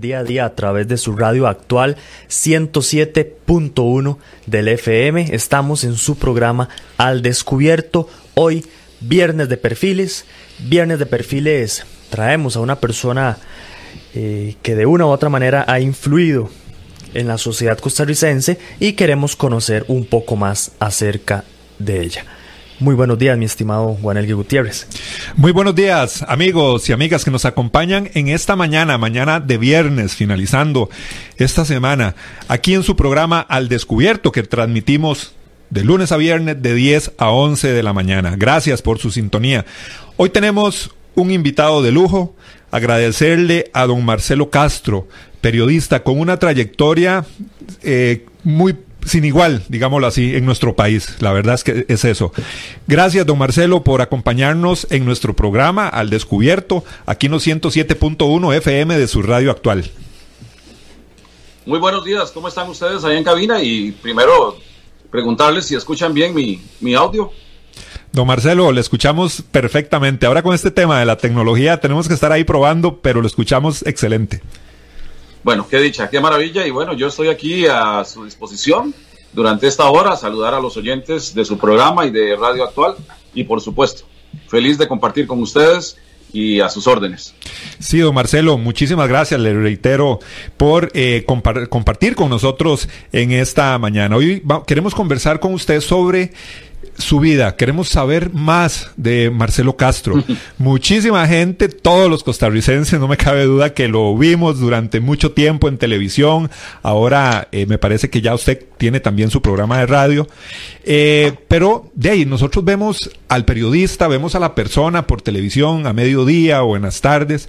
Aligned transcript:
Día 0.00 0.18
a 0.18 0.24
día 0.24 0.44
a 0.46 0.54
través 0.56 0.88
de 0.88 0.96
su 0.96 1.14
radio 1.14 1.46
actual 1.46 1.96
107.1 2.28 4.16
del 4.46 4.66
FM. 4.66 5.28
Estamos 5.32 5.84
en 5.84 5.94
su 5.94 6.16
programa 6.16 6.68
Al 6.96 7.22
Descubierto. 7.22 8.08
Hoy, 8.34 8.66
viernes 8.98 9.48
de 9.48 9.56
perfiles. 9.56 10.24
Viernes 10.58 10.98
de 10.98 11.06
perfiles 11.06 11.86
traemos 12.08 12.56
a 12.56 12.60
una 12.60 12.80
persona 12.80 13.38
eh, 14.12 14.56
que 14.60 14.74
de 14.74 14.86
una 14.86 15.06
u 15.06 15.10
otra 15.10 15.28
manera 15.28 15.64
ha 15.68 15.78
influido 15.78 16.50
en 17.14 17.28
la 17.28 17.38
sociedad 17.38 17.78
costarricense 17.78 18.58
y 18.80 18.94
queremos 18.94 19.36
conocer 19.36 19.84
un 19.86 20.04
poco 20.04 20.34
más 20.34 20.72
acerca 20.80 21.44
de 21.78 22.02
ella. 22.02 22.24
Muy 22.80 22.94
buenos 22.94 23.18
días, 23.18 23.36
mi 23.36 23.44
estimado 23.44 23.98
Juanelgue 24.00 24.32
Gutiérrez. 24.32 24.86
Muy 25.36 25.52
buenos 25.52 25.74
días, 25.74 26.24
amigos 26.26 26.88
y 26.88 26.94
amigas 26.94 27.26
que 27.26 27.30
nos 27.30 27.44
acompañan 27.44 28.08
en 28.14 28.28
esta 28.28 28.56
mañana, 28.56 28.96
mañana 28.96 29.38
de 29.38 29.58
viernes, 29.58 30.14
finalizando 30.14 30.88
esta 31.36 31.66
semana, 31.66 32.14
aquí 32.48 32.72
en 32.72 32.82
su 32.82 32.96
programa 32.96 33.40
Al 33.40 33.68
Descubierto, 33.68 34.32
que 34.32 34.44
transmitimos 34.44 35.34
de 35.68 35.84
lunes 35.84 36.10
a 36.10 36.16
viernes 36.16 36.62
de 36.62 36.72
10 36.72 37.12
a 37.18 37.28
11 37.28 37.68
de 37.68 37.82
la 37.82 37.92
mañana. 37.92 38.34
Gracias 38.38 38.80
por 38.80 38.98
su 38.98 39.10
sintonía. 39.10 39.66
Hoy 40.16 40.30
tenemos 40.30 40.90
un 41.14 41.32
invitado 41.32 41.82
de 41.82 41.92
lujo, 41.92 42.34
agradecerle 42.70 43.70
a 43.74 43.84
don 43.84 44.02
Marcelo 44.06 44.48
Castro, 44.48 45.06
periodista 45.42 46.02
con 46.02 46.18
una 46.18 46.38
trayectoria 46.38 47.26
eh, 47.82 48.24
muy 48.42 48.74
sin 49.04 49.24
igual, 49.24 49.62
digámoslo 49.68 50.06
así, 50.06 50.36
en 50.36 50.44
nuestro 50.44 50.76
país. 50.76 51.16
La 51.20 51.32
verdad 51.32 51.54
es 51.54 51.64
que 51.64 51.86
es 51.88 52.04
eso. 52.04 52.32
Gracias, 52.86 53.26
don 53.26 53.38
Marcelo, 53.38 53.82
por 53.82 54.02
acompañarnos 54.02 54.86
en 54.90 55.04
nuestro 55.04 55.34
programa 55.34 55.88
Al 55.88 56.10
Descubierto, 56.10 56.84
aquí 57.06 57.26
en 57.26 57.32
los 57.32 57.46
107.1 57.46 58.54
FM 58.56 58.98
de 58.98 59.08
su 59.08 59.22
radio 59.22 59.50
actual. 59.50 59.90
Muy 61.66 61.78
buenos 61.78 62.04
días, 62.04 62.30
¿cómo 62.32 62.48
están 62.48 62.68
ustedes 62.68 63.04
ahí 63.04 63.16
en 63.16 63.24
cabina? 63.24 63.62
Y 63.62 63.92
primero, 63.92 64.56
preguntarles 65.10 65.66
si 65.66 65.74
escuchan 65.74 66.14
bien 66.14 66.34
mi, 66.34 66.60
mi 66.80 66.94
audio. 66.94 67.30
Don 68.12 68.26
Marcelo, 68.26 68.72
le 68.72 68.80
escuchamos 68.80 69.42
perfectamente. 69.52 70.26
Ahora 70.26 70.42
con 70.42 70.54
este 70.54 70.70
tema 70.70 70.98
de 70.98 71.06
la 71.06 71.16
tecnología 71.16 71.78
tenemos 71.80 72.08
que 72.08 72.14
estar 72.14 72.32
ahí 72.32 72.42
probando, 72.42 72.98
pero 73.00 73.20
lo 73.20 73.26
escuchamos 73.26 73.86
excelente. 73.86 74.42
Bueno, 75.42 75.66
qué 75.68 75.78
dicha, 75.78 76.10
qué 76.10 76.20
maravilla. 76.20 76.66
Y 76.66 76.70
bueno, 76.70 76.92
yo 76.92 77.08
estoy 77.08 77.28
aquí 77.28 77.66
a 77.66 78.04
su 78.04 78.24
disposición 78.24 78.94
durante 79.32 79.66
esta 79.66 79.88
hora, 79.88 80.16
saludar 80.16 80.54
a 80.54 80.60
los 80.60 80.76
oyentes 80.76 81.34
de 81.34 81.44
su 81.44 81.58
programa 81.58 82.06
y 82.06 82.10
de 82.10 82.36
Radio 82.36 82.64
Actual. 82.64 82.96
Y 83.34 83.44
por 83.44 83.60
supuesto, 83.60 84.04
feliz 84.48 84.78
de 84.78 84.88
compartir 84.88 85.26
con 85.26 85.40
ustedes 85.40 85.96
y 86.32 86.60
a 86.60 86.68
sus 86.68 86.86
órdenes. 86.86 87.34
Sí, 87.78 87.98
don 87.98 88.14
Marcelo, 88.14 88.58
muchísimas 88.58 89.08
gracias, 89.08 89.40
le 89.40 89.54
reitero, 89.54 90.20
por 90.56 90.90
eh, 90.94 91.24
compartir 91.26 92.14
con 92.14 92.30
nosotros 92.30 92.88
en 93.12 93.32
esta 93.32 93.78
mañana. 93.78 94.16
Hoy 94.16 94.42
queremos 94.66 94.94
conversar 94.94 95.40
con 95.40 95.54
usted 95.54 95.80
sobre 95.80 96.32
su 97.00 97.20
vida. 97.20 97.56
Queremos 97.56 97.88
saber 97.88 98.32
más 98.32 98.90
de 98.96 99.30
Marcelo 99.30 99.76
Castro. 99.76 100.22
Muchísima 100.58 101.26
gente, 101.26 101.68
todos 101.68 102.10
los 102.10 102.22
costarricenses, 102.22 103.00
no 103.00 103.08
me 103.08 103.16
cabe 103.16 103.44
duda 103.44 103.74
que 103.74 103.88
lo 103.88 104.16
vimos 104.16 104.60
durante 104.60 105.00
mucho 105.00 105.32
tiempo 105.32 105.68
en 105.68 105.78
televisión. 105.78 106.50
Ahora 106.82 107.48
eh, 107.52 107.66
me 107.66 107.78
parece 107.78 108.10
que 108.10 108.20
ya 108.20 108.34
usted 108.34 108.64
tiene 108.78 109.00
también 109.00 109.30
su 109.30 109.42
programa 109.42 109.78
de 109.78 109.86
radio. 109.86 110.28
Eh, 110.84 111.32
pero 111.48 111.90
de 111.94 112.10
ahí 112.10 112.24
nosotros 112.24 112.64
vemos 112.64 113.10
al 113.28 113.44
periodista, 113.44 114.08
vemos 114.08 114.34
a 114.34 114.40
la 114.40 114.54
persona 114.54 115.06
por 115.06 115.22
televisión 115.22 115.86
a 115.86 115.92
mediodía 115.92 116.62
o 116.62 116.76
en 116.76 116.82
las 116.82 117.00
tardes, 117.00 117.48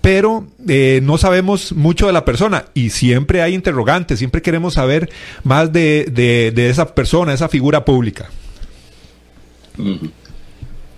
pero 0.00 0.46
eh, 0.66 1.00
no 1.02 1.18
sabemos 1.18 1.72
mucho 1.72 2.06
de 2.06 2.12
la 2.12 2.24
persona 2.24 2.66
y 2.74 2.90
siempre 2.90 3.42
hay 3.42 3.54
interrogantes, 3.54 4.18
siempre 4.18 4.42
queremos 4.42 4.74
saber 4.74 5.10
más 5.44 5.72
de, 5.72 6.06
de, 6.10 6.52
de 6.54 6.70
esa 6.70 6.94
persona, 6.94 7.34
esa 7.34 7.48
figura 7.48 7.84
pública. 7.84 8.30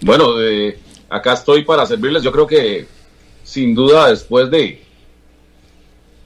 Bueno, 0.00 0.41
eh, 0.41 0.78
acá 1.09 1.34
estoy 1.34 1.65
para 1.65 1.87
servirles. 1.87 2.22
Yo 2.22 2.32
creo 2.32 2.47
que 2.47 2.87
sin 3.44 3.75
duda 3.75 4.09
después 4.09 4.50
de, 4.50 4.82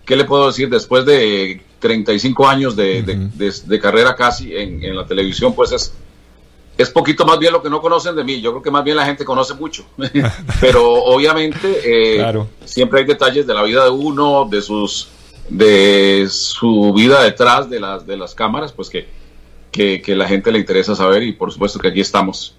¿qué 0.05 0.17
le 0.17 0.25
puedo 0.25 0.47
decir? 0.47 0.69
Después 0.69 1.05
de 1.05 1.63
35 1.81 2.49
años 2.49 2.77
de, 2.77 3.03
de, 3.03 3.81
carrera 3.81 4.15
casi 4.15 4.55
en, 4.57 4.97
la 4.97 5.07
televisión, 5.07 5.55
pues 5.55 5.73
es, 5.73 5.93
es 6.79 6.91
poquito 6.91 7.27
más 7.27 7.39
bien 7.39 7.53
lo 7.53 7.63
que 7.63 7.71
no 7.71 7.81
conocen 7.81 8.17
de 8.17 8.25
mí. 8.25 8.41
Yo 8.41 8.53
creo 8.53 8.63
que 8.63 8.71
más 8.71 8.85
bien 8.85 8.97
la 8.97 9.07
gente 9.07 9.25
conoce 9.25 9.55
mucho. 9.55 9.85
Pero 10.61 10.93
obviamente 10.93 11.81
eh, 11.85 12.45
siempre 12.65 13.01
hay 13.01 13.07
detalles 13.07 13.47
de 13.47 13.55
la 13.55 13.63
vida 13.63 13.85
de 13.85 13.91
uno, 13.91 14.47
de 14.51 14.63
sus 14.63 15.09
de 15.49 16.27
su 16.29 16.93
vida 16.93 17.23
detrás 17.23 17.71
de 17.71 17.79
las 17.79 18.05
de 18.05 18.17
las 18.17 18.35
cámaras, 18.35 18.73
pues 18.73 18.89
que 18.89 19.07
que, 19.77 20.17
la 20.17 20.27
gente 20.27 20.51
le 20.51 20.59
interesa 20.59 20.97
saber 20.97 21.23
y 21.23 21.33
por 21.33 21.53
supuesto 21.53 21.79
que 21.79 21.89
aquí 21.89 22.01
estamos 22.01 22.55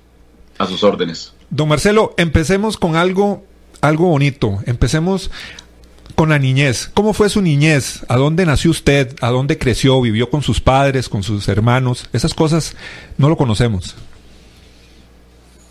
a 0.58 0.68
sus 0.68 0.84
órdenes. 0.84 1.34
Don 1.50 1.68
Marcelo, 1.68 2.14
empecemos 2.18 2.78
con 2.78 2.96
algo, 2.96 3.44
algo 3.82 4.08
bonito. 4.08 4.60
Empecemos 4.66 5.32
con 6.16 6.30
la 6.30 6.40
niñez. 6.40 6.90
¿Cómo 6.94 7.14
fue 7.14 7.30
su 7.30 7.42
niñez? 7.42 8.06
¿A 8.08 8.18
dónde 8.18 8.46
nació 8.46 8.72
usted? 8.72 9.16
¿A 9.22 9.30
dónde 9.30 9.58
creció? 9.58 10.00
¿Vivió 10.02 10.30
con 10.30 10.42
sus 10.42 10.62
padres, 10.62 11.10
con 11.10 11.24
sus 11.24 11.48
hermanos? 11.48 12.08
Esas 12.14 12.34
cosas 12.34 12.76
no 13.18 13.30
lo 13.30 13.38
conocemos. 13.38 13.96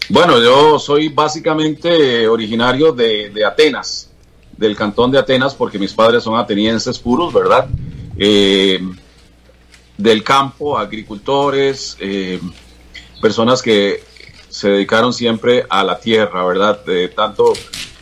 Bueno, 0.08 0.40
yo 0.40 0.78
soy 0.78 1.08
básicamente 1.08 2.28
originario 2.28 2.92
de, 2.92 3.30
de 3.30 3.44
Atenas, 3.44 4.08
del 4.56 4.76
cantón 4.76 5.10
de 5.10 5.18
Atenas, 5.18 5.54
porque 5.54 5.80
mis 5.80 5.92
padres 5.92 6.22
son 6.22 6.38
atenienses 6.38 6.98
puros, 6.98 7.32
¿verdad? 7.32 7.68
Eh, 8.16 8.78
del 9.98 10.22
campo, 10.22 10.78
agricultores, 10.78 11.96
eh, 12.00 12.40
personas 13.20 13.62
que 13.62 14.02
se 14.48 14.70
dedicaron 14.70 15.12
siempre 15.12 15.66
a 15.68 15.84
la 15.84 15.98
tierra, 15.98 16.44
¿verdad? 16.44 16.84
De 16.84 17.08
tanto 17.08 17.52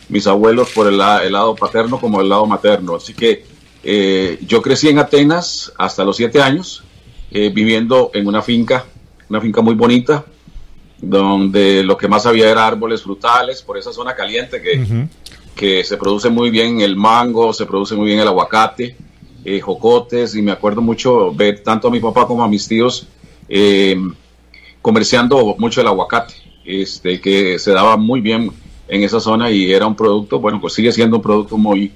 mis 0.09 0.27
abuelos 0.27 0.69
por 0.71 0.87
el, 0.87 0.97
lado 0.97 1.55
paterno 1.55 1.99
como 1.99 2.21
el 2.21 2.29
lado 2.29 2.45
materno. 2.45 2.95
Así 2.95 3.13
que 3.13 3.45
eh, 3.83 4.39
yo 4.45 4.61
crecí 4.61 4.89
en 4.89 4.99
Atenas 4.99 5.73
hasta 5.77 6.03
los 6.03 6.17
siete 6.17 6.41
años, 6.41 6.83
eh, 7.31 7.49
viviendo 7.53 8.11
en 8.13 8.27
una 8.27 8.41
finca, 8.41 8.85
una 9.29 9.41
finca 9.41 9.61
muy 9.61 9.75
bonita, 9.75 10.25
donde 10.97 11.83
lo 11.83 11.97
que 11.97 12.07
más 12.07 12.25
había 12.25 12.49
era 12.49 12.65
árboles 12.65 13.01
frutales, 13.01 13.61
por 13.61 13.77
esa 13.77 13.91
zona 13.91 14.15
caliente 14.15 14.61
que, 14.61 15.07
que 15.55 15.83
se 15.83 15.97
produce 15.97 16.29
muy 16.29 16.49
bien 16.49 16.81
el 16.81 16.95
mango, 16.95 17.53
se 17.53 17.65
produce 17.65 17.95
muy 17.95 18.07
bien 18.07 18.19
el 18.19 18.27
aguacate. 18.27 18.95
Eh, 19.47 19.61
jocotes 19.61 20.33
y 20.33 20.41
me 20.41 20.51
acuerdo 20.51 20.81
mucho 20.81 21.31
ver 21.31 21.61
tanto 21.61 21.87
a 21.87 21.91
mi 21.91 21.99
papá 21.99 22.25
como 22.25 22.43
a 22.43 22.47
mis 22.47 22.67
tíos 22.67 23.07
eh, 23.47 23.95
comerciando 24.81 25.55
mucho 25.59 25.81
el 25.81 25.87
aguacate, 25.87 26.33
este, 26.65 27.21
que 27.21 27.59
se 27.59 27.71
daba 27.71 27.95
muy 27.95 28.21
bien 28.21 28.51
en 28.87 29.03
esa 29.03 29.19
zona 29.19 29.51
y 29.51 29.71
era 29.71 29.85
un 29.85 29.95
producto, 29.95 30.39
bueno, 30.39 30.59
pues 30.59 30.73
sigue 30.73 30.91
siendo 30.91 31.17
un 31.17 31.21
producto 31.21 31.59
muy, 31.59 31.91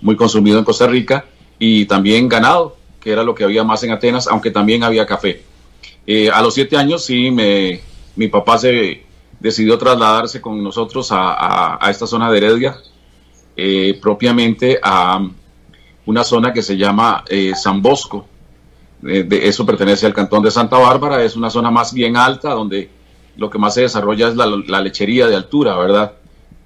muy 0.00 0.16
consumido 0.16 0.58
en 0.58 0.64
Costa 0.64 0.86
Rica 0.86 1.26
y 1.58 1.84
también 1.84 2.26
ganado, 2.26 2.74
que 2.98 3.10
era 3.10 3.22
lo 3.22 3.34
que 3.34 3.44
había 3.44 3.64
más 3.64 3.82
en 3.82 3.90
Atenas, 3.90 4.26
aunque 4.26 4.50
también 4.50 4.82
había 4.82 5.04
café. 5.04 5.42
Eh, 6.06 6.30
a 6.30 6.40
los 6.40 6.54
siete 6.54 6.74
años 6.74 7.04
sí, 7.04 7.30
me, 7.30 7.82
mi 8.16 8.28
papá 8.28 8.56
se 8.56 9.02
decidió 9.40 9.76
trasladarse 9.76 10.40
con 10.40 10.64
nosotros 10.64 11.12
a, 11.12 11.84
a, 11.84 11.90
esta 11.90 12.06
zona 12.06 12.30
de 12.30 12.38
Heredia, 12.38 12.78
propiamente 14.00 14.78
a, 14.82 15.20
una 16.06 16.24
zona 16.24 16.52
que 16.52 16.62
se 16.62 16.76
llama 16.76 17.24
eh, 17.28 17.52
San 17.54 17.82
Bosco. 17.82 18.26
Eh, 19.06 19.24
de 19.24 19.48
eso 19.48 19.66
pertenece 19.66 20.06
al 20.06 20.14
cantón 20.14 20.42
de 20.42 20.50
Santa 20.50 20.78
Bárbara, 20.78 21.22
es 21.22 21.36
una 21.36 21.50
zona 21.50 21.70
más 21.70 21.92
bien 21.92 22.16
alta 22.16 22.50
donde 22.50 22.88
lo 23.36 23.50
que 23.50 23.58
más 23.58 23.74
se 23.74 23.82
desarrolla 23.82 24.28
es 24.28 24.36
la, 24.36 24.80
lechería 24.80 25.26
de 25.26 25.36
altura, 25.36 25.76
¿verdad? 25.76 26.12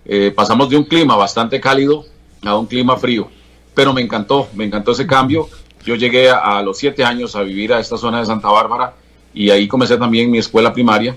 Eh, 0.05 0.33
pasamos 0.35 0.69
de 0.69 0.77
un 0.77 0.85
clima 0.85 1.17
bastante 1.17 1.61
cálido 1.61 2.05
a 2.45 2.57
un 2.57 2.67
clima 2.67 2.97
frío, 2.97 3.29
pero 3.75 3.93
me 3.93 4.03
encantó, 4.03 4.49
me 4.55 4.65
encantó 4.65 4.93
ese 4.93 5.07
cambio. 5.07 5.49
Yo 5.85 5.95
llegué 5.95 6.31
a, 6.31 6.63
los 6.63 6.79
siete 6.79 7.05
años 7.05 7.35
a 7.35 7.43
vivir 7.43 7.73
a 7.73 7.81
esta 7.81 7.97
zona 7.97 8.21
de 8.21 8.27
Santa 8.27 8.49
Bárbara 8.49 8.95
y 9.33 9.51
ahí 9.51 9.67
comencé 9.67 9.97
también 9.97 10.31
mi 10.31 10.39
escuela 10.39 10.73
primaria 10.73 11.17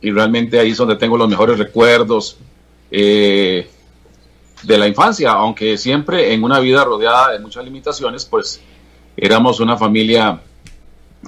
y 0.00 0.10
realmente 0.10 0.58
ahí 0.58 0.70
es 0.70 0.76
donde 0.76 0.96
tengo 0.96 1.16
los 1.16 1.28
mejores 1.28 1.58
recuerdos. 1.58 2.36
Eh, 2.90 3.68
de 4.62 4.78
la 4.78 4.86
infancia, 4.86 5.32
aunque 5.32 5.76
siempre 5.78 6.32
en 6.32 6.44
una 6.44 6.60
vida 6.60 6.84
rodeada 6.84 7.32
de 7.32 7.38
muchas 7.38 7.64
limitaciones, 7.64 8.24
pues 8.24 8.60
éramos 9.16 9.60
una 9.60 9.76
familia 9.76 10.40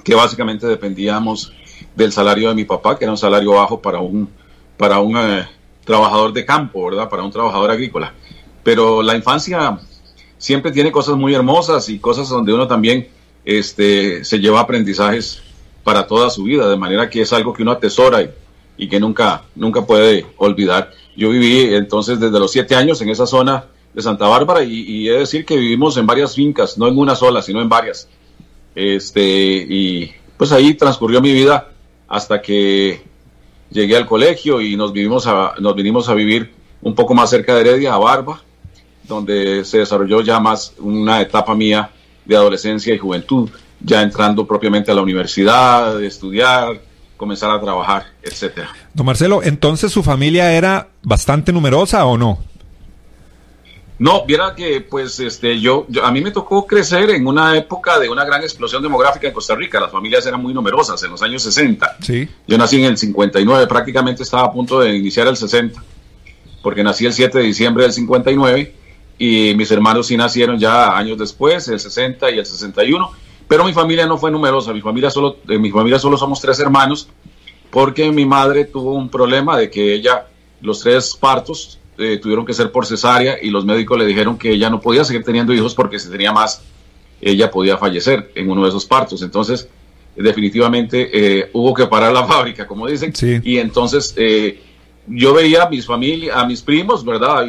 que 0.03 0.15
básicamente 0.15 0.67
dependíamos 0.67 1.53
del 1.95 2.11
salario 2.11 2.49
de 2.49 2.55
mi 2.55 2.65
papá, 2.65 2.97
que 2.97 3.05
era 3.05 3.11
un 3.11 3.17
salario 3.17 3.51
bajo 3.51 3.81
para 3.81 3.99
un, 3.99 4.29
para 4.77 4.99
un 4.99 5.17
eh, 5.17 5.47
trabajador 5.83 6.33
de 6.33 6.45
campo, 6.45 6.85
¿verdad? 6.85 7.09
Para 7.09 7.23
un 7.23 7.31
trabajador 7.31 7.71
agrícola. 7.71 8.13
Pero 8.63 9.01
la 9.01 9.15
infancia 9.15 9.79
siempre 10.37 10.71
tiene 10.71 10.91
cosas 10.91 11.15
muy 11.15 11.33
hermosas 11.33 11.89
y 11.89 11.99
cosas 11.99 12.29
donde 12.29 12.53
uno 12.53 12.67
también 12.67 13.07
este, 13.45 14.23
se 14.23 14.39
lleva 14.39 14.61
aprendizajes 14.61 15.41
para 15.83 16.07
toda 16.07 16.29
su 16.29 16.43
vida, 16.43 16.69
de 16.69 16.77
manera 16.77 17.09
que 17.09 17.21
es 17.21 17.33
algo 17.33 17.53
que 17.53 17.61
uno 17.61 17.71
atesora 17.71 18.21
y, 18.21 18.29
y 18.77 18.87
que 18.87 18.99
nunca, 18.99 19.43
nunca 19.55 19.85
puede 19.85 20.25
olvidar. 20.37 20.91
Yo 21.15 21.29
viví 21.29 21.73
entonces 21.75 22.19
desde 22.19 22.39
los 22.39 22.51
siete 22.51 22.75
años 22.75 23.01
en 23.01 23.09
esa 23.09 23.25
zona 23.25 23.65
de 23.93 24.01
Santa 24.01 24.27
Bárbara 24.27 24.63
y, 24.63 24.73
y, 24.73 25.09
he 25.09 25.13
de 25.13 25.19
decir 25.19 25.45
que 25.45 25.55
vivimos 25.55 25.97
en 25.97 26.07
varias 26.07 26.35
fincas, 26.35 26.77
no 26.77 26.87
en 26.87 26.97
una 26.97 27.15
sola, 27.15 27.41
sino 27.41 27.61
en 27.61 27.69
varias. 27.69 28.07
Este, 28.75 29.21
y 29.21 30.11
pues 30.37 30.51
ahí 30.51 30.73
transcurrió 30.73 31.21
mi 31.21 31.31
vida 31.31 31.69
hasta 32.07 32.41
que 32.41 33.03
llegué 33.69 33.95
al 33.95 34.05
colegio 34.05 34.61
y 34.61 34.75
nos, 34.75 34.93
vivimos 34.93 35.27
a, 35.27 35.53
nos 35.59 35.75
vinimos 35.75 36.09
a 36.09 36.13
vivir 36.13 36.51
un 36.81 36.95
poco 36.95 37.13
más 37.13 37.29
cerca 37.29 37.55
de 37.55 37.61
Heredia, 37.61 37.93
a 37.93 37.97
Barba, 37.97 38.41
donde 39.07 39.65
se 39.65 39.79
desarrolló 39.79 40.21
ya 40.21 40.39
más 40.39 40.73
una 40.79 41.21
etapa 41.21 41.55
mía 41.55 41.89
de 42.25 42.35
adolescencia 42.35 42.93
y 42.93 42.97
juventud, 42.97 43.49
ya 43.79 44.01
entrando 44.01 44.45
propiamente 44.45 44.91
a 44.91 44.95
la 44.95 45.01
universidad, 45.01 45.97
de 45.97 46.07
estudiar, 46.07 46.81
comenzar 47.17 47.51
a 47.51 47.59
trabajar, 47.59 48.07
etcétera. 48.21 48.69
Don 48.93 49.05
Marcelo, 49.05 49.41
entonces 49.43 49.91
su 49.91 50.03
familia 50.03 50.51
era 50.53 50.89
bastante 51.03 51.51
numerosa 51.53 52.05
o 52.05 52.17
no? 52.17 52.39
No, 53.99 54.25
viera 54.25 54.53
que 54.55 54.81
pues 54.81 55.19
este 55.19 55.61
yo, 55.61 55.85
yo, 55.87 56.03
a 56.03 56.11
mí 56.11 56.19
me 56.21 56.31
tocó 56.31 56.65
crecer 56.65 57.09
en 57.11 57.27
una 57.27 57.55
época 57.55 57.99
de 57.99 58.09
una 58.09 58.25
gran 58.25 58.41
explosión 58.41 58.81
demográfica 58.81 59.27
en 59.27 59.33
Costa 59.33 59.55
Rica. 59.55 59.79
Las 59.79 59.91
familias 59.91 60.25
eran 60.25 60.41
muy 60.41 60.53
numerosas 60.53 61.01
en 61.03 61.11
los 61.11 61.21
años 61.21 61.43
60. 61.43 61.97
Sí. 62.01 62.27
Yo 62.47 62.57
nací 62.57 62.77
en 62.77 62.85
el 62.85 62.97
59, 62.97 63.67
prácticamente 63.67 64.23
estaba 64.23 64.45
a 64.45 64.51
punto 64.51 64.79
de 64.79 64.95
iniciar 64.95 65.27
el 65.27 65.37
60, 65.37 65.81
porque 66.61 66.83
nací 66.83 67.05
el 67.05 67.13
7 67.13 67.37
de 67.37 67.43
diciembre 67.45 67.83
del 67.83 67.93
59 67.93 68.73
y 69.19 69.53
mis 69.55 69.71
hermanos 69.71 70.07
sí 70.07 70.17
nacieron 70.17 70.57
ya 70.57 70.97
años 70.97 71.17
después, 71.17 71.67
el 71.67 71.79
60 71.79 72.31
y 72.31 72.39
el 72.39 72.45
61. 72.45 73.11
Pero 73.47 73.65
mi 73.65 73.73
familia 73.73 74.05
no 74.05 74.17
fue 74.17 74.31
numerosa, 74.31 74.73
mi 74.73 74.81
familia 74.81 75.09
solo, 75.09 75.37
en 75.47 75.61
mi 75.61 75.71
familia 75.71 75.99
solo 75.99 76.17
somos 76.17 76.41
tres 76.41 76.59
hermanos, 76.59 77.09
porque 77.69 78.11
mi 78.11 78.25
madre 78.25 78.65
tuvo 78.65 78.93
un 78.93 79.09
problema 79.09 79.57
de 79.57 79.69
que 79.69 79.93
ella, 79.93 80.27
los 80.61 80.79
tres 80.79 81.15
partos, 81.15 81.79
eh, 81.97 82.17
tuvieron 82.17 82.45
que 82.45 82.53
ser 82.53 82.71
por 82.71 82.85
cesárea 82.85 83.37
y 83.41 83.51
los 83.51 83.65
médicos 83.65 83.99
le 83.99 84.05
dijeron 84.05 84.37
que 84.37 84.51
ella 84.51 84.69
no 84.69 84.79
podía 84.79 85.03
seguir 85.03 85.23
teniendo 85.23 85.53
hijos 85.53 85.75
porque 85.75 85.99
si 85.99 86.09
tenía 86.09 86.31
más, 86.31 86.63
ella 87.21 87.51
podía 87.51 87.77
fallecer 87.77 88.31
en 88.35 88.49
uno 88.49 88.63
de 88.63 88.69
esos 88.69 88.85
partos. 88.85 89.21
Entonces, 89.21 89.67
definitivamente 90.15 91.09
eh, 91.13 91.49
hubo 91.53 91.73
que 91.73 91.85
parar 91.87 92.11
la 92.11 92.23
fábrica, 92.27 92.65
como 92.65 92.87
dicen. 92.87 93.13
Sí. 93.15 93.39
Y 93.43 93.57
entonces 93.57 94.13
eh, 94.17 94.59
yo 95.07 95.33
veía 95.33 95.63
a 95.63 95.69
mis 95.69 95.85
familias, 95.85 96.35
a 96.35 96.45
mis 96.45 96.61
primos, 96.61 97.05
¿verdad? 97.05 97.45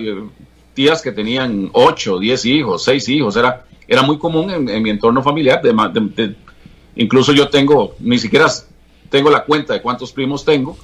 Tías 0.74 1.00
que 1.02 1.12
tenían 1.12 1.70
8, 1.72 2.18
10 2.18 2.44
hijos, 2.46 2.84
6 2.84 3.08
hijos. 3.08 3.36
Era, 3.36 3.64
era 3.88 4.02
muy 4.02 4.18
común 4.18 4.50
en, 4.50 4.68
en 4.68 4.82
mi 4.82 4.90
entorno 4.90 5.22
familiar. 5.22 5.62
De, 5.62 5.72
de, 5.72 6.00
de, 6.26 6.36
incluso 6.96 7.32
yo 7.32 7.48
tengo, 7.48 7.94
ni 8.00 8.18
siquiera 8.18 8.46
tengo 9.10 9.30
la 9.30 9.44
cuenta 9.44 9.74
de 9.74 9.82
cuántos 9.82 10.12
primos 10.12 10.44
tengo. 10.44 10.76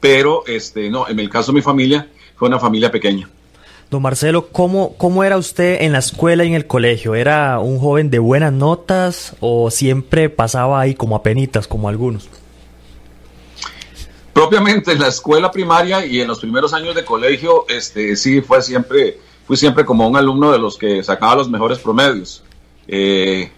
Pero 0.00 0.44
este, 0.46 0.88
no, 0.90 1.08
en 1.08 1.20
el 1.20 1.28
caso 1.28 1.52
de 1.52 1.56
mi 1.56 1.62
familia, 1.62 2.08
fue 2.36 2.48
una 2.48 2.58
familia 2.58 2.90
pequeña. 2.90 3.28
Don 3.90 4.02
Marcelo, 4.02 4.48
¿cómo, 4.48 4.94
¿cómo 4.96 5.24
era 5.24 5.36
usted 5.36 5.82
en 5.82 5.92
la 5.92 5.98
escuela 5.98 6.44
y 6.44 6.48
en 6.48 6.54
el 6.54 6.66
colegio? 6.66 7.16
¿Era 7.16 7.58
un 7.58 7.80
joven 7.80 8.08
de 8.08 8.20
buenas 8.20 8.52
notas 8.52 9.34
o 9.40 9.70
siempre 9.70 10.30
pasaba 10.30 10.80
ahí 10.80 10.94
como 10.94 11.16
a 11.16 11.24
penitas, 11.24 11.66
como 11.66 11.88
algunos? 11.88 12.28
Propiamente 14.32 14.92
en 14.92 15.00
la 15.00 15.08
escuela 15.08 15.50
primaria 15.50 16.06
y 16.06 16.20
en 16.20 16.28
los 16.28 16.38
primeros 16.38 16.72
años 16.72 16.94
de 16.94 17.04
colegio, 17.04 17.66
este, 17.68 18.14
sí 18.14 18.40
fue 18.40 18.62
siempre, 18.62 19.18
fui 19.50 19.56
siempre 19.56 19.84
como 19.84 20.06
un 20.06 20.16
alumno 20.16 20.52
de 20.52 20.60
los 20.60 20.78
que 20.78 21.02
sacaba 21.02 21.34
los 21.34 21.50
mejores 21.50 21.80
promedios. 21.80 22.44
Eh, 22.86 23.50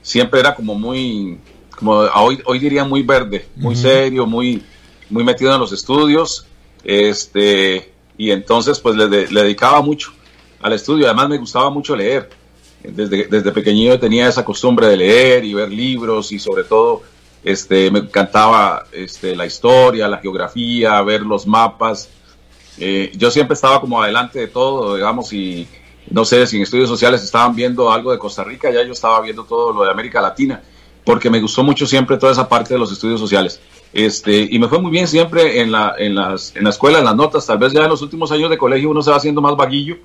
siempre 0.00 0.38
era 0.38 0.54
como 0.54 0.76
muy, 0.76 1.40
como 1.76 1.94
hoy, 1.94 2.40
hoy 2.44 2.60
diría 2.60 2.84
muy 2.84 3.02
verde, 3.02 3.48
muy 3.56 3.74
uh 3.74 3.76
-huh. 3.76 3.82
serio, 3.82 4.24
muy, 4.24 4.62
muy 5.10 5.24
metido 5.24 5.52
en 5.52 5.58
los 5.58 5.72
estudios. 5.72 6.46
Este, 6.84 7.92
y 8.16 8.30
entonces 8.30 8.78
pues 8.78 8.94
le, 8.94 9.08
le, 9.08 9.42
dedicaba 9.42 9.82
mucho 9.82 10.12
al 10.62 10.74
estudio, 10.74 11.06
además 11.06 11.28
me 11.30 11.38
gustaba 11.38 11.70
mucho 11.70 11.96
leer. 11.96 12.30
Desde, 12.84 13.26
desde 13.26 13.50
pequeñito 13.50 13.98
tenía 13.98 14.28
esa 14.28 14.44
costumbre 14.44 14.86
de 14.86 14.96
leer 14.96 15.44
y 15.44 15.54
ver 15.54 15.72
libros 15.72 16.30
y 16.30 16.38
sobre 16.38 16.62
todo 16.62 17.02
este, 17.42 17.90
me 17.90 17.98
encantaba 17.98 18.84
este, 18.92 19.34
la 19.34 19.44
historia, 19.44 20.06
la 20.06 20.18
geografía, 20.18 21.02
ver 21.02 21.22
los 21.22 21.48
mapas. 21.48 22.10
Eh, 22.78 23.12
yo 23.16 23.30
siempre 23.30 23.54
estaba 23.54 23.80
como 23.80 24.02
adelante 24.02 24.38
de 24.38 24.48
todo, 24.48 24.96
digamos, 24.96 25.32
y 25.32 25.66
no 26.10 26.24
sé 26.24 26.46
si 26.46 26.56
en 26.56 26.62
estudios 26.62 26.88
sociales 26.88 27.22
estaban 27.22 27.54
viendo 27.54 27.90
algo 27.90 28.12
de 28.12 28.18
Costa 28.18 28.44
Rica, 28.44 28.70
ya 28.70 28.82
yo 28.84 28.92
estaba 28.92 29.20
viendo 29.20 29.44
todo 29.44 29.72
lo 29.72 29.84
de 29.84 29.90
América 29.90 30.20
Latina, 30.20 30.62
porque 31.04 31.30
me 31.30 31.40
gustó 31.40 31.62
mucho 31.62 31.86
siempre 31.86 32.16
toda 32.16 32.32
esa 32.32 32.48
parte 32.48 32.74
de 32.74 32.80
los 32.80 32.92
estudios 32.92 33.20
sociales. 33.20 33.60
Este, 33.92 34.46
y 34.50 34.58
me 34.58 34.68
fue 34.68 34.80
muy 34.80 34.90
bien 34.90 35.08
siempre 35.08 35.60
en 35.60 35.72
la, 35.72 35.94
en, 35.96 36.14
las, 36.14 36.54
en 36.54 36.64
la 36.64 36.70
escuela, 36.70 36.98
en 36.98 37.04
las 37.04 37.16
notas. 37.16 37.46
Tal 37.46 37.58
vez 37.58 37.72
ya 37.72 37.84
en 37.84 37.88
los 37.88 38.02
últimos 38.02 38.30
años 38.30 38.50
de 38.50 38.58
colegio 38.58 38.90
uno 38.90 39.02
se 39.02 39.10
va 39.10 39.16
haciendo 39.16 39.40
más 39.40 39.56
vaguillo 39.56 39.96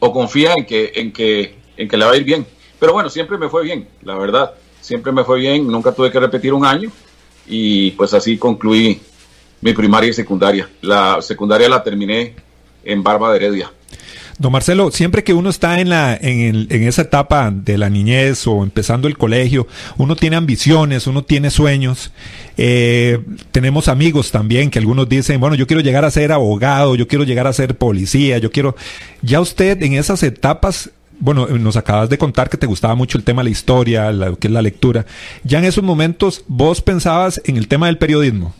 o 0.00 0.12
confía 0.12 0.54
en 0.56 0.66
que, 0.66 0.90
en, 0.96 1.12
que, 1.12 1.54
en 1.76 1.88
que 1.88 1.96
le 1.96 2.04
va 2.04 2.12
a 2.12 2.16
ir 2.16 2.24
bien. 2.24 2.46
Pero 2.80 2.94
bueno, 2.94 3.08
siempre 3.08 3.38
me 3.38 3.48
fue 3.48 3.62
bien, 3.62 3.86
la 4.02 4.16
verdad. 4.16 4.54
Siempre 4.80 5.12
me 5.12 5.22
fue 5.22 5.38
bien, 5.38 5.68
nunca 5.68 5.92
tuve 5.92 6.10
que 6.10 6.18
repetir 6.18 6.52
un 6.52 6.64
año 6.64 6.90
y 7.46 7.92
pues 7.92 8.12
así 8.14 8.36
concluí 8.38 9.00
mi 9.62 9.72
primaria 9.72 10.10
y 10.10 10.12
secundaria. 10.12 10.68
La 10.82 11.22
secundaria 11.22 11.68
la 11.68 11.82
terminé 11.82 12.34
en 12.84 13.02
Barba 13.02 13.32
de 13.32 13.36
Heredia. 13.36 13.72
Don 14.38 14.50
Marcelo, 14.50 14.90
siempre 14.90 15.22
que 15.22 15.34
uno 15.34 15.50
está 15.50 15.78
en, 15.78 15.88
la, 15.88 16.18
en, 16.20 16.40
el, 16.40 16.66
en, 16.70 16.82
esa 16.88 17.02
etapa 17.02 17.52
de 17.52 17.78
la 17.78 17.88
niñez 17.88 18.46
o 18.46 18.64
empezando 18.64 19.06
el 19.06 19.16
colegio, 19.16 19.68
uno 19.98 20.16
tiene 20.16 20.36
ambiciones, 20.36 21.06
uno 21.06 21.22
tiene 21.22 21.50
sueños. 21.50 22.10
Eh, 22.56 23.20
tenemos 23.52 23.86
amigos 23.86 24.32
también 24.32 24.70
que 24.70 24.80
algunos 24.80 25.08
dicen, 25.08 25.38
bueno, 25.38 25.54
yo 25.54 25.66
quiero 25.68 25.80
llegar 25.80 26.04
a 26.04 26.10
ser 26.10 26.32
abogado, 26.32 26.96
yo 26.96 27.06
quiero 27.06 27.24
llegar 27.24 27.46
a 27.46 27.52
ser 27.52 27.76
policía, 27.76 28.38
yo 28.38 28.50
quiero... 28.50 28.74
Ya 29.20 29.40
usted 29.40 29.80
en 29.80 29.92
esas 29.92 30.24
etapas, 30.24 30.90
bueno, 31.20 31.46
nos 31.46 31.76
acabas 31.76 32.08
de 32.08 32.18
contar 32.18 32.50
que 32.50 32.56
te 32.56 32.66
gustaba 32.66 32.96
mucho 32.96 33.18
el 33.18 33.24
tema 33.24 33.42
de 33.42 33.44
la 33.44 33.50
historia, 33.50 34.10
lo 34.10 34.36
que 34.38 34.48
es 34.48 34.52
la 34.52 34.62
lectura. 34.62 35.06
Ya 35.44 35.58
en 35.60 35.66
esos 35.66 35.84
momentos, 35.84 36.42
¿vos 36.48 36.80
pensabas 36.80 37.40
en 37.44 37.58
el 37.58 37.68
tema 37.68 37.86
del 37.86 37.98
periodismo? 37.98 38.54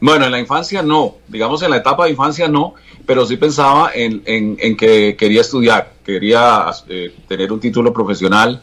Bueno, 0.00 0.26
en 0.26 0.30
la 0.30 0.38
infancia 0.38 0.82
no, 0.82 1.16
digamos 1.26 1.62
en 1.62 1.70
la 1.70 1.78
etapa 1.78 2.04
de 2.04 2.10
infancia 2.10 2.46
no, 2.46 2.74
pero 3.04 3.26
sí 3.26 3.36
pensaba 3.36 3.90
en, 3.94 4.22
en, 4.26 4.76
que 4.76 5.16
quería 5.16 5.40
estudiar, 5.40 5.94
quería 6.04 6.66
eh, 6.88 7.14
tener 7.26 7.52
un 7.52 7.58
título 7.58 7.92
profesional, 7.92 8.62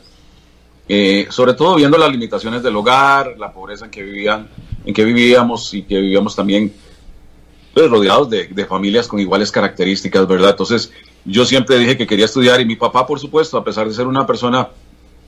eh, 0.88 1.28
sobre 1.30 1.54
todo 1.54 1.76
viendo 1.76 1.98
las 1.98 2.12
limitaciones 2.12 2.64
del 2.64 2.76
hogar, 2.76 3.36
la 3.38 3.52
pobreza 3.52 3.86
en 3.86 3.92
que 3.92 4.04
vivían, 4.04 4.48
en 4.86 4.94
que 4.94 5.04
vivíamos 5.04 5.74
y 5.74 5.84
que 5.84 6.00
vivíamos 6.00 6.36
también 6.36 6.72
pues, 7.74 7.90
rodeados 7.90 8.30
de, 8.30 8.48
de, 8.48 8.66
familias 8.66 9.08
con 9.08 9.20
iguales 9.20 9.52
características, 9.52 10.26
¿verdad? 10.28 10.52
Entonces 10.52 10.94
yo 11.26 11.44
siempre 11.44 11.78
dije 11.80 11.98
que 11.98 12.08
quería 12.08 12.26
estudiar 12.26 12.62
y 12.62 12.66
mi 12.66 12.78
papá, 12.78 13.06
por 13.06 13.20
supuesto, 13.20 13.58
a 13.58 13.64
pesar 13.64 13.88
de 13.88 13.94
ser 13.94 14.08
una 14.08 14.26
persona 14.26 14.70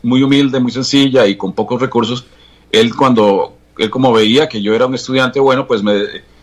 muy 0.03 0.23
humilde, 0.23 0.59
muy 0.59 0.71
sencilla 0.71 1.25
y 1.25 1.35
con 1.35 1.53
pocos 1.53 1.81
recursos, 1.81 2.25
él 2.71 2.95
cuando 2.95 3.56
él 3.77 3.89
como 3.89 4.13
veía 4.13 4.47
que 4.47 4.61
yo 4.61 4.73
era 4.73 4.85
un 4.85 4.95
estudiante 4.95 5.39
bueno, 5.39 5.67
pues 5.67 5.83
me 5.83 5.93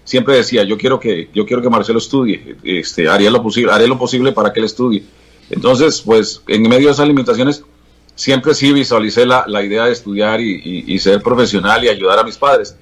siempre 0.05 0.37
decía, 0.37 0.65
yo 0.65 0.77
quiero 0.77 1.01
que 1.01 1.31
yo 1.33 1.47
quiero 1.47 1.63
que 1.63 1.71
Marcelo 1.71 1.99
estudie, 1.99 2.57
este, 2.63 3.09
haría 3.09 3.31
lo 3.31 3.43
posible, 3.43 3.73
haré 3.73 3.89
lo 3.89 3.99
posible 3.99 4.33
para 4.33 4.53
que 4.53 4.61
él 4.61 4.67
estudie. 4.67 5.05
Entonces, 5.51 6.01
pues 6.01 6.43
en 6.47 6.63
medio 6.63 6.89
de 6.89 6.93
esas 6.93 7.07
limitaciones 7.07 7.65
siempre 8.15 8.55
sí 8.55 8.73
visualicé 8.73 9.27
la, 9.27 9.45
la 9.47 9.63
idea 9.63 9.85
de 9.87 9.93
estudiar 9.93 10.41
y, 10.41 10.55
y, 10.65 10.95
y, 10.95 10.99
ser 10.99 11.23
profesional 11.23 11.85
y 11.85 11.89
ayudar 11.89 12.19
a 12.19 12.25
mis 12.25 12.37
padres. 12.37 12.77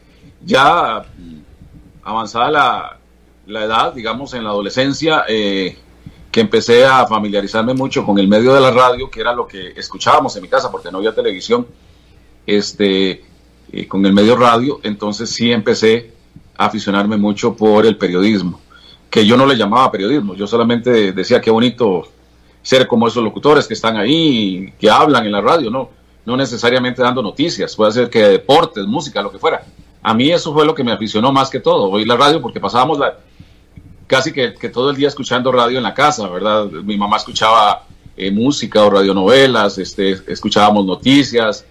Ya 0.45 1.05
avanzada 2.03 2.51
la, 2.51 2.99
la 3.47 3.65
edad, 3.65 3.95
digamos 3.95 4.35
en 4.35 4.45
la 4.45 4.51
adolescencia, 4.51 5.25
eh, 5.29 5.77
que 6.31 6.41
empecé 6.41 6.85
a 6.85 7.07
familiarizarme 7.07 7.75
mucho 7.75 8.05
con 8.05 8.19
el 8.19 8.29
medio 8.29 8.55
de 8.55 8.61
la 8.61 8.71
radio, 8.71 9.11
que 9.11 9.21
era 9.21 9.33
lo 9.33 9.47
que 9.47 9.69
escuchábamos 9.77 10.35
en 10.37 10.43
mi 10.43 10.49
casa, 10.49 10.71
porque 10.71 10.91
no 10.91 10.99
había 10.99 11.15
televisión, 11.15 11.67
este, 12.47 13.25
eh, 13.73 13.89
con 13.89 14.05
el 14.05 14.13
medio 14.13 14.37
radio, 14.37 14.81
entonces 14.83 15.31
sí 15.31 15.51
empecé 15.51 16.13
a 16.57 16.67
aficionarme 16.67 17.17
mucho 17.17 17.57
por 17.57 17.87
el 17.87 17.97
periodismo, 17.97 18.61
que 19.11 19.27
yo 19.27 19.37
no 19.37 19.47
le 19.47 19.57
llamaba 19.57 19.91
periodismo, 19.91 20.35
yo 20.35 20.47
solamente 20.47 21.13
decía 21.13 21.41
qué 21.41 21.51
bonito 21.51 22.09
ser 22.63 22.87
como 22.87 23.09
esos 23.09 23.25
locutores 23.25 23.67
que 23.67 23.75
están 23.75 23.97
ahí, 23.97 24.73
que 24.79 24.91
hablan 24.91 25.27
en 25.27 25.33
la 25.33 25.41
radio, 25.41 25.71
no, 25.71 25.91
no 26.25 26.37
necesariamente 26.37 27.03
dando 27.03 27.23
noticias, 27.23 27.75
puede 27.75 27.93
ser 27.93 28.11
que 28.11 28.23
deportes, 28.25 28.87
música, 28.87 29.23
lo 29.23 29.33
que 29.33 29.39
fuera. 29.39 29.65
A 30.03 30.15
mí 30.15 30.31
eso 30.31 30.53
fue 30.53 30.65
lo 30.65 30.75
que 30.75 30.85
me 30.85 30.93
aficionó 30.93 31.33
más 31.33 31.51
que 31.51 31.61
todo, 31.61 31.91
oír 31.91 32.07
la 32.07 32.17
radio, 32.17 32.41
porque 32.41 32.61
pasábamos 32.61 32.99
la, 32.99 33.17
casi 34.07 34.33
que, 34.33 34.51
todo 34.69 34.91
el 34.91 34.97
día 34.97 35.09
escuchando 35.09 35.51
radio 35.51 35.79
en 35.79 35.85
la 35.85 35.95
casa, 35.95 36.29
¿verdad? 36.29 36.67
Mi 36.67 36.99
mamá 36.99 37.17
escuchaba 37.17 37.87
eh, 38.17 38.31
música 38.31 38.85
o 38.85 38.91
radionovelas, 38.91 39.79
este, 39.79 40.11
escuchábamos 40.27 40.85
noticias, 40.85 41.65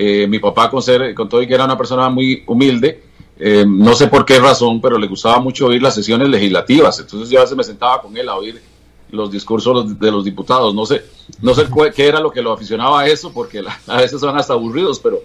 Eh, 0.00 0.28
mi 0.28 0.38
papá, 0.38 0.70
con, 0.70 0.80
ser, 0.80 1.12
con 1.12 1.28
todo 1.28 1.42
y 1.42 1.48
que 1.48 1.54
era 1.54 1.64
una 1.64 1.76
persona 1.76 2.08
muy 2.08 2.44
humilde, 2.46 3.02
eh, 3.36 3.64
no 3.66 3.94
sé 3.94 4.06
por 4.06 4.24
qué 4.24 4.38
razón, 4.38 4.80
pero 4.80 4.96
le 4.96 5.08
gustaba 5.08 5.40
mucho 5.40 5.66
oír 5.66 5.82
las 5.82 5.96
sesiones 5.96 6.28
legislativas. 6.28 7.00
Entonces 7.00 7.28
yo 7.28 7.40
a 7.40 7.42
veces 7.42 7.56
me 7.56 7.64
sentaba 7.64 8.00
con 8.00 8.16
él 8.16 8.28
a 8.28 8.36
oír 8.36 8.62
los 9.10 9.28
discursos 9.28 9.98
de 9.98 10.10
los 10.12 10.24
diputados. 10.24 10.72
No 10.72 10.86
sé, 10.86 11.02
no 11.42 11.52
sé 11.52 11.66
qué 11.96 12.06
era 12.06 12.20
lo 12.20 12.30
que 12.30 12.42
lo 12.42 12.52
aficionaba 12.52 13.00
a 13.00 13.08
eso, 13.08 13.32
porque 13.32 13.60
a 13.88 13.96
veces 13.96 14.20
son 14.20 14.38
hasta 14.38 14.52
aburridos, 14.52 15.00
pero, 15.00 15.18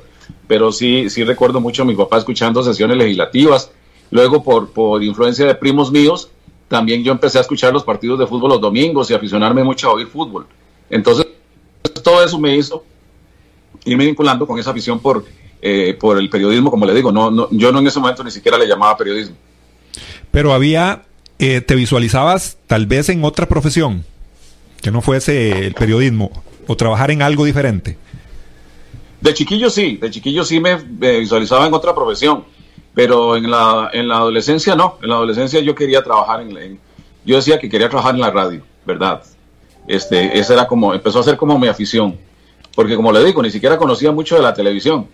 pero 0.47 0.71
sí, 0.71 1.07
sí 1.07 1.23
recuerdo 1.23 1.59
mucho 1.59 1.83
a 1.83 1.85
mi 1.85 1.93
papá 1.93 2.17
escuchando 2.17 2.63
sesiones 2.63 2.97
legislativas. 2.97 3.69
Luego, 4.09 4.43
por, 4.43 4.71
por 4.71 5.03
influencia 5.03 5.45
de 5.45 5.53
primos 5.53 5.91
míos, 5.91 6.29
también 6.67 7.03
yo 7.03 7.11
empecé 7.11 7.37
a 7.37 7.41
escuchar 7.41 7.71
los 7.71 7.83
partidos 7.83 8.17
de 8.17 8.25
fútbol 8.25 8.49
los 8.49 8.61
domingos 8.61 9.11
y 9.11 9.13
aficionarme 9.13 9.63
mucho 9.63 9.89
a 9.89 9.93
oír 9.93 10.07
fútbol. 10.07 10.47
Entonces, 10.89 11.27
todo 12.03 12.23
eso 12.23 12.39
me 12.39 12.57
hizo 12.57 12.83
irme 13.85 14.05
vinculando 14.05 14.47
con 14.47 14.59
esa 14.59 14.71
afición 14.71 14.99
por, 14.99 15.25
eh, 15.61 15.95
por 15.99 16.17
el 16.17 16.29
periodismo, 16.29 16.71
como 16.71 16.85
le 16.85 16.93
digo. 16.93 17.11
No, 17.11 17.31
no, 17.31 17.47
yo 17.51 17.71
no 17.71 17.79
en 17.79 17.87
ese 17.87 17.99
momento 17.99 18.23
ni 18.23 18.31
siquiera 18.31 18.57
le 18.57 18.67
llamaba 18.67 18.97
periodismo. 18.97 19.35
Pero 20.31 20.53
había, 20.53 21.03
eh, 21.39 21.61
te 21.61 21.75
visualizabas 21.75 22.57
tal 22.67 22.85
vez 22.85 23.09
en 23.09 23.23
otra 23.23 23.47
profesión, 23.47 24.03
que 24.81 24.91
no 24.91 25.01
fuese 25.01 25.65
el 25.65 25.73
periodismo, 25.73 26.31
o 26.67 26.75
trabajar 26.75 27.11
en 27.11 27.21
algo 27.21 27.45
diferente. 27.45 27.97
De 29.21 29.33
chiquillo 29.33 29.69
sí, 29.69 29.97
de 29.97 30.11
chiquillo 30.11 30.43
sí 30.43 30.59
me, 30.59 30.75
visualizaba 30.75 31.65
en 31.65 31.73
otra 31.73 31.95
profesión, 31.95 32.43
pero 32.93 33.37
en 33.37 33.49
la, 33.49 33.89
en 33.93 34.07
la 34.07 34.17
adolescencia 34.17 34.75
no. 34.75 34.97
En 35.01 35.09
la 35.09 35.15
adolescencia 35.15 35.61
yo 35.61 35.75
quería 35.75 36.03
trabajar 36.03 36.41
en, 36.41 36.79
yo 37.25 37.35
decía 37.37 37.59
que 37.59 37.69
quería 37.69 37.87
trabajar 37.87 38.15
en 38.15 38.21
la 38.21 38.31
radio, 38.31 38.63
¿verdad? 38.85 39.23
Este, 39.87 40.37
esa 40.37 40.53
era 40.53 40.67
como, 40.67 40.93
empezó 40.93 41.19
a 41.19 41.23
ser 41.23 41.37
como 41.37 41.57
mi 41.57 41.67
afición, 41.67 42.17
porque 42.75 42.95
como 42.95 43.11
le 43.11 43.23
digo, 43.23 43.41
ni 43.41 43.51
siquiera 43.51 43.77
conocía 43.77 44.11
mucho 44.11 44.35
de 44.35 44.41
la 44.41 44.53
televisión. 44.53 45.07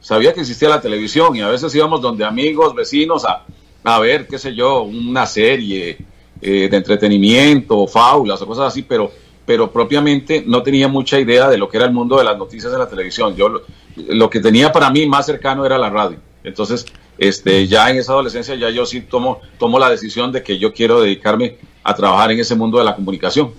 Sabía 0.00 0.32
que 0.32 0.40
existía 0.40 0.68
la 0.68 0.80
televisión 0.80 1.34
y 1.36 1.40
a 1.40 1.48
veces 1.48 1.74
íbamos 1.74 2.00
donde 2.00 2.24
amigos, 2.24 2.74
vecinos 2.74 3.24
a, 3.24 3.44
a 3.84 3.98
ver, 3.98 4.26
qué 4.26 4.38
sé 4.38 4.54
yo, 4.54 4.82
una 4.82 5.26
serie 5.26 5.98
eh, 6.40 6.68
de 6.70 6.76
entretenimiento, 6.76 7.86
fábulas 7.86 8.40
o 8.42 8.46
cosas 8.46 8.66
así, 8.68 8.82
pero 8.82 9.10
pero 9.48 9.72
propiamente 9.72 10.44
no 10.46 10.62
tenía 10.62 10.88
mucha 10.88 11.18
idea 11.18 11.48
de 11.48 11.56
lo 11.56 11.70
que 11.70 11.78
era 11.78 11.86
el 11.86 11.92
mundo 11.94 12.18
de 12.18 12.24
las 12.24 12.36
noticias 12.36 12.70
de 12.70 12.76
la 12.76 12.86
televisión. 12.86 13.34
Yo 13.34 13.62
lo, 13.96 14.28
que 14.28 14.40
tenía 14.40 14.70
para 14.70 14.90
mí 14.90 15.06
más 15.06 15.24
cercano 15.24 15.64
era 15.64 15.78
la 15.78 15.88
radio. 15.88 16.18
Entonces, 16.44 16.84
este, 17.16 17.66
ya 17.66 17.88
en 17.88 17.96
esa 17.96 18.12
adolescencia 18.12 18.54
ya 18.56 18.68
yo 18.68 18.84
sí 18.84 19.00
tomo, 19.00 19.40
tomo 19.58 19.78
la 19.78 19.88
decisión 19.88 20.32
de 20.32 20.42
que 20.42 20.58
yo 20.58 20.74
quiero 20.74 21.00
dedicarme 21.00 21.56
a 21.82 21.94
trabajar 21.94 22.30
en 22.30 22.40
ese 22.40 22.56
mundo 22.56 22.76
de 22.76 22.84
la 22.84 22.94
comunicación. 22.94 23.52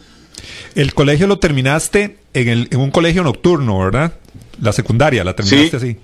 El 0.75 0.93
colegio 0.93 1.27
lo 1.27 1.39
terminaste 1.39 2.17
en, 2.33 2.47
el, 2.47 2.67
en 2.71 2.79
un 2.79 2.91
colegio 2.91 3.23
nocturno, 3.23 3.79
¿verdad? 3.79 4.13
La 4.61 4.71
secundaria, 4.71 5.23
la 5.23 5.35
terminaste 5.35 5.77
así. 5.77 5.97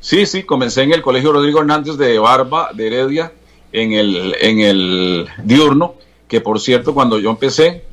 Sí, 0.00 0.26
sí, 0.26 0.44
comencé 0.44 0.82
en 0.82 0.92
el 0.92 1.02
colegio 1.02 1.32
Rodrigo 1.32 1.60
Hernández 1.60 1.96
de 1.96 2.18
Barba, 2.18 2.70
de 2.72 2.86
Heredia, 2.86 3.32
en 3.72 3.92
el, 3.92 4.36
en 4.40 4.60
el 4.60 5.28
diurno, 5.42 5.96
que 6.28 6.40
por 6.40 6.60
cierto, 6.60 6.94
cuando 6.94 7.18
yo 7.18 7.30
empecé, 7.30 7.84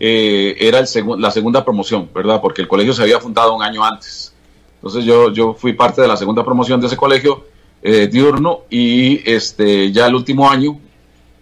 eh, 0.00 0.56
era 0.58 0.80
el 0.80 0.86
la 1.18 1.30
segunda 1.30 1.64
promoción, 1.64 2.10
¿verdad? 2.12 2.40
Porque 2.40 2.60
el 2.60 2.68
colegio 2.68 2.92
se 2.92 3.02
había 3.02 3.20
fundado 3.20 3.54
un 3.54 3.62
año 3.62 3.84
antes. 3.84 4.34
Entonces 4.76 5.04
yo, 5.04 5.32
yo 5.32 5.54
fui 5.54 5.74
parte 5.74 6.02
de 6.02 6.08
la 6.08 6.16
segunda 6.16 6.44
promoción 6.44 6.80
de 6.80 6.88
ese 6.88 6.96
colegio 6.96 7.46
eh, 7.82 8.08
diurno 8.08 8.62
y 8.68 9.28
este, 9.30 9.92
ya 9.92 10.08
el 10.08 10.16
último 10.16 10.50
año 10.50 10.78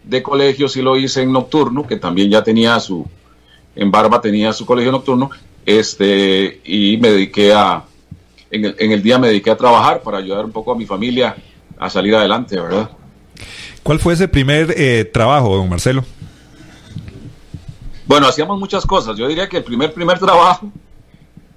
de 0.05 0.23
colegio 0.23 0.69
sí 0.69 0.83
lo 0.83 0.97
hice 0.97 1.23
en 1.23 1.33
nocturno, 1.33 1.87
que 1.87 1.97
también 1.97 2.31
ya 2.31 2.43
tenía 2.43 2.79
su, 2.81 3.07
en 3.81 3.91
Barba 3.91 4.21
tenía 4.21 4.53
su 4.53 4.67
colegio 4.67 4.93
nocturno, 4.93 5.31
este, 5.65 6.61
y 6.65 6.99
me 6.99 7.11
dediqué 7.11 7.55
a, 7.55 7.83
en 8.51 8.67
el, 8.67 8.77
en 8.79 8.93
el 8.93 9.03
día 9.03 9.19
me 9.19 9.29
dediqué 9.29 9.51
a 9.51 9.57
trabajar 9.57 10.03
para 10.03 10.19
ayudar 10.19 10.45
un 10.45 10.53
poco 10.53 10.73
a 10.73 10.77
mi 10.77 10.85
familia 10.85 11.35
a 11.79 11.89
salir 11.89 12.15
adelante, 12.15 12.61
¿verdad? 12.61 12.91
¿Cuál 13.83 13.99
fue 13.99 14.13
ese 14.13 14.29
primer 14.29 14.75
eh, 14.77 15.07
trabajo, 15.07 15.57
don 15.57 15.71
Marcelo? 15.71 16.05
Bueno, 18.05 18.27
hacíamos 18.27 18.59
muchas 18.59 18.85
cosas. 18.85 19.17
Yo 19.17 19.27
diría 19.27 19.49
que 19.49 19.57
el 19.57 19.65
primer, 19.65 19.95
primer 19.95 20.19
trabajo 20.19 20.71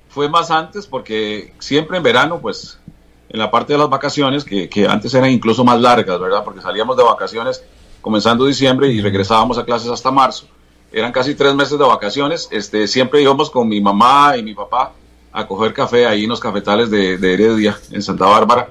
fue 0.07 0.29
más 0.29 0.49
antes 0.49 0.87
porque 0.87 1.53
siempre 1.59 1.97
en 1.97 2.03
verano, 2.03 2.39
pues 2.39 2.79
en 3.27 3.37
la 3.37 3.51
parte 3.51 3.73
de 3.73 3.79
las 3.79 3.89
vacaciones, 3.89 4.45
que, 4.45 4.87
antes 4.87 5.13
eran 5.13 5.29
incluso 5.29 5.65
más 5.65 5.81
largas, 5.81 6.17
¿verdad? 6.21 6.41
Porque 6.45 6.61
salíamos 6.61 6.95
de 6.95 7.03
vacaciones 7.03 7.65
comenzando 7.99 8.45
diciembre 8.45 8.87
y 8.87 9.01
regresábamos 9.01 9.57
a 9.57 9.65
clases 9.65 9.89
hasta 9.89 10.09
marzo. 10.09 10.47
Eran 10.93 11.11
casi 11.11 11.33
tres 11.33 11.55
meses 11.55 11.77
de 11.79 11.85
vacaciones. 11.85 12.47
Este, 12.51 12.87
siempre 12.87 13.21
íbamos 13.21 13.49
con 13.49 13.67
mi 13.67 13.81
mamá 13.81 14.37
y 14.37 14.43
mi 14.43 14.53
papá 14.53 14.93
a 15.31 15.47
coger 15.47 15.73
café 15.73 16.05
ahí 16.05 16.23
en 16.23 16.29
los 16.29 16.39
cafetales 16.39 16.91
de, 16.91 17.15
Heredia, 17.15 17.77
en 17.91 18.03
Santa 18.03 18.25
Bárbara. 18.25 18.69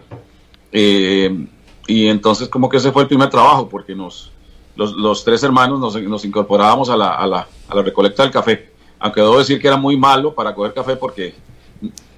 Eh, 0.71 1.47
y 1.89 2.07
entonces 2.07 2.49
como 2.49 2.69
que 2.69 2.77
ese 2.77 2.93
fue 2.93 3.03
el 3.03 3.09
primer 3.09 3.29
trabajo, 3.29 3.69
porque 3.69 3.97
nos, 3.97 4.31
los, 4.77 5.25
tres 5.25 5.43
hermanos 5.43 5.81
nos, 5.81 6.25
incorporábamos 6.25 6.89
a 6.91 6.97
la, 6.97 7.15
a, 7.15 7.27
la, 7.27 7.49
a 7.69 7.75
la, 7.75 7.83
recolecta 7.83 8.23
del 8.23 8.31
café. 8.31 8.71
Aunque 9.01 9.21
debo 9.21 9.39
decir 9.39 9.61
que 9.61 9.67
era 9.67 9.77
muy 9.77 9.97
malo 9.97 10.33
para 10.33 10.55
coger 10.55 10.73
café 10.73 10.95
porque 10.95 11.35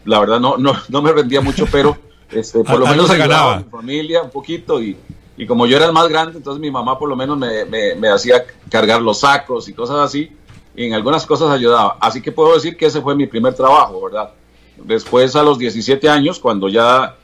la 0.05 0.21
verdad 0.21 0.39
no, 0.39 0.59
no, 0.59 0.75
no 0.91 1.01
me 1.03 1.13
rendía 1.13 1.41
mucho, 1.41 1.67
pero 1.73 1.97
este, 2.31 2.63
por 2.63 2.79
lo 2.81 2.87
menos 2.87 3.09
ayudaba 3.09 3.55
a 3.55 3.59
mi 3.61 3.65
familia 3.65 4.23
un 4.23 4.31
poquito 4.31 4.83
y, 4.83 4.99
y, 5.37 5.47
como 5.47 5.67
yo 5.67 5.77
era 5.77 5.87
el 5.87 5.93
más 5.93 6.09
grande, 6.09 6.37
entonces 6.37 6.61
mi 6.61 6.71
mamá 6.71 6.99
por 6.99 7.09
lo 7.09 7.17
menos 7.17 7.37
me, 7.37 7.65
me, 7.65 7.95
me 7.95 8.09
hacía 8.09 8.45
cargar 8.71 9.03
los 9.03 9.21
sacos 9.21 9.69
y 9.69 9.73
cosas 9.73 9.97
así 9.99 10.31
y 10.77 10.87
en 10.87 10.95
algunas 10.95 11.25
cosas 11.27 11.51
ayudaba. 11.51 11.97
Así 12.01 12.21
que 12.21 12.33
puedo 12.33 12.55
decir 12.55 12.77
que 12.77 12.87
ese 12.87 13.01
fue 13.01 13.15
mi 13.15 13.27
primer 13.27 13.55
trabajo, 13.55 14.03
¿verdad? 14.03 14.31
Después 14.77 15.37
a 15.37 15.43
los 15.43 15.59
17 15.59 16.09
años, 16.09 16.39
cuando 16.39 16.69
ya 16.69 17.17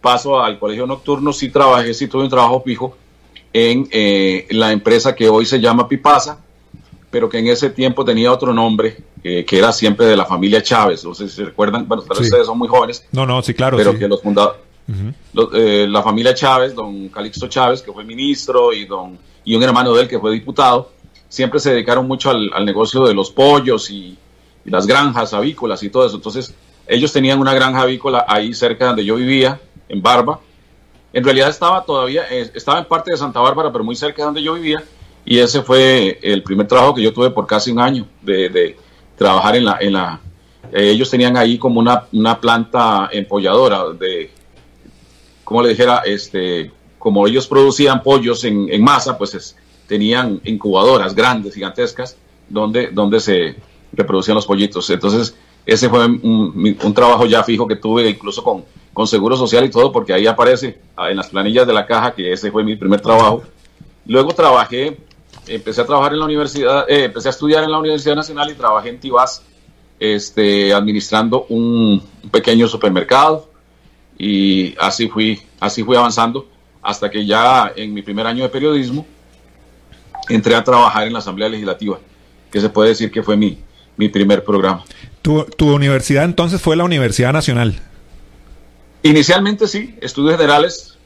paso 0.00 0.40
al 0.40 0.58
colegio 0.58 0.86
nocturno, 0.86 1.32
sí 1.32 1.50
trabajé, 1.50 1.94
sí 1.94 2.08
tuve 2.08 2.24
un 2.24 2.30
trabajo 2.30 2.62
fijo 2.64 2.96
en 3.52 3.88
eh, 3.92 4.46
la 4.50 4.72
empresa 4.72 5.14
que 5.14 5.28
hoy 5.28 5.46
se 5.46 5.60
llama 5.60 5.88
Pipasa, 5.88 6.38
pero 7.10 7.28
que 7.28 7.38
en 7.38 7.46
ese 7.46 7.70
tiempo 7.70 8.04
tenía 8.04 8.32
otro 8.32 8.52
nombre, 8.52 8.96
que 9.22 9.46
era 9.50 9.72
siempre 9.72 10.06
de 10.06 10.16
la 10.16 10.26
familia 10.26 10.62
Chávez. 10.62 11.04
No 11.04 11.14
sé 11.14 11.28
si 11.28 11.36
se 11.36 11.44
recuerdan, 11.44 11.86
bueno, 11.86 12.02
tal 12.02 12.18
vez 12.18 12.26
ustedes 12.26 12.46
son 12.46 12.58
muy 12.58 12.68
jóvenes. 12.68 13.06
No, 13.12 13.24
no, 13.24 13.40
sí, 13.40 13.54
claro. 13.54 13.76
Pero 13.76 13.96
que 13.96 14.08
los 14.08 14.20
eh, 14.88 15.86
la 15.88 16.02
familia 16.02 16.34
Chávez, 16.34 16.74
don 16.74 17.08
Calixto 17.08 17.48
Chávez, 17.48 17.82
que 17.82 17.92
fue 17.92 18.04
ministro, 18.04 18.72
y, 18.72 18.84
don, 18.84 19.18
y 19.44 19.54
un 19.54 19.62
hermano 19.62 19.94
de 19.94 20.02
él 20.02 20.08
que 20.08 20.18
fue 20.18 20.32
diputado, 20.32 20.90
siempre 21.28 21.60
se 21.60 21.72
dedicaron 21.72 22.06
mucho 22.06 22.30
al, 22.30 22.64
negocio 22.64 23.04
de 23.06 23.14
los 23.14 23.30
pollos 23.30 23.90
y, 23.90 24.16
y, 24.64 24.70
las 24.70 24.86
granjas 24.86 25.32
avícolas 25.34 25.82
y 25.82 25.90
todo 25.90 26.06
eso. 26.06 26.16
Entonces, 26.16 26.54
ellos 26.86 27.12
tenían 27.12 27.40
una 27.40 27.54
granja 27.54 27.82
avícola 27.82 28.24
ahí 28.28 28.52
cerca 28.54 28.86
donde 28.86 29.04
yo 29.04 29.16
vivía, 29.16 29.60
en 29.88 30.02
Barba, 30.02 30.40
en 31.14 31.22
realidad 31.22 31.48
estaba 31.48 31.84
todavía, 31.84 32.24
eh, 32.28 32.50
estaba 32.54 32.80
en 32.80 32.86
parte 32.86 33.12
de 33.12 33.16
Santa 33.16 33.38
Bárbara, 33.38 33.70
pero 33.70 33.84
muy 33.84 33.94
cerca 33.94 34.22
de 34.22 34.26
donde 34.26 34.42
yo 34.42 34.54
vivía. 34.54 34.82
Y 35.24 35.38
ese 35.38 35.62
fue 35.62 36.18
el 36.20 36.42
primer 36.42 36.66
trabajo 36.66 36.92
que 36.92 37.02
yo 37.02 37.12
tuve 37.12 37.30
por 37.30 37.46
casi 37.46 37.70
un 37.70 37.78
año 37.78 38.06
de, 38.20 38.76
trabajar 39.16 39.54
en 39.54 39.64
la... 39.64 39.78
En 39.80 39.92
la 39.92 40.20
eh, 40.72 40.90
ellos 40.90 41.08
tenían 41.08 41.36
ahí 41.36 41.56
como 41.56 41.78
una, 41.78 42.06
una 42.12 42.40
planta 42.40 43.08
empolladora 43.12 43.90
de, 43.90 44.32
como 45.44 45.62
le 45.62 45.70
dijera, 45.70 46.02
este, 46.04 46.70
como 46.98 47.26
ellos 47.26 47.46
producían 47.46 48.02
pollos 48.02 48.44
en, 48.44 48.68
en 48.72 48.82
masa, 48.82 49.16
pues 49.16 49.56
tenían 49.86 50.40
incubadoras 50.44 51.14
grandes, 51.14 51.54
gigantescas, 51.54 52.16
donde, 52.48 52.88
donde 52.88 53.20
se 53.20 53.56
reproducían 53.92 54.34
los 54.34 54.46
pollitos. 54.46 54.88
Entonces, 54.90 55.36
ese 55.66 55.88
fue 55.88 56.06
un, 56.06 56.76
un 56.82 56.94
trabajo 56.94 57.26
ya 57.26 57.42
fijo 57.42 57.66
que 57.66 57.76
tuve, 57.76 58.08
incluso 58.08 58.42
con, 58.42 58.64
con 58.94 59.06
Seguro 59.06 59.36
Social 59.36 59.64
y 59.64 59.70
todo, 59.70 59.92
porque 59.92 60.14
ahí 60.14 60.26
aparece 60.26 60.78
ah, 60.96 61.10
en 61.10 61.16
las 61.16 61.28
planillas 61.28 61.66
de 61.66 61.72
la 61.72 61.84
caja 61.84 62.14
que 62.14 62.32
ese 62.32 62.50
fue 62.50 62.62
mi 62.62 62.76
primer 62.76 63.00
trabajo. 63.00 63.42
Luego 64.06 64.32
trabajé, 64.32 64.96
empecé 65.48 65.80
a 65.80 65.86
trabajar 65.86 66.12
en 66.12 66.20
la 66.20 66.24
universidad, 66.24 66.88
eh, 66.88 67.04
empecé 67.04 67.28
a 67.28 67.30
estudiar 67.30 67.64
en 67.64 67.72
la 67.72 67.78
Universidad 67.78 68.14
Nacional 68.14 68.50
y 68.50 68.54
trabajé 68.54 68.90
en 68.90 69.00
Tibás, 69.00 69.42
este, 69.98 70.72
administrando 70.72 71.46
un, 71.48 72.02
pequeño 72.30 72.68
supermercado 72.68 73.48
y 74.18 74.74
así 74.78 75.08
fui, 75.08 75.40
así 75.60 75.82
fui 75.82 75.96
avanzando 75.96 76.48
hasta 76.82 77.10
que 77.10 77.24
ya 77.24 77.72
en 77.74 77.92
mi 77.92 78.02
primer 78.02 78.26
año 78.26 78.42
de 78.42 78.48
periodismo 78.48 79.06
entré 80.28 80.54
a 80.54 80.62
trabajar 80.62 81.06
en 81.06 81.12
la 81.12 81.18
Asamblea 81.18 81.48
Legislativa, 81.48 81.98
que 82.50 82.60
se 82.60 82.68
puede 82.68 82.90
decir 82.90 83.10
que 83.10 83.22
fue 83.22 83.36
mi, 83.36 83.58
mi 83.96 84.08
primer 84.08 84.44
programa. 84.44 84.84
¿Tu, 85.22 85.44
tu 85.56 85.74
universidad 85.74 86.24
entonces 86.24 86.60
fue 86.60 86.76
la 86.76 86.84
Universidad 86.84 87.32
Nacional? 87.32 87.80
Inicialmente 89.02 89.66
sí, 89.66 89.96
estudios 90.00 90.36
generales 90.36 90.96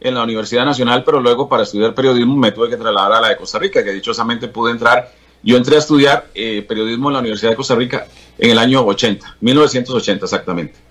en 0.00 0.14
la 0.14 0.22
Universidad 0.22 0.64
Nacional, 0.64 1.02
pero 1.04 1.20
luego 1.20 1.48
para 1.48 1.62
estudiar 1.62 1.94
periodismo 1.94 2.36
me 2.36 2.52
tuve 2.52 2.68
que 2.68 2.76
trasladar 2.76 3.12
a 3.12 3.20
la 3.20 3.28
de 3.28 3.36
Costa 3.36 3.58
Rica, 3.58 3.82
que 3.82 3.92
dichosamente 3.92 4.48
pude 4.48 4.72
entrar. 4.72 5.12
Yo 5.42 5.56
entré 5.56 5.76
a 5.76 5.78
estudiar 5.78 6.28
eh, 6.34 6.62
periodismo 6.62 7.08
en 7.08 7.14
la 7.14 7.20
Universidad 7.20 7.50
de 7.50 7.56
Costa 7.56 7.74
Rica 7.74 8.06
en 8.38 8.50
el 8.50 8.58
año 8.58 8.84
80, 8.84 9.36
1980 9.40 10.24
exactamente. 10.24 10.85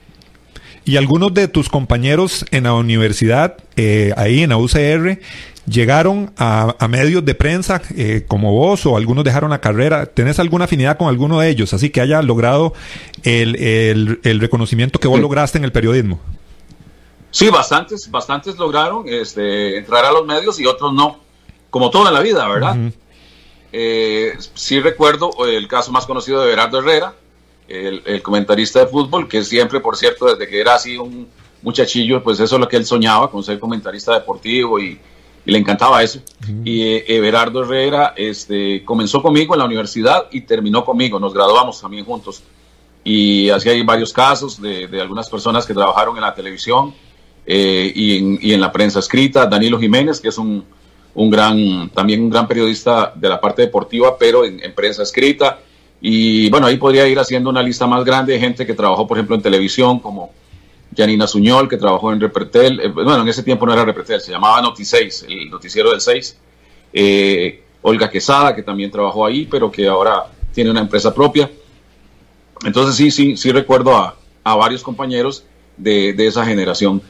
¿Y 0.86 0.98
algunos 0.98 1.34
de 1.34 1.48
tus 1.48 1.68
compañeros 1.68 2.46
en 2.52 2.66
la 2.66 2.74
universidad, 2.74 3.58
eh, 3.76 4.14
ahí 4.18 4.44
en 4.44 4.52
la 4.52 4.58
UCR, 4.58 5.20
llegaron 5.68 6.32
a, 6.38 6.76
medios 6.88 7.26
de 7.26 7.34
prensa 7.34 7.82
eh, 7.96 8.24
como 8.28 8.52
vos 8.54 8.86
o 8.86 8.96
algunos 8.96 9.24
dejaron 9.24 9.50
la 9.50 9.62
carrera. 9.62 10.06
¿Tenés 10.06 10.40
alguna 10.40 10.66
afinidad 10.66 10.98
con 10.98 11.08
alguno 11.08 11.40
de 11.40 11.50
ellos? 11.50 11.74
Así 11.74 11.90
que 11.90 12.02
haya 12.02 12.22
logrado 12.22 12.74
el, 13.24 13.56
el, 14.24 14.40
reconocimiento 14.40 15.00
que 15.00 15.08
vos 15.08 15.20
lograste 15.20 15.58
en 15.58 15.64
el 15.64 15.72
periodismo. 15.72 16.20
Sí, 17.32 17.50
bastantes, 17.50 18.10
bastantes 18.10 18.56
lograron 18.58 19.06
este, 19.08 19.78
entrar 19.78 20.06
a 20.06 20.12
los 20.12 20.26
medios 20.26 20.60
y 20.60 20.66
otros 20.68 20.94
no, 20.94 21.20
como 21.70 21.90
todo 21.90 22.08
en 22.08 22.14
la 22.14 22.22
vida, 22.22 22.48
¿verdad? 22.48 22.78
Eh, 23.74 24.38
sí 24.54 24.80
recuerdo 24.80 25.32
el 25.46 25.68
caso 25.68 25.92
más 25.92 26.06
conocido 26.06 26.42
de 26.42 26.48
Berardo 26.48 26.80
Herrera, 26.80 27.14
el, 27.68 28.22
comentarista 28.22 28.80
de 28.80 28.88
fútbol, 28.88 29.28
que 29.28 29.44
siempre, 29.44 29.80
por 29.80 29.98
cierto, 29.98 30.26
desde 30.26 30.48
que 30.48 30.60
era 30.60 30.76
así 30.76 30.98
un 30.98 31.28
muchachillo, 31.62 32.22
pues 32.22 32.40
eso 32.40 32.56
es 32.56 32.60
lo 32.60 32.68
que 32.68 32.78
él 32.78 32.86
soñaba, 32.86 33.30
con 33.30 33.44
ser 33.44 33.60
comentarista 33.60 34.14
deportivo 34.14 34.80
y, 34.80 35.00
le 35.48 35.60
encantaba 35.60 36.02
eso. 36.02 36.22
Y 36.64 36.82
eh, 36.82 37.06
Everardo 37.08 37.64
Herrera 37.64 38.16
este, 38.18 38.84
comenzó 38.84 39.22
conmigo 39.22 39.54
en 39.54 39.60
la 39.60 39.66
universidad 39.66 40.26
y 40.32 40.42
terminó 40.42 40.84
conmigo, 40.84 41.20
nos 41.20 41.36
graduamos 41.36 41.80
también 41.80 42.04
juntos. 42.04 42.42
Y 43.04 43.52
así 43.52 43.70
hay 43.70 43.84
varios 43.84 44.12
casos 44.12 44.60
de, 44.60 44.90
algunas 45.00 45.30
personas 45.30 45.68
que 45.68 45.76
trabajaron 45.76 46.16
en 46.16 46.24
la 46.24 46.34
televisión 46.34 46.96
eh, 47.46 47.94
y, 47.94 48.52
en, 48.54 48.60
la 48.60 48.72
prensa 48.72 48.98
escrita. 48.98 49.46
Danilo 49.46 49.80
Jiménez, 49.80 50.20
que 50.20 50.30
es 50.30 50.38
un, 50.40 50.66
un, 51.14 51.30
gran, 51.30 51.92
también 51.92 52.24
un 52.24 52.32
gran 52.32 52.48
periodista 52.48 53.14
de 53.16 53.30
la 53.30 53.40
parte 53.40 53.62
deportiva, 53.62 54.18
pero 54.18 54.46
en, 54.46 54.64
en 54.64 54.74
prensa 54.74 55.04
escrita. 55.04 55.60
Y 56.02 56.50
bueno, 56.50 56.68
ahí 56.68 56.78
podría 56.78 57.08
ir 57.08 57.18
haciendo 57.20 57.50
una 57.50 57.64
lista 57.64 57.88
más 57.88 58.04
grande 58.04 58.34
de 58.34 58.40
gente 58.40 58.66
que 58.66 58.74
trabajó, 58.74 59.08
por 59.08 59.18
ejemplo, 59.18 59.36
en 59.36 59.42
televisión, 59.42 60.00
como 60.00 60.32
Janina 60.96 61.28
Suñol, 61.28 61.68
que 61.68 61.78
trabajó 61.78 62.12
en 62.12 62.20
Repertel, 62.20 62.80
eh, 62.80 62.88
bueno, 62.90 63.22
en 63.22 63.28
ese 63.28 63.44
tiempo 63.44 63.66
no 63.66 63.74
era 63.74 63.86
Repertel, 63.86 64.22
se 64.22 64.32
llamaba 64.32 64.62
Noti6, 64.62 65.26
el 65.28 65.50
noticiero 65.50 65.92
del 65.92 66.02
6. 66.02 66.38
Eh, 66.94 67.62
Olga 67.82 68.10
Quesada, 68.10 68.56
que 68.56 68.64
también 68.64 68.90
trabajó 68.90 69.26
ahí, 69.26 69.48
pero 69.50 69.72
que 69.72 69.88
ahora 69.88 70.26
tiene 70.54 70.72
una 70.72 70.82
empresa 70.82 71.14
propia. 71.14 71.50
Entonces 72.66 72.96
sí, 72.96 73.12
sí, 73.12 73.38
sí 73.38 73.52
recuerdo 73.52 73.96
a, 73.96 74.16
varios 74.44 74.82
compañeros 74.84 75.44
de, 75.78 76.16
esa 76.18 76.46
generación 76.46 77.02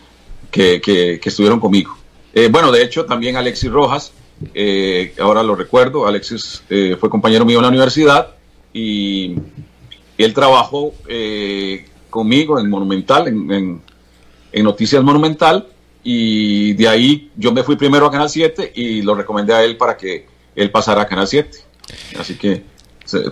que, 0.51 0.81
que, 0.81 1.19
estuvieron 1.23 1.59
conmigo. 1.59 1.95
Eh, 2.33 2.49
bueno, 2.51 2.71
de 2.71 2.81
hecho 2.81 3.05
también 3.05 3.37
Alexis 3.37 3.71
Rojas, 3.71 4.11
ahora 5.19 5.43
lo 5.43 5.55
recuerdo, 5.55 6.07
Alexis 6.07 6.63
fue 6.99 7.09
compañero 7.09 7.45
mío 7.45 7.59
en 7.59 7.63
la 7.63 7.69
universidad 7.69 8.34
y 8.77 9.35
él 10.17 10.33
trabajó 10.33 10.93
conmigo 12.09 12.59
en 12.59 12.69
Monumental, 12.69 13.27
en, 13.29 13.81
Noticias 14.63 15.01
Monumental, 15.01 15.67
y 16.03 16.73
de 16.73 16.87
ahí 16.87 17.31
yo 17.37 17.53
me 17.53 17.63
fui 17.63 17.77
primero 17.77 18.05
a 18.05 18.11
Canal 18.11 18.29
7 18.29 18.73
y 18.75 19.01
lo 19.01 19.15
recomendé 19.15 19.53
a 19.53 19.63
él 19.63 19.77
para 19.77 19.95
que 19.95 20.27
él 20.55 20.71
pasara 20.71 21.03
a 21.03 21.07
Canal 21.07 21.27
7. 21.27 21.57
Así 22.19 22.35
que 22.35 22.63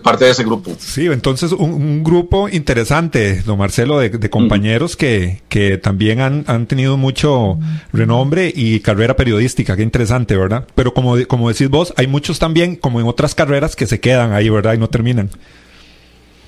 parte 0.03 0.25
de 0.25 0.31
ese 0.31 0.43
grupo. 0.43 0.71
Sí, 0.77 1.07
entonces 1.07 1.51
un, 1.51 2.03
grupo 2.03 2.49
interesante, 2.49 3.41
don 3.41 3.57
Marcelo, 3.57 3.99
de, 3.99 4.29
compañeros 4.29 4.95
que, 4.95 5.41
que, 5.49 5.77
también 5.77 6.21
han, 6.21 6.43
han, 6.47 6.67
tenido 6.67 6.97
mucho 6.97 7.57
renombre 7.91 8.51
y 8.53 8.79
carrera 8.79 9.15
periodística, 9.15 9.75
qué 9.75 9.83
interesante, 9.83 10.37
¿verdad? 10.37 10.67
Pero 10.75 10.93
como, 10.93 11.15
como 11.27 11.49
decís 11.49 11.69
vos, 11.69 11.93
hay 11.97 12.07
muchos 12.07 12.39
también, 12.39 12.75
como 12.75 12.99
en 12.99 13.07
otras 13.07 13.35
carreras, 13.35 13.75
que 13.75 13.85
se 13.87 13.99
quedan 13.99 14.33
ahí, 14.33 14.49
¿verdad? 14.49 14.73
Y 14.73 14.77
no 14.77 14.89
terminan. 14.89 15.29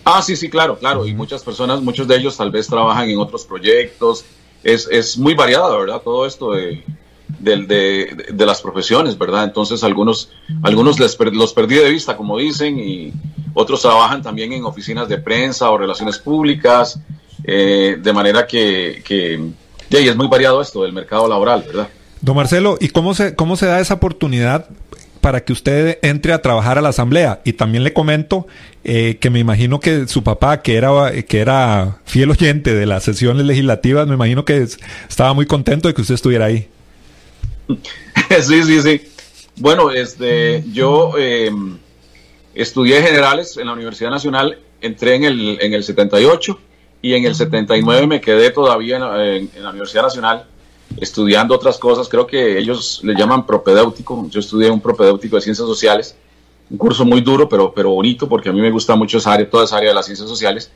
Ah, 0.04 0.22
sí, 0.22 0.36
sí, 0.36 0.50
claro, 0.50 0.78
claro. 0.78 1.08
Y 1.08 1.14
muchas 1.14 1.44
personas, 1.44 1.82
muchos 1.82 2.08
de 2.08 2.16
ellos 2.16 2.38
tal 2.38 2.52
vez 2.52 2.68
trabajan 2.68 3.10
en 3.10 3.18
otros 3.18 3.46
proyectos. 3.46 4.24
Es, 4.64 4.88
es 4.92 5.18
muy 5.18 5.34
variado, 5.34 5.80
¿verdad? 5.80 6.02
Todo 6.04 6.28
esto 6.28 6.52
de, 6.52 6.84
de, 7.40 8.46
las 8.46 8.62
profesiones, 8.62 9.18
¿verdad? 9.18 9.44
Entonces 9.44 9.84
algunos, 9.84 10.30
algunos 10.64 11.00
les 11.00 11.18
los 11.20 11.54
perdí 11.54 11.76
de 11.76 11.90
vista, 11.90 12.16
como 12.18 12.38
dicen, 12.38 12.80
y 12.80 13.14
otros 13.54 13.82
trabajan 13.82 14.22
también 14.22 14.54
en 14.54 14.66
oficinas 14.66 15.08
de 15.08 15.18
prensa 15.18 15.70
o 15.72 15.78
relaciones 15.78 16.18
públicas, 16.18 17.00
eh, 17.44 17.98
de 18.02 18.14
manera 18.14 18.46
que, 18.48 19.02
que 19.06 19.40
y 19.90 20.08
es 20.10 20.16
muy 20.16 20.28
variado 20.28 20.62
esto 20.62 20.84
del 20.84 20.94
mercado 20.94 21.28
laboral, 21.28 21.64
¿verdad? 21.66 21.88
Don 22.22 22.36
Marcelo, 22.36 22.78
¿y 22.80 22.90
cómo 22.90 23.14
se, 23.14 23.36
cómo 23.36 23.56
se 23.56 23.68
da 23.68 23.80
esa 23.80 23.94
oportunidad 23.94 24.68
para 25.26 25.44
que 25.44 25.54
usted 25.54 25.98
entre 26.04 26.34
a 26.34 26.42
trabajar 26.44 26.78
a 26.78 26.82
la 26.82 26.90
asamblea. 26.90 27.42
Y 27.44 27.54
también 27.54 27.84
le 27.84 27.94
comento 27.94 28.46
eh, 28.84 29.18
que 29.20 29.32
me 29.32 29.40
imagino 29.40 29.80
que 29.80 30.08
su 30.08 30.24
papá, 30.24 30.62
que 30.62 30.76
era, 30.76 31.12
que 31.24 31.40
era 31.40 31.98
fiel 32.06 32.30
oyente 32.30 32.76
de 32.76 32.86
las 32.86 33.06
sesiones 33.06 33.44
legislativas, 33.44 34.06
me 34.08 34.14
imagino 34.14 34.46
que 34.46 34.68
estaba 35.10 35.34
muy 35.34 35.48
contento 35.48 35.88
de 35.88 35.96
que 35.96 36.02
usted 36.02 36.14
estuviera 36.14 36.46
ahí. 36.46 36.70
Sí, 38.42 38.64
sí, 38.64 38.82
sí. 38.82 39.02
Bueno, 39.58 39.92
este, 39.92 40.64
yo 40.72 41.18
em, 41.18 41.78
estudié 42.54 43.02
generales 43.02 43.56
en 43.58 43.68
la 43.68 43.74
Universidad 43.74 44.10
Nacional, 44.10 44.60
entré 44.82 45.16
en 45.16 45.24
el, 45.24 45.58
en 45.62 45.74
el 45.74 45.84
78 45.84 46.60
y 47.02 47.14
en 47.14 47.26
el 47.26 47.36
79 47.36 48.08
me 48.08 48.20
quedé 48.20 48.50
todavía 48.50 48.98
en 48.98 49.64
la 49.64 49.70
Universidad 49.70 50.04
Nacional 50.04 50.46
estudiando 50.98 51.56
otras 51.56 51.78
cosas. 51.78 52.10
Creo 52.10 52.26
que 52.28 52.58
ellos 52.58 53.02
le 53.04 53.14
llaman 53.16 53.46
propedéutico. 53.46 54.28
Yo 54.30 54.40
estudié 54.40 54.70
un 54.70 54.82
propedéutico 54.82 55.36
de 55.36 55.42
ciencias 55.42 55.68
sociales, 55.68 56.16
un 56.70 56.78
curso 56.78 57.06
muy 57.06 57.22
duro, 57.22 57.48
pero, 57.48 57.74
pero 57.74 57.92
bonito, 57.92 58.28
porque 58.28 58.50
a 58.50 58.54
mí 58.54 58.62
me 58.62 58.72
gusta 58.72 58.96
mucho 58.96 59.18
esa 59.18 59.34
área, 59.34 59.50
toda 59.50 59.66
esa 59.66 59.78
área 59.78 59.90
de 59.90 59.96
las 59.96 60.06
ciencias 60.06 60.28
sociales. 60.28 60.72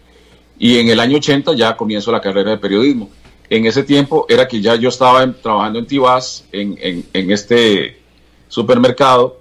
Y 0.58 0.78
en 0.78 0.90
el 0.90 1.00
año 1.00 1.18
80 1.18 1.54
ya 1.56 1.76
comienzo 1.78 2.12
la 2.12 2.22
carrera 2.22 2.52
de 2.52 2.58
periodismo. 2.58 3.10
En 3.50 3.66
ese 3.66 3.84
tiempo 3.84 4.26
era 4.30 4.48
que 4.48 4.62
ya 4.62 4.76
yo 4.76 4.90
estaba 4.90 5.32
trabajando 5.34 5.80
en 5.80 5.88
Tibás, 5.88 6.46
en, 6.52 7.06
en, 7.14 7.32
este 7.32 8.00
supermercado, 8.48 9.40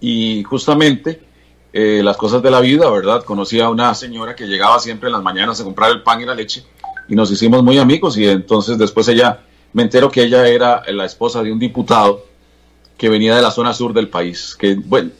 y 0.00 0.42
justamente 0.44 1.20
eh, 1.72 2.00
las 2.04 2.16
cosas 2.16 2.42
de 2.42 2.50
la 2.50 2.60
vida, 2.60 2.88
¿verdad? 2.90 3.24
Conocí 3.24 3.60
a 3.60 3.68
una 3.70 3.94
señora 3.94 4.36
que 4.36 4.46
llegaba 4.46 4.78
siempre 4.78 5.08
en 5.08 5.14
las 5.14 5.22
mañanas 5.22 5.60
a 5.60 5.64
comprar 5.64 5.90
el 5.90 6.02
pan 6.02 6.20
y 6.20 6.26
la 6.26 6.34
leche 6.34 6.64
y 7.08 7.14
nos 7.14 7.30
hicimos 7.30 7.62
muy 7.62 7.78
amigos 7.78 8.16
y 8.16 8.26
entonces 8.26 8.78
después 8.78 9.08
ella, 9.08 9.40
me 9.72 9.82
entero 9.82 10.10
que 10.10 10.22
ella 10.22 10.46
era 10.46 10.82
la 10.92 11.04
esposa 11.04 11.42
de 11.42 11.52
un 11.52 11.58
diputado 11.58 12.24
que 12.96 13.08
venía 13.08 13.34
de 13.34 13.42
la 13.42 13.50
zona 13.50 13.74
sur 13.74 13.92
del 13.92 14.08
país, 14.08 14.56
que 14.58 14.74
bueno, 14.74 15.10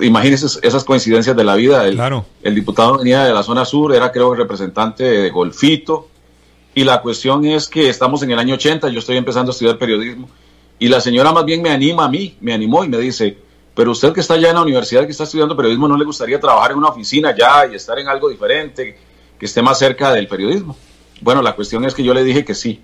imagínense 0.00 0.58
esas 0.62 0.84
coincidencias 0.84 1.36
de 1.36 1.44
la 1.44 1.56
vida, 1.56 1.86
el, 1.86 1.94
claro. 1.94 2.24
el 2.42 2.54
diputado 2.54 2.98
venía 2.98 3.24
de 3.24 3.32
la 3.32 3.42
zona 3.42 3.64
sur, 3.64 3.94
era 3.94 4.12
creo 4.12 4.34
representante 4.34 5.04
de 5.04 5.30
Golfito, 5.30 6.08
y 6.78 6.84
la 6.84 7.02
cuestión 7.02 7.44
es 7.44 7.66
que 7.66 7.88
estamos 7.88 8.22
en 8.22 8.30
el 8.30 8.38
año 8.38 8.54
80, 8.54 8.88
yo 8.90 9.00
estoy 9.00 9.16
empezando 9.16 9.50
a 9.50 9.52
estudiar 9.52 9.78
periodismo, 9.78 10.28
y 10.78 10.86
la 10.86 11.00
señora 11.00 11.32
más 11.32 11.44
bien 11.44 11.60
me 11.60 11.70
anima 11.70 12.04
a 12.04 12.08
mí, 12.08 12.36
me 12.40 12.52
animó 12.52 12.84
y 12.84 12.88
me 12.88 12.98
dice, 12.98 13.36
pero 13.74 13.90
usted 13.90 14.12
que 14.12 14.20
está 14.20 14.36
ya 14.36 14.50
en 14.50 14.54
la 14.54 14.62
universidad, 14.62 15.04
que 15.04 15.10
está 15.10 15.24
estudiando 15.24 15.56
periodismo, 15.56 15.88
¿no 15.88 15.96
le 15.96 16.04
gustaría 16.04 16.38
trabajar 16.38 16.70
en 16.70 16.78
una 16.78 16.90
oficina 16.90 17.34
ya 17.36 17.66
y 17.66 17.74
estar 17.74 17.98
en 17.98 18.06
algo 18.06 18.28
diferente? 18.28 18.96
que 19.40 19.46
esté 19.46 19.60
más 19.60 19.78
cerca 19.78 20.12
del 20.12 20.28
periodismo. 20.28 20.76
Bueno, 21.20 21.42
la 21.42 21.56
cuestión 21.56 21.84
es 21.84 21.94
que 21.94 22.04
yo 22.04 22.14
le 22.14 22.22
dije 22.24 22.44
que 22.44 22.54
sí. 22.54 22.80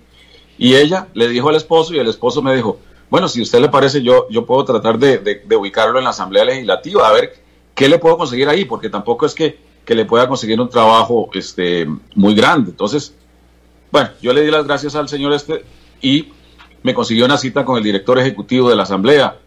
Y 0.57 0.75
ella 0.75 1.07
le 1.13 1.29
dijo 1.29 1.47
al 1.47 1.55
esposo 1.55 1.93
y 1.93 1.99
el 1.99 2.07
esposo 2.07 2.41
me 2.41 2.53
dijo, 2.53 2.79
bueno, 3.09 3.29
si 3.29 3.41
usted 3.41 3.59
le 3.59 3.69
parece, 3.69 4.01
yo, 4.01 4.27
yo 4.29 4.45
puedo 4.45 4.65
tratar 4.65 4.97
de, 4.97 5.43
ubicarlo 5.57 5.99
en 5.99 6.05
la 6.05 6.09
Asamblea 6.09 6.43
Legislativa, 6.45 7.07
a 7.07 7.13
ver 7.13 7.33
qué 7.73 7.87
le 7.87 7.99
puedo 7.99 8.17
conseguir 8.17 8.49
ahí, 8.49 8.65
porque 8.65 8.89
tampoco 8.89 9.25
es 9.25 9.33
que, 9.33 9.57
que 9.85 9.95
le 9.95 10.05
pueda 10.05 10.27
conseguir 10.27 10.59
un 10.59 10.69
trabajo 10.69 11.29
este, 11.33 11.87
muy 12.15 12.33
grande. 12.35 12.71
Entonces, 12.71 13.13
bueno, 13.95 14.09
yo 14.21 14.33
le 14.33 14.43
di 14.43 14.51
las 14.51 14.65
gracias 14.65 14.95
al 14.95 15.07
señor 15.07 15.33
este 15.33 15.63
y 16.01 16.29
me 16.83 16.93
consiguió 16.93 17.25
una 17.25 17.37
cita 17.37 17.63
con 17.63 17.77
el 17.77 17.83
director 17.83 18.19
ejecutivo 18.19 18.69
de 18.69 18.75
la 18.75 18.83
Asamblea. 18.83 19.37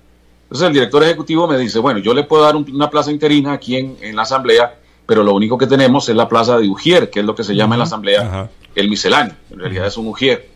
Entonces 0.44 0.66
el 0.66 0.72
director 0.72 1.02
ejecutivo 1.02 1.46
me 1.46 1.58
dice, 1.58 1.78
bueno, 1.78 2.00
yo 2.00 2.14
le 2.14 2.24
puedo 2.24 2.42
dar 2.42 2.56
una 2.56 2.88
plaza 2.88 3.10
interina 3.10 3.52
aquí 3.52 3.76
en, 3.76 3.96
en 4.00 4.16
la 4.16 4.22
Asamblea 4.22 4.78
pero 5.08 5.22
lo 5.22 5.32
único 5.32 5.56
que 5.56 5.66
tenemos 5.66 6.06
es 6.10 6.14
la 6.14 6.28
plaza 6.28 6.58
de 6.58 6.68
Ujier, 6.68 7.08
que 7.08 7.20
es 7.20 7.24
lo 7.24 7.34
que 7.34 7.42
se 7.42 7.54
llama 7.56 7.76
en 7.76 7.78
la 7.78 7.84
asamblea 7.84 8.50
el 8.74 8.90
misceláneo, 8.90 9.34
en 9.50 9.58
realidad 9.58 9.86
es 9.86 9.96
un 9.96 10.06
Ujier. 10.06 10.50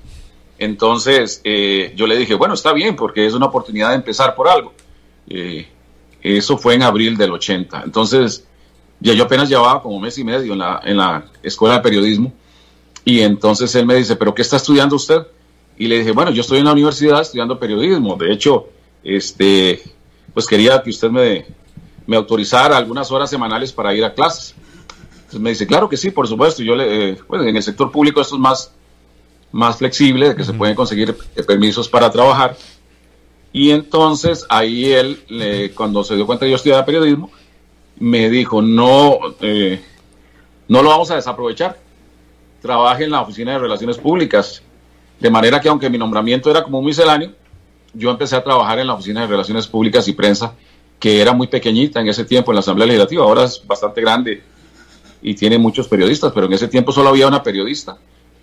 Entonces 0.59 1.40
eh, 1.42 1.94
yo 1.96 2.07
le 2.07 2.18
dije, 2.18 2.35
bueno, 2.35 2.52
está 2.52 2.74
bien, 2.74 2.94
porque 2.94 3.24
es 3.24 3.33
una 3.33 3.46
oportunidad 3.46 3.88
de 3.88 3.94
empezar 3.94 4.35
por 4.35 4.48
algo. 4.48 4.74
Eh, 5.26 5.66
eso 6.20 6.59
fue 6.59 6.74
en 6.74 6.83
abril 6.83 7.16
del 7.16 7.33
80. 7.33 7.81
Entonces, 7.83 8.46
ya 9.00 9.14
yo 9.14 9.24
apenas 9.24 9.48
llevaba 9.48 9.81
como 9.81 9.98
mes 9.98 10.18
y 10.18 10.24
medio 10.24 10.52
en 10.52 10.59
la, 10.59 10.83
en 10.85 10.98
la 10.98 11.24
escuela 11.42 11.76
de 11.76 11.81
periodismo. 11.81 12.31
Y 13.04 13.20
entonces 13.20 13.74
él 13.74 13.86
me 13.86 13.94
dice, 13.94 14.16
¿pero 14.16 14.34
qué 14.34 14.42
está 14.42 14.56
estudiando 14.56 14.96
usted? 14.96 15.26
Y 15.76 15.88
le 15.88 15.98
dije, 15.98 16.12
bueno, 16.12 16.30
yo 16.30 16.42
estoy 16.42 16.58
en 16.58 16.66
la 16.66 16.72
universidad 16.72 17.20
estudiando 17.20 17.58
periodismo. 17.58 18.16
De 18.16 18.32
hecho, 18.32 18.68
este, 19.02 19.82
pues 20.32 20.46
quería 20.46 20.82
que 20.82 20.90
usted 20.90 21.10
me, 21.10 21.46
me 22.06 22.16
autorizara 22.16 22.76
algunas 22.76 23.10
horas 23.10 23.30
semanales 23.30 23.72
para 23.72 23.94
ir 23.94 24.04
a 24.04 24.14
clases. 24.14 24.54
Entonces 25.14 25.40
me 25.40 25.50
dice, 25.50 25.66
claro 25.66 25.88
que 25.88 25.96
sí, 25.96 26.10
por 26.10 26.28
supuesto. 26.28 26.62
Yo 26.62 26.76
le, 26.76 27.10
eh, 27.10 27.18
en 27.32 27.56
el 27.56 27.62
sector 27.62 27.90
público 27.90 28.20
esto 28.20 28.36
es 28.36 28.40
más, 28.40 28.72
más 29.50 29.76
flexible, 29.76 30.28
de 30.28 30.36
que 30.36 30.44
se 30.44 30.52
pueden 30.52 30.74
conseguir 30.74 31.16
permisos 31.46 31.88
para 31.88 32.10
trabajar. 32.10 32.56
Y 33.52 33.70
entonces 33.70 34.46
ahí 34.48 34.92
él, 34.92 35.72
cuando 35.74 36.04
se 36.04 36.16
dio 36.16 36.26
cuenta 36.26 36.46
que 36.46 36.50
yo 36.50 36.56
estudiaba 36.56 36.84
periodismo, 36.84 37.30
me 37.98 38.30
dijo, 38.30 38.62
no, 38.62 39.18
eh, 39.40 39.82
no 40.68 40.82
lo 40.82 40.88
vamos 40.88 41.10
a 41.10 41.16
desaprovechar. 41.16 41.78
Trabaje 42.62 43.05
en 43.05 43.11
la 43.11 43.20
oficina 43.20 43.53
de 43.53 43.59
relaciones 43.59 43.98
públicas. 43.98 44.62
De 45.20 45.31
manera 45.31 45.61
que 45.61 45.68
aunque 45.68 45.90
mi 45.90 45.98
nombramiento 45.98 46.51
era 46.51 46.62
como 46.62 46.79
un 46.79 46.85
misceláneo, 46.87 47.33
yo 47.94 48.11
empecé 48.11 48.37
a 48.37 48.42
trabajar 48.42 48.79
en 48.79 48.87
la 48.87 48.94
Oficina 48.94 49.20
de 49.20 49.27
Relaciones 49.27 49.66
Públicas 49.66 50.09
y 50.09 50.12
Prensa, 50.12 50.55
que 50.98 51.20
era 51.20 51.33
muy 51.33 51.46
pequeñita 51.46 52.01
en 52.01 52.09
ese 52.09 52.25
tiempo 52.25 52.53
en 52.53 52.57
la 52.57 52.61
Asamblea 52.61 52.87
Legislativa, 52.87 53.25
ahora 53.25 53.44
es 53.44 53.62
bastante 53.66 54.01
grande 54.01 54.42
y 55.20 55.35
tiene 55.35 55.59
muchos 55.59 55.88
periodistas, 55.88 56.33
pero 56.33 56.46
en 56.46 56.53
ese 56.55 56.68
tiempo 56.68 56.92
solo 56.92 57.11
había 57.11 57.29
una 57.29 57.42
periodista 57.42 57.98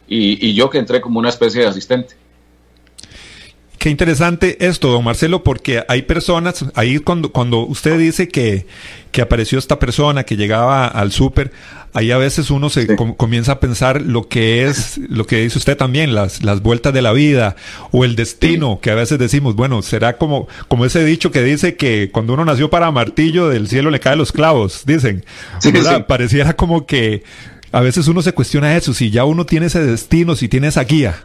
y, 0.07 0.45
y 0.47 0.53
yo 0.53 0.69
que 0.69 0.77
entré 0.77 1.01
como 1.01 1.19
una 1.19 1.29
especie 1.29 1.61
de 1.61 1.67
asistente. 1.67 2.15
Qué 3.79 3.89
interesante 3.89 4.57
esto, 4.67 4.89
don 4.89 5.05
Marcelo, 5.05 5.41
porque 5.41 5.85
hay 5.87 6.01
personas, 6.01 6.65
ahí 6.75 6.99
cuando, 6.99 7.31
cuando 7.31 7.59
usted 7.61 7.97
dice 7.97 8.27
que, 8.27 8.65
que 9.13 9.21
apareció 9.21 9.57
esta 9.57 9.79
persona 9.79 10.25
que 10.25 10.35
llegaba 10.35 10.85
al 10.85 11.13
súper, 11.13 11.53
ahí 11.93 12.11
a 12.11 12.17
veces 12.17 12.51
uno 12.51 12.69
se 12.69 12.93
comienza 13.15 13.53
a 13.53 13.59
pensar 13.61 14.01
lo 14.01 14.27
que 14.27 14.65
es, 14.65 14.97
lo 15.07 15.25
que 15.25 15.37
dice 15.37 15.59
usted 15.59 15.77
también, 15.77 16.13
las, 16.13 16.43
las 16.43 16.61
vueltas 16.61 16.93
de 16.93 17.01
la 17.01 17.13
vida 17.13 17.55
o 17.91 18.03
el 18.03 18.17
destino, 18.17 18.81
que 18.81 18.91
a 18.91 18.95
veces 18.95 19.17
decimos, 19.17 19.55
bueno, 19.55 19.81
será 19.81 20.17
como, 20.17 20.49
como 20.67 20.83
ese 20.83 21.05
dicho 21.05 21.31
que 21.31 21.41
dice 21.41 21.77
que 21.77 22.09
cuando 22.11 22.33
uno 22.33 22.43
nació 22.43 22.69
para 22.69 22.91
martillo, 22.91 23.47
del 23.47 23.69
cielo 23.69 23.91
le 23.91 24.01
caen 24.01 24.17
los 24.17 24.33
clavos, 24.33 24.83
dicen. 24.85 25.23
Pareciera 26.05 26.53
como 26.53 26.85
que 26.85 27.23
a 27.71 27.79
veces 27.79 28.09
uno 28.09 28.21
se 28.21 28.33
cuestiona 28.33 28.75
eso, 28.75 28.93
si 28.93 29.09
ya 29.09 29.23
uno 29.23 29.45
tiene 29.45 29.67
ese 29.67 29.81
destino, 29.81 30.35
si 30.35 30.49
tiene 30.49 30.67
esa 30.67 30.83
guía. 30.83 31.23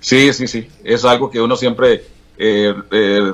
Sí, 0.00 0.32
sí, 0.32 0.46
sí. 0.46 0.68
Es 0.84 1.04
algo 1.04 1.30
que 1.30 1.40
uno 1.40 1.56
siempre 1.56 2.04
eh, 2.38 2.74
eh, 2.90 3.32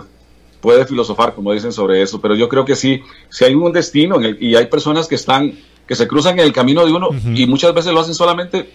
puede 0.61 0.87
filosofar, 0.87 1.35
como 1.35 1.53
dicen, 1.53 1.73
sobre 1.73 2.03
eso. 2.03 2.21
Pero 2.21 2.35
yo 2.35 2.49
creo 2.49 2.65
que 2.65 2.77
sí, 2.77 3.03
si 3.29 3.45
hay 3.45 3.55
un 3.55 3.73
destino 3.73 4.17
y 4.21 4.55
hay 4.55 4.67
personas 4.67 5.09
que 5.09 5.17
están, 5.17 5.59
que 5.87 5.95
se 5.95 6.09
cruzan 6.09 6.39
en 6.39 6.47
el 6.47 6.53
camino 6.53 6.85
de 6.87 6.93
uno 6.93 7.09
y 7.35 7.47
muchas 7.47 7.75
veces 7.75 7.93
lo 7.93 8.01
hacen 8.01 8.15
solamente 8.15 8.71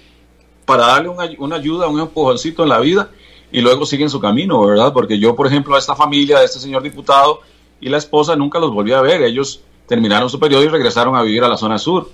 para 0.65 0.87
darle 0.87 1.09
una, 1.09 1.29
una, 1.39 1.55
ayuda, 1.55 1.87
un 1.87 1.99
empujoncito 1.99 2.63
en 2.63 2.69
la 2.69 2.79
vida 2.79 3.09
y 3.51 3.61
luego 3.61 3.85
siguen 3.85 4.09
su 4.09 4.19
camino, 4.19 4.65
¿verdad? 4.65 4.91
Porque 4.91 5.17
yo, 5.17 5.35
por 5.35 5.47
ejemplo, 5.47 5.75
a 5.75 5.79
esta 5.79 5.95
familia, 5.95 6.39
a 6.39 6.43
este 6.43 6.59
señor 6.59 6.83
diputado 6.83 7.39
y 7.79 7.89
la 7.89 7.97
esposa 7.97 8.35
nunca 8.35 8.59
los 8.59 8.71
volví 8.71 8.91
a 8.91 9.01
ver. 9.01 9.21
Ellos 9.23 9.61
terminaron 9.87 10.29
su 10.29 10.39
periodo 10.39 10.63
y 10.63 10.67
regresaron 10.67 11.15
a 11.15 11.21
vivir 11.21 11.43
a 11.43 11.47
la 11.47 11.57
zona 11.57 11.79
sur. 11.79 12.09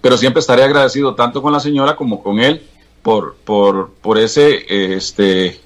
Pero 0.00 0.16
siempre 0.16 0.40
estaré 0.40 0.62
agradecido 0.62 1.14
tanto 1.14 1.42
con 1.42 1.52
la 1.52 1.60
señora 1.60 1.94
como 1.94 2.22
con 2.22 2.40
él 2.40 2.62
por, 3.02 3.36
por, 3.36 3.90
por 3.90 4.18
ese, 4.18 4.94
este, 4.96 5.60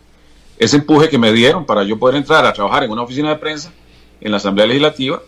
ese 0.58 0.76
empuje 0.76 1.08
que 1.08 1.18
me 1.18 1.32
dieron 1.32 1.64
para 1.64 1.82
yo 1.82 1.98
poder 1.98 2.16
entrar 2.16 2.44
a 2.46 2.52
trabajar 2.52 2.84
en 2.84 2.90
una 2.90 3.02
oficina 3.02 3.30
de 3.30 3.36
prensa 3.36 3.72
en 4.20 4.30
la 4.30 4.38
Asamblea 4.38 4.66
Legislativa, 4.66 5.22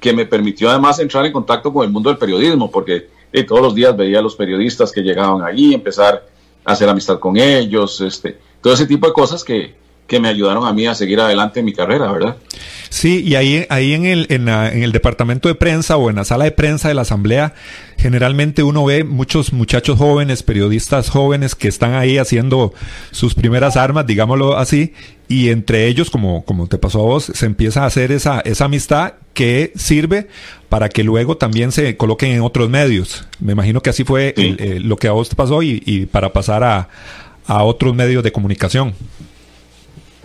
que 0.00 0.12
me 0.12 0.26
permitió 0.26 0.70
además 0.70 0.98
entrar 0.98 1.24
en 1.26 1.32
contacto 1.32 1.72
con 1.72 1.84
el 1.84 1.90
mundo 1.90 2.10
del 2.10 2.18
periodismo, 2.18 2.70
porque 2.70 3.08
eh, 3.32 3.44
todos 3.44 3.60
los 3.60 3.74
días 3.74 3.96
veía 3.96 4.18
a 4.18 4.22
los 4.22 4.36
periodistas 4.36 4.92
que 4.92 5.02
llegaban 5.02 5.42
allí, 5.42 5.74
empezar 5.74 6.26
a 6.64 6.72
hacer 6.72 6.88
amistad 6.88 7.18
con 7.18 7.36
ellos, 7.36 8.00
este, 8.00 8.38
todo 8.60 8.72
ese 8.72 8.86
tipo 8.86 9.06
de 9.06 9.12
cosas 9.12 9.44
que, 9.44 9.74
que 10.06 10.20
me 10.20 10.28
ayudaron 10.28 10.66
a 10.66 10.72
mí 10.72 10.86
a 10.86 10.94
seguir 10.94 11.20
adelante 11.20 11.60
en 11.60 11.66
mi 11.66 11.72
carrera, 11.72 12.10
¿verdad? 12.12 12.36
Sí, 12.88 13.22
y 13.24 13.34
ahí, 13.34 13.66
ahí 13.68 13.92
en, 13.92 14.06
el, 14.06 14.26
en, 14.30 14.48
el 14.48 14.92
departamento 14.92 15.48
de 15.48 15.54
prensa 15.54 15.96
o 15.96 16.08
en 16.08 16.16
la 16.16 16.24
sala 16.24 16.44
de 16.44 16.52
prensa 16.52 16.88
de 16.88 16.94
la 16.94 17.02
asamblea, 17.02 17.54
generalmente 17.98 18.62
uno 18.62 18.84
ve 18.84 19.02
muchos 19.02 19.52
muchachos 19.52 19.98
jóvenes, 19.98 20.42
periodistas 20.42 21.10
jóvenes 21.10 21.54
que 21.54 21.68
están 21.68 21.94
ahí 21.94 22.18
haciendo 22.18 22.72
sus 23.10 23.34
primeras 23.34 23.76
armas, 23.76 24.06
digámoslo 24.06 24.56
así, 24.56 24.94
y 25.28 25.48
entre 25.48 25.88
ellos, 25.88 26.08
como, 26.08 26.44
como 26.44 26.68
te 26.68 26.78
pasó 26.78 27.00
a 27.00 27.04
vos, 27.04 27.32
se 27.34 27.46
empieza 27.46 27.82
a 27.82 27.86
hacer 27.86 28.12
esa, 28.12 28.40
esa 28.40 28.66
amistad 28.66 29.14
que 29.34 29.72
sirve 29.74 30.28
para 30.68 30.88
que 30.88 31.02
luego 31.02 31.36
también 31.36 31.72
se 31.72 31.96
coloquen 31.96 32.30
en 32.32 32.42
otros 32.42 32.70
medios. 32.70 33.26
Me 33.40 33.52
imagino 33.52 33.82
que 33.82 33.90
así 33.90 34.04
fue 34.04 34.34
eh, 34.36 34.78
lo 34.80 34.96
que 34.96 35.08
a 35.08 35.12
vos 35.12 35.28
te 35.28 35.36
pasó 35.36 35.62
y, 35.62 35.82
y 35.84 36.06
para 36.06 36.32
pasar 36.32 36.62
a, 36.62 36.88
a 37.46 37.62
otros 37.64 37.94
medios 37.94 38.22
de 38.22 38.32
comunicación. 38.32 38.94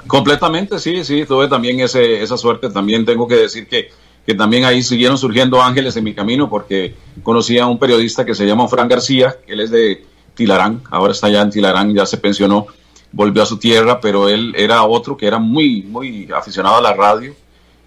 Completamente, 0.07 0.79
sí, 0.79 1.03
sí, 1.03 1.25
tuve 1.25 1.47
también 1.47 1.79
ese, 1.79 2.21
esa 2.21 2.37
suerte. 2.37 2.69
También 2.69 3.05
tengo 3.05 3.27
que 3.27 3.35
decir 3.35 3.67
que, 3.67 3.89
que 4.25 4.33
también 4.33 4.65
ahí 4.65 4.83
siguieron 4.83 5.17
surgiendo 5.17 5.61
ángeles 5.61 5.95
en 5.97 6.03
mi 6.03 6.13
camino 6.13 6.49
porque 6.49 6.95
conocí 7.23 7.57
a 7.57 7.65
un 7.65 7.79
periodista 7.79 8.25
que 8.25 8.35
se 8.35 8.45
llama 8.45 8.67
Fran 8.67 8.87
García, 8.87 9.37
él 9.47 9.59
es 9.59 9.71
de 9.71 10.05
Tilarán, 10.33 10.81
ahora 10.89 11.11
está 11.11 11.29
ya 11.29 11.41
en 11.41 11.49
Tilarán, 11.49 11.93
ya 11.93 12.05
se 12.05 12.17
pensionó, 12.17 12.67
volvió 13.11 13.43
a 13.43 13.45
su 13.45 13.57
tierra, 13.57 13.99
pero 13.99 14.29
él 14.29 14.53
era 14.55 14.83
otro 14.83 15.17
que 15.17 15.27
era 15.27 15.39
muy, 15.39 15.83
muy 15.83 16.29
aficionado 16.33 16.77
a 16.77 16.81
la 16.81 16.93
radio. 16.93 17.33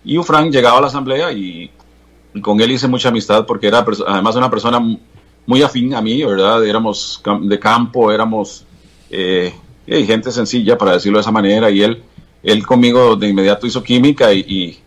Y 0.04 0.18
Fran 0.18 0.50
llegaba 0.50 0.78
a 0.78 0.80
la 0.82 0.86
asamblea 0.88 1.32
y, 1.32 1.70
con 2.42 2.60
él 2.60 2.72
hice 2.72 2.88
mucha 2.88 3.10
amistad 3.10 3.46
porque 3.46 3.68
era 3.68 3.84
además 4.06 4.34
una 4.34 4.50
persona 4.50 4.80
muy 5.46 5.62
afín 5.62 5.94
a 5.94 6.00
mí, 6.00 6.24
¿verdad? 6.24 6.64
Éramos 6.64 7.22
de 7.42 7.58
campo, 7.58 8.10
éramos 8.10 8.64
eh, 9.08 9.54
y 9.86 10.06
gente 10.06 10.30
sencilla, 10.30 10.78
para 10.78 10.92
decirlo 10.92 11.18
de 11.18 11.22
esa 11.22 11.30
manera, 11.30 11.70
y 11.70 11.82
él, 11.82 12.02
él 12.42 12.66
conmigo 12.66 13.16
de 13.16 13.28
inmediato 13.28 13.66
hizo 13.66 13.82
química 13.82 14.32
y, 14.32 14.78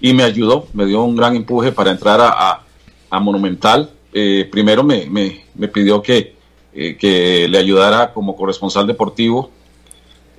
y, 0.00 0.12
me 0.12 0.24
ayudó, 0.24 0.66
me 0.72 0.84
dio 0.86 1.02
un 1.02 1.16
gran 1.16 1.36
empuje 1.36 1.72
para 1.72 1.90
entrar 1.90 2.20
a, 2.20 2.62
a, 3.10 3.20
Monumental. 3.20 3.90
Eh, 4.12 4.48
primero 4.50 4.82
me, 4.82 5.06
me, 5.06 5.44
me, 5.54 5.68
pidió 5.68 6.02
que, 6.02 6.34
eh, 6.74 6.96
que 6.96 7.48
le 7.48 7.58
ayudara 7.58 8.12
como 8.12 8.36
corresponsal 8.36 8.86
deportivo 8.86 9.50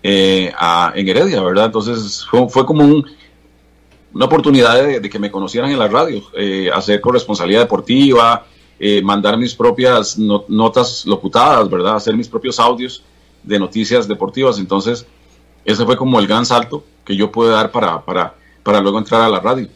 eh, 0.03 0.51
a, 0.57 0.91
en 0.95 1.07
Heredia, 1.07 1.41
¿verdad? 1.41 1.65
Entonces 1.65 2.25
fue, 2.29 2.47
fue 2.49 2.65
como 2.65 2.83
un, 2.83 3.05
una 4.13 4.25
oportunidad 4.25 4.83
de, 4.83 5.09
que 5.09 5.17
me 5.17 5.31
conocieran 5.31 5.71
en 5.71 5.79
la 5.79 5.87
radio, 5.87 6.21
hacer 6.73 7.01
corresponsalía 7.01 7.59
deportiva, 7.59 8.45
mandar 9.01 9.37
mis 9.37 9.55
propias 9.55 10.19
notas 10.19 11.05
locutadas, 11.07 11.67
¿verdad? 11.67 11.95
Hacer 11.95 12.15
mis 12.15 12.27
propios 12.27 12.59
audios 12.59 13.03
de 13.43 13.59
noticias 13.59 14.07
deportivas. 14.07 14.57
Entonces, 14.59 15.05
ese 15.65 15.85
fue 15.85 15.97
como 15.97 16.19
el 16.19 16.27
gran 16.27 16.45
salto 16.45 16.83
que 17.05 17.15
yo 17.15 17.31
pude 17.31 17.51
dar 17.51 17.71
para, 17.71 18.01
para, 18.01 18.35
para 18.63 18.81
luego 18.81 18.97
entrar 18.97 19.21
a 19.21 19.29
la 19.29 19.39
radio. 19.39 19.67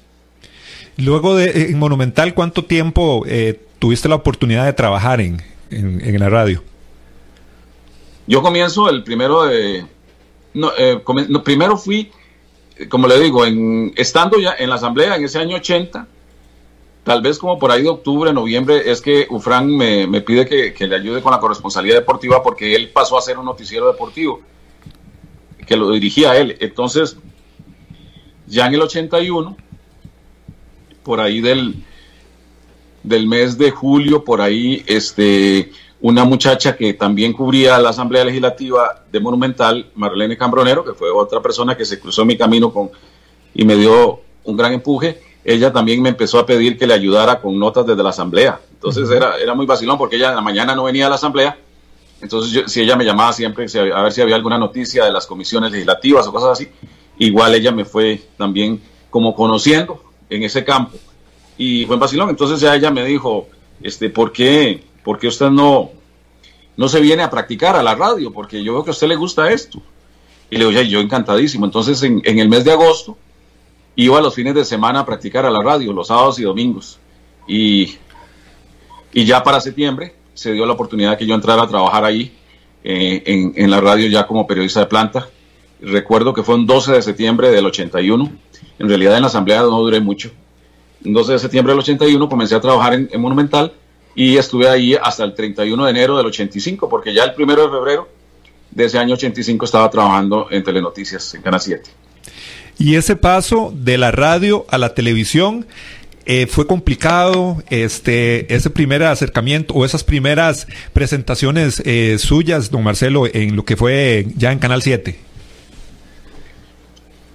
Luego 0.98 1.36
de 1.36 1.46
eh, 1.50 1.72
en 1.72 1.80
Monumental, 1.80 2.34
¿cuánto 2.34 2.64
tiempo 2.64 3.24
eh, 3.28 3.60
tuviste 3.80 4.10
la 4.10 4.16
oportunidad 4.16 4.66
de 4.66 4.74
trabajar 4.74 5.22
en, 5.22 5.42
en, 5.70 6.20
la 6.20 6.30
radio? 6.30 6.64
Yo 8.26 8.42
comienzo 8.42 8.90
el 8.90 9.04
primero 9.04 9.44
de... 9.46 9.86
No, 10.54 10.72
eh, 10.78 11.00
primero 11.44 11.78
fui, 11.78 12.12
como 12.90 13.08
le 13.08 13.20
digo, 13.20 13.46
en, 13.46 13.94
estando 13.96 14.40
ya 14.40 14.56
en 14.58 14.70
la 14.70 14.76
asamblea 14.76 15.16
en 15.16 15.26
ese 15.26 15.38
año 15.38 15.58
80, 15.58 16.08
tal 17.08 17.22
vez 17.22 17.40
como 17.40 17.58
por 17.58 17.72
ahí 17.72 17.84
de 17.84 17.88
octubre, 17.88 18.34
noviembre, 18.34 18.92
es 18.92 19.02
que 19.02 19.28
Ufran 19.30 19.70
me, 19.70 20.20
pide 20.20 20.46
que, 20.46 20.88
le 20.88 20.96
ayude 20.98 21.22
con 21.22 21.32
la 21.32 21.40
corresponsalía 21.40 21.94
deportiva 21.94 22.44
porque 22.44 22.76
él 22.76 22.90
pasó 22.90 23.18
a 23.18 23.22
ser 23.22 23.38
un 23.38 23.46
noticiero 23.46 23.90
deportivo, 23.90 24.42
que 25.66 25.78
lo 25.78 25.90
dirigía 25.92 26.32
a 26.32 26.38
él. 26.38 26.58
Entonces, 26.60 27.16
ya 28.46 28.68
en 28.68 28.74
el 28.74 28.82
81, 28.82 29.56
por 31.02 31.22
ahí 31.22 31.40
del, 31.40 31.82
del 33.04 33.26
mes 33.26 33.58
de 33.58 33.72
julio, 33.72 34.26
por 34.26 34.42
ahí, 34.42 34.84
este, 34.86 35.72
una 36.02 36.26
muchacha 36.26 36.76
que 36.76 36.94
también 36.94 37.32
cubría 37.32 37.80
la 37.80 37.92
Asamblea 37.92 38.26
Legislativa 38.26 39.06
de 39.10 39.22
Monumental, 39.22 39.92
Marlene 39.96 40.36
Cambronero, 40.36 40.84
que 40.84 40.94
fue 40.94 41.10
otra 41.10 41.42
persona 41.42 41.78
que 41.78 41.86
se 41.86 42.02
cruzó 42.02 42.26
mi 42.26 42.36
camino 42.36 42.74
con, 42.74 42.90
y 43.54 43.64
me 43.64 43.78
dio 43.78 44.20
un 44.44 44.58
gran 44.58 44.74
empuje, 44.74 45.27
ella 45.48 45.72
también 45.72 46.02
me 46.02 46.10
empezó 46.10 46.40
a 46.40 46.46
pedir 46.46 46.78
que 46.78 46.86
le 46.86 46.94
ayudara 46.94 47.40
con 47.40 47.58
notas 47.58 47.86
desde 47.86 48.04
la 48.04 48.10
asamblea. 48.10 48.60
Entonces 48.74 49.10
era, 49.10 49.38
era 49.38 49.56
muy 49.56 49.66
vacilón 49.66 49.98
porque 49.98 50.18
ella 50.18 50.28
en 50.28 50.36
la 50.36 50.42
mañana 50.42 50.76
no 50.76 50.84
venía 50.84 51.06
a 51.06 51.10
la 51.10 51.16
asamblea. 51.16 51.58
Entonces 52.22 52.70
si 52.70 52.82
ella 52.82 52.98
me 52.98 53.06
llamaba 53.06 53.32
siempre 53.32 53.66
a 53.94 54.02
ver 54.02 54.12
si 54.12 54.20
había 54.20 54.36
alguna 54.36 54.58
noticia 54.58 55.06
de 55.06 55.12
las 55.14 55.26
comisiones 55.26 55.72
legislativas 55.72 56.28
o 56.28 56.34
cosas 56.34 56.50
así, 56.50 56.68
igual 57.18 57.56
ella 57.56 57.72
me 57.72 57.86
fue 57.86 58.22
también 58.36 58.82
como 59.10 59.34
conociendo 59.34 60.04
en 60.30 60.44
ese 60.44 60.66
campo. 60.66 60.98
Y 61.58 61.86
fue 61.86 61.96
en 61.96 62.02
vacilón. 62.02 62.30
Entonces 62.30 62.60
ya 62.60 62.76
ella 62.76 62.92
me 62.92 63.06
dijo, 63.06 63.48
este, 63.82 64.10
¿por 64.10 64.34
qué, 64.34 64.84
por 65.02 65.18
qué 65.18 65.30
usted 65.30 65.50
no, 65.50 65.92
no 66.76 66.90
se 66.90 67.00
viene 67.00 67.24
a 67.24 67.30
practicar 67.30 67.78
a 67.78 67.84
la 67.84 67.96
radio? 67.96 68.34
Porque 68.34 68.62
yo 68.62 68.74
veo 68.74 68.84
que 68.84 68.90
a 68.90 68.92
usted 68.92 69.08
le 69.08 69.16
gusta 69.16 69.50
esto. 69.50 69.82
Y 70.50 70.58
le 70.58 70.68
digo, 70.68 70.82
yo 70.82 71.00
encantadísimo. 71.00 71.66
Entonces 71.66 72.04
en, 72.04 72.22
en 72.26 72.40
el 72.40 72.50
mes 72.50 72.66
de 72.66 72.74
agosto 72.74 73.18
iba 73.98 74.22
los 74.22 74.36
fines 74.36 74.54
de 74.54 74.64
semana 74.64 75.00
a 75.02 75.06
practicar 75.06 75.46
a 75.46 75.50
la 75.50 75.62
radio, 75.62 75.92
los 75.92 76.08
sábados 76.08 76.40
y 76.40 76.44
domingos. 76.44 77.00
Y, 77.48 77.96
y 79.12 79.26
ya 79.26 79.44
para 79.44 79.60
septiembre 79.60 80.14
se 80.34 80.54
dio 80.54 80.66
la 80.66 80.74
oportunidad 80.74 81.18
que 81.18 81.26
yo 81.26 81.34
entrara 81.34 81.64
a 81.64 81.68
trabajar 81.68 82.06
ahí 82.06 82.32
eh, 82.84 83.24
en, 83.26 83.54
en, 83.56 83.72
la 83.72 83.82
radio 83.82 84.08
ya 84.08 84.28
como 84.28 84.46
periodista 84.46 84.82
de 84.82 84.86
planta. 84.86 85.28
Recuerdo 85.82 86.32
que 86.32 86.44
fue 86.44 86.56
un 86.56 86.68
12 86.68 86.94
de 86.94 87.02
septiembre 87.02 87.50
del 87.50 87.66
81. 87.66 88.32
En 88.78 88.88
realidad 88.88 89.16
en 89.16 89.22
la 89.22 89.28
asamblea 89.28 89.62
no 89.62 89.82
duré 89.82 90.00
mucho. 90.00 90.30
Un 91.04 91.14
12 91.14 91.34
de 91.34 91.40
septiembre 91.40 91.74
del 91.74 91.80
81 91.80 92.30
comencé 92.30 92.54
a 92.54 92.62
trabajar 92.62 92.94
en, 92.94 93.10
en 93.12 93.20
Monumental 93.20 93.74
y 94.14 94.38
estuve 94.38 94.70
ahí 94.70 94.94
hasta 94.94 95.24
el 95.24 95.34
31 95.34 95.86
de 95.86 95.90
enero 95.90 96.18
del 96.18 96.28
85, 96.28 96.88
porque 96.88 97.16
ya 97.16 97.24
el 97.24 97.34
primero 97.34 97.64
de 97.64 97.70
febrero 97.70 98.08
de 98.70 98.86
ese 98.86 99.00
año 99.00 99.16
85 99.16 99.66
estaba 99.66 99.90
trabajando 99.90 100.48
en 100.52 100.64
Telenoticias, 100.64 101.34
en 101.34 101.42
Canal 101.42 101.62
7. 101.62 102.07
Y 102.80 102.96
ese 102.96 103.16
paso 103.16 103.74
de 103.76 103.98
la 103.98 104.12
radio 104.12 104.66
a 104.70 104.78
la 104.78 104.94
televisión 104.94 105.66
eh, 106.26 106.46
fue 106.46 106.68
complicado, 106.68 107.64
este, 107.70 108.54
ese 108.54 108.70
primer 108.70 109.02
acercamiento 109.04 109.74
o 109.74 109.86
esas 109.86 110.04
primeras 110.04 110.68
presentaciones 110.94 111.82
eh, 111.86 112.18
suyas, 112.20 112.70
don 112.70 112.84
Marcelo, 112.84 113.26
en 113.26 113.56
lo 113.56 113.64
que 113.64 113.78
fue 113.78 114.28
ya 114.36 114.52
en 114.52 114.60
Canal 114.60 114.82
7. 114.82 115.18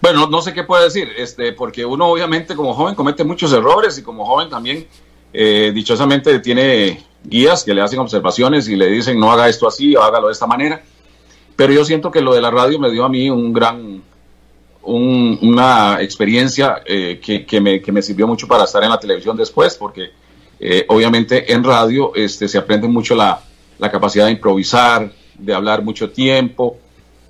Bueno, 0.03 0.27
no, 0.27 0.43
sé 0.43 0.53
qué 0.53 0.65
puede 0.65 0.85
decir, 0.85 1.09
este, 1.17 1.53
porque 1.53 1.87
uno 1.87 2.09
obviamente 2.09 2.55
como 2.55 2.75
joven 2.75 2.95
comete 2.95 3.25
muchos 3.25 3.53
errores 3.53 3.97
y 3.99 4.03
como 4.03 4.27
joven 4.27 4.51
también 4.51 4.87
eh, 5.33 5.71
dichosamente 5.73 6.41
tiene 6.41 7.03
guías 7.25 7.65
que 7.65 7.73
le 7.73 7.81
hacen 7.81 8.01
observaciones 8.01 8.69
y 8.69 8.77
le 8.77 8.89
dicen 8.89 9.19
no 9.19 9.33
haga 9.33 9.49
esto 9.49 9.67
así 9.67 9.97
o 9.97 10.03
hágalo 10.03 10.27
de 10.27 10.33
esta 10.35 10.47
manera. 10.47 10.83
Pero 11.57 11.73
yo 11.73 11.85
siento 11.85 12.11
que 12.11 12.21
lo 12.21 12.35
de 12.35 12.43
la 12.43 12.51
radio 12.51 12.79
me 12.79 12.91
dio 12.91 13.05
a 13.05 13.09
mí 13.09 13.31
un 13.31 13.53
gran, 13.53 14.03
una 14.85 15.99
experiencia 16.01 16.83
eh, 16.85 17.21
que, 17.21 17.61
me, 17.61 17.81
que, 17.81 17.93
me, 17.93 18.03
sirvió 18.03 18.27
mucho 18.27 18.49
para 18.49 18.65
estar 18.65 18.83
en 18.83 18.91
la 18.91 18.99
televisión 18.99 19.37
después, 19.37 19.77
porque 19.77 20.11
eh, 20.59 20.85
obviamente 20.89 21.53
en 21.53 21.63
radio 21.63 22.13
este, 22.15 22.49
se 22.49 22.59
aprende 22.59 22.89
mucho 22.89 23.15
la, 23.15 23.41
la 23.79 23.91
capacidad 23.91 24.27
de 24.27 24.33
improvisar, 24.33 25.13
de 25.39 25.55
hablar 25.55 25.83
mucho 25.83 26.11
tiempo, 26.11 26.79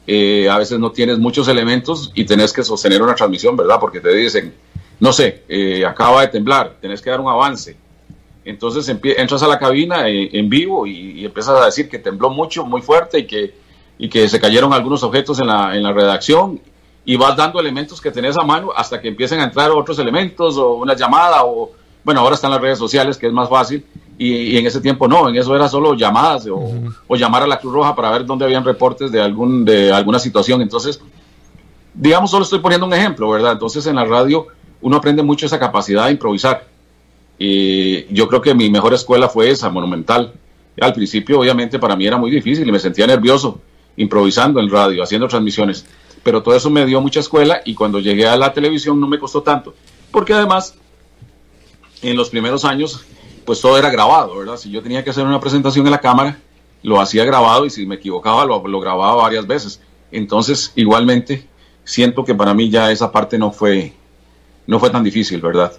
eh, 0.07 0.49
a 0.49 0.59
veces 0.59 0.79
no 0.79 0.91
tienes 0.91 1.19
muchos 1.19 1.47
elementos 1.49 2.11
y 2.15 2.25
tenés 2.25 2.53
que 2.53 2.65
sostener 2.65 3.03
una 3.03 3.15
transmisión, 3.15 3.57
¿verdad? 3.57 3.77
Porque 3.81 4.01
te 4.01 4.13
dicen, 4.15 4.53
no 4.99 5.13
sé, 5.13 5.45
eh, 5.49 5.85
acaba 5.87 6.23
de 6.23 6.29
temblar, 6.29 6.77
tenés 6.81 7.01
que 7.01 7.11
dar 7.11 7.21
un 7.21 7.29
avance. 7.29 7.77
Entonces 8.45 8.89
entras 8.89 9.43
a 9.43 9.47
la 9.47 9.59
cabina 9.59 10.09
eh, 10.09 10.31
en 10.33 10.49
vivo 10.49 10.87
y, 10.87 11.25
empiezas 11.25 11.61
a 11.61 11.67
decir 11.67 11.89
que 11.89 11.99
tembló 11.99 12.31
mucho, 12.31 12.67
muy 12.67 12.83
fuerte 12.83 13.21
y 13.21 13.27
que, 13.27 13.55
y 13.99 14.09
que 14.09 14.29
se 14.29 14.41
cayeron 14.41 14.73
algunos 14.73 15.05
objetos 15.05 15.39
en 15.39 15.47
la, 15.47 15.77
en 15.77 15.85
la 15.85 15.93
redacción 15.93 16.61
y 17.05 17.17
vas 17.17 17.37
dando 17.37 17.59
elementos 17.59 18.01
que 18.01 18.11
tenés 18.11 18.37
a 18.39 18.45
mano 18.45 18.71
hasta 18.75 19.01
que 19.01 19.09
empiecen 19.09 19.41
a 19.41 19.45
entrar 19.45 19.71
otros 19.71 19.99
elementos 19.99 20.57
o 20.57 20.75
una 20.75 20.95
llamada 20.95 21.45
o, 21.45 21.71
bueno, 22.05 22.21
ahora 22.21 22.35
están 22.35 22.51
las 22.51 22.61
redes 22.61 22.79
sociales 22.79 23.17
que 23.17 23.27
es 23.27 23.33
más 23.33 23.49
fácil 23.49 23.85
y, 24.19 24.57
en 24.57 24.67
ese 24.67 24.81
tiempo 24.81 25.09
no, 25.09 25.29
en 25.29 25.37
eso 25.37 25.55
era 25.57 25.69
solo 25.69 25.95
llamadas 25.95 26.47
o, 26.49 27.17
llamar 27.17 27.43
a 27.43 27.47
la 27.47 27.59
Cruz 27.59 27.73
Roja 27.73 27.95
para 27.95 28.11
ver 28.11 28.25
dónde 28.25 28.45
habían 28.45 28.65
reportes 28.65 29.11
de, 29.11 29.21
algún, 29.21 29.65
de 29.65 29.93
alguna 29.93 30.19
situación. 30.19 30.63
Entonces, 30.63 31.01
digamos, 31.95 32.31
solo 32.31 32.45
estoy 32.45 32.61
poniendo 32.61 32.87
un 32.87 32.95
ejemplo, 32.95 33.29
¿verdad? 33.31 33.53
Entonces 33.53 33.87
en 33.87 33.97
la 33.97 34.05
radio 34.05 34.47
uno 34.81 34.97
aprende 34.97 35.23
mucho 35.23 35.47
esa 35.47 35.59
capacidad 35.59 36.07
de 36.07 36.13
improvisar. 36.13 36.67
Y 37.39 38.13
yo 38.15 38.29
creo 38.29 38.41
que 38.41 38.55
mi 38.55 38.71
mejor 38.71 38.95
escuela 38.95 39.29
fue 39.29 39.51
esa, 39.51 39.69
monumental. 39.71 40.33
Al 40.81 40.93
principio, 40.93 41.41
obviamente, 41.41 41.79
para 41.79 41.97
mí 41.97 42.07
era 42.07 42.17
muy 42.17 42.31
difícil 42.31 42.69
y 42.69 42.73
me 42.73 42.79
sentía 42.79 43.07
nervioso 43.07 43.61
improvisando 43.97 44.61
en 44.61 44.71
radio, 44.71 45.03
haciendo 45.03 45.29
transmisiones. 45.29 45.85
Pero 46.23 46.43
todo 46.43 46.55
eso 46.55 46.71
me 46.71 46.87
dio 46.87 47.01
mucha 47.01 47.21
escuela 47.21 47.63
y 47.65 47.75
cuando 47.75 47.99
llegué 47.99 48.27
a 48.27 48.37
la 48.37 48.53
televisión 48.53 49.01
no 49.01 49.09
me 49.09 49.19
costó 49.19 49.43
tanto. 49.43 49.75
Porque 50.11 50.35
además, 50.35 50.75
en 52.03 52.17
los 52.17 52.31
primeros 52.31 52.65
años 52.65 53.05
pues 53.45 53.61
todo 53.61 53.79
era 53.79 53.91
grabado, 53.91 54.37
¿verdad? 54.37 54.57
Si 54.57 54.71
yo 54.71 54.83
tenía 54.83 55.03
que 55.03 55.11
hacer 55.11 55.27
una 55.27 55.41
presentación 55.41 55.87
en 55.87 55.93
la 55.93 56.01
cámara, 56.01 56.39
lo 56.83 57.01
hacía 57.01 57.25
grabado 57.25 57.67
y 57.67 57.71
si 57.71 57.87
me 57.87 57.97
equivocaba 57.97 58.45
lo, 58.45 58.67
lo 58.67 58.81
grababa 58.81 59.15
varias 59.17 59.47
veces. 59.47 59.81
Entonces, 60.11 60.73
igualmente, 60.77 61.47
siento 61.85 62.25
que 62.25 62.35
para 62.35 62.55
mí 62.55 62.71
ya 62.71 62.91
esa 62.91 63.11
parte 63.11 63.39
no 63.39 63.51
fue, 63.51 63.93
no 64.67 64.79
fue 64.79 64.91
tan 64.91 65.03
difícil, 65.03 65.41
¿verdad? 65.41 65.73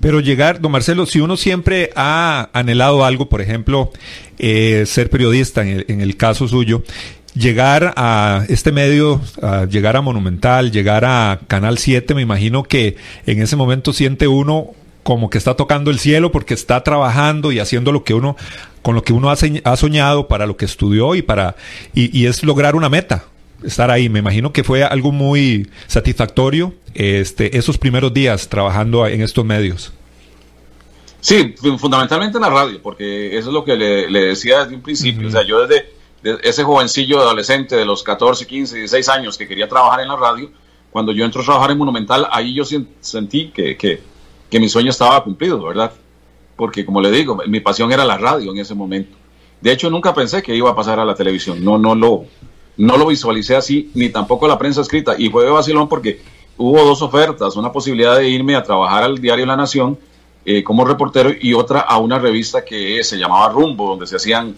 Pero 0.00 0.20
llegar, 0.20 0.60
don 0.60 0.72
Marcelo, 0.72 1.06
si 1.06 1.20
uno 1.20 1.36
siempre 1.36 1.90
ha 1.94 2.48
anhelado 2.52 3.04
algo, 3.04 3.28
por 3.28 3.40
ejemplo, 3.40 3.92
eh, 4.38 4.84
ser 4.86 5.10
periodista, 5.10 5.62
en 5.62 5.68
el, 5.68 5.84
en 5.88 6.00
el, 6.00 6.16
caso 6.16 6.48
suyo, 6.48 6.82
llegar 7.34 7.92
a 7.96 8.44
este 8.48 8.72
medio, 8.72 9.20
llegar 9.68 9.96
a 9.96 10.00
Monumental, 10.00 10.72
llegar 10.72 11.04
a 11.04 11.40
Canal 11.46 11.78
7, 11.78 12.14
me 12.14 12.22
imagino 12.22 12.62
que 12.62 12.96
en 13.26 13.42
ese 13.42 13.56
momento 13.56 13.92
siente 13.92 14.26
uno 14.26 14.74
como 15.02 15.30
que 15.30 15.38
está 15.38 15.54
tocando 15.54 15.90
el 15.90 15.98
cielo 15.98 16.30
porque 16.30 16.54
está 16.54 16.82
trabajando 16.82 17.52
y 17.52 17.58
haciendo 17.58 17.92
lo 17.92 18.04
que 18.04 18.14
uno, 18.14 18.36
con 18.82 18.94
lo 18.94 19.02
que 19.02 19.12
uno 19.12 19.30
ha, 19.30 19.76
soñado 19.76 20.28
para 20.28 20.46
lo 20.46 20.56
que 20.56 20.64
estudió 20.64 21.14
y 21.14 21.22
para, 21.22 21.56
y, 21.94 22.26
es 22.26 22.42
lograr 22.44 22.76
una 22.76 22.88
meta, 22.88 23.24
estar 23.64 23.90
ahí. 23.90 24.08
Me 24.08 24.18
imagino 24.18 24.52
que 24.52 24.64
fue 24.64 24.84
algo 24.84 25.12
muy 25.12 25.68
satisfactorio 25.86 26.74
este, 26.94 27.56
esos 27.56 27.78
primeros 27.78 28.12
días 28.12 28.48
trabajando 28.48 29.06
en 29.06 29.22
estos 29.22 29.44
medios. 29.44 29.92
Sí, 31.20 31.54
fundamentalmente 31.78 32.38
en 32.38 32.42
la 32.42 32.50
radio, 32.50 32.80
porque 32.82 33.36
eso 33.36 33.48
es 33.48 33.54
lo 33.54 33.64
que 33.64 33.76
le, 33.76 34.20
decía 34.20 34.64
desde 34.64 34.74
un 34.74 34.82
principio. 34.82 35.28
O 35.28 35.30
sea, 35.30 35.42
yo 35.42 35.66
desde, 35.66 35.86
ese 36.42 36.64
jovencillo 36.64 37.20
adolescente 37.20 37.76
de 37.76 37.84
los 37.84 38.02
14, 38.02 38.46
15, 38.46 38.76
16 38.78 39.08
años 39.10 39.36
que 39.36 39.46
quería 39.46 39.68
trabajar 39.68 40.00
en 40.00 40.08
la 40.08 40.16
radio, 40.16 40.50
cuando 40.90 41.12
yo 41.12 41.24
entro 41.24 41.42
a 41.42 41.44
trabajar 41.44 41.70
en 41.72 41.78
Monumental, 41.78 42.26
ahí 42.30 42.54
yo 42.54 42.64
sentí 43.00 43.50
que, 43.50 43.76
que 43.76 44.00
que 44.50 44.60
mi 44.60 44.68
sueño 44.68 44.90
estaba 44.90 45.22
cumplido, 45.22 45.62
¿verdad? 45.62 45.92
Porque 46.56 46.84
como 46.84 47.00
le 47.00 47.10
digo, 47.10 47.40
mi 47.46 47.60
pasión 47.60 47.92
era 47.92 48.04
la 48.04 48.18
radio 48.18 48.50
en 48.50 48.58
ese 48.58 48.74
momento. 48.74 49.16
De 49.60 49.72
hecho, 49.72 49.88
nunca 49.88 50.12
pensé 50.12 50.42
que 50.42 50.54
iba 50.54 50.70
a 50.70 50.74
pasar 50.74 50.98
a 50.98 51.04
la 51.04 51.14
televisión. 51.14 51.64
No, 51.64 51.78
no 51.78 51.94
lo, 51.94 52.24
no 52.76 52.96
lo 52.96 53.06
visualicé 53.06 53.56
así, 53.56 53.90
ni 53.94 54.08
tampoco 54.08 54.48
la 54.48 54.58
prensa 54.58 54.80
escrita. 54.80 55.14
Y 55.18 55.28
fue 55.28 55.44
de 55.44 55.50
vacilón 55.50 55.88
porque 55.88 56.20
hubo 56.56 56.82
dos 56.84 57.02
ofertas, 57.02 57.56
una 57.56 57.72
posibilidad 57.72 58.16
de 58.16 58.28
irme 58.28 58.56
a 58.56 58.62
trabajar 58.62 59.02
al 59.02 59.18
diario 59.18 59.46
La 59.46 59.56
Nación 59.56 59.98
eh, 60.44 60.62
como 60.62 60.84
reportero 60.84 61.30
y 61.38 61.52
otra 61.54 61.80
a 61.80 61.98
una 61.98 62.18
revista 62.18 62.64
que 62.64 63.04
se 63.04 63.18
llamaba 63.18 63.50
Rumbo, 63.50 63.88
donde 63.88 64.06
se 64.06 64.16
hacían 64.16 64.56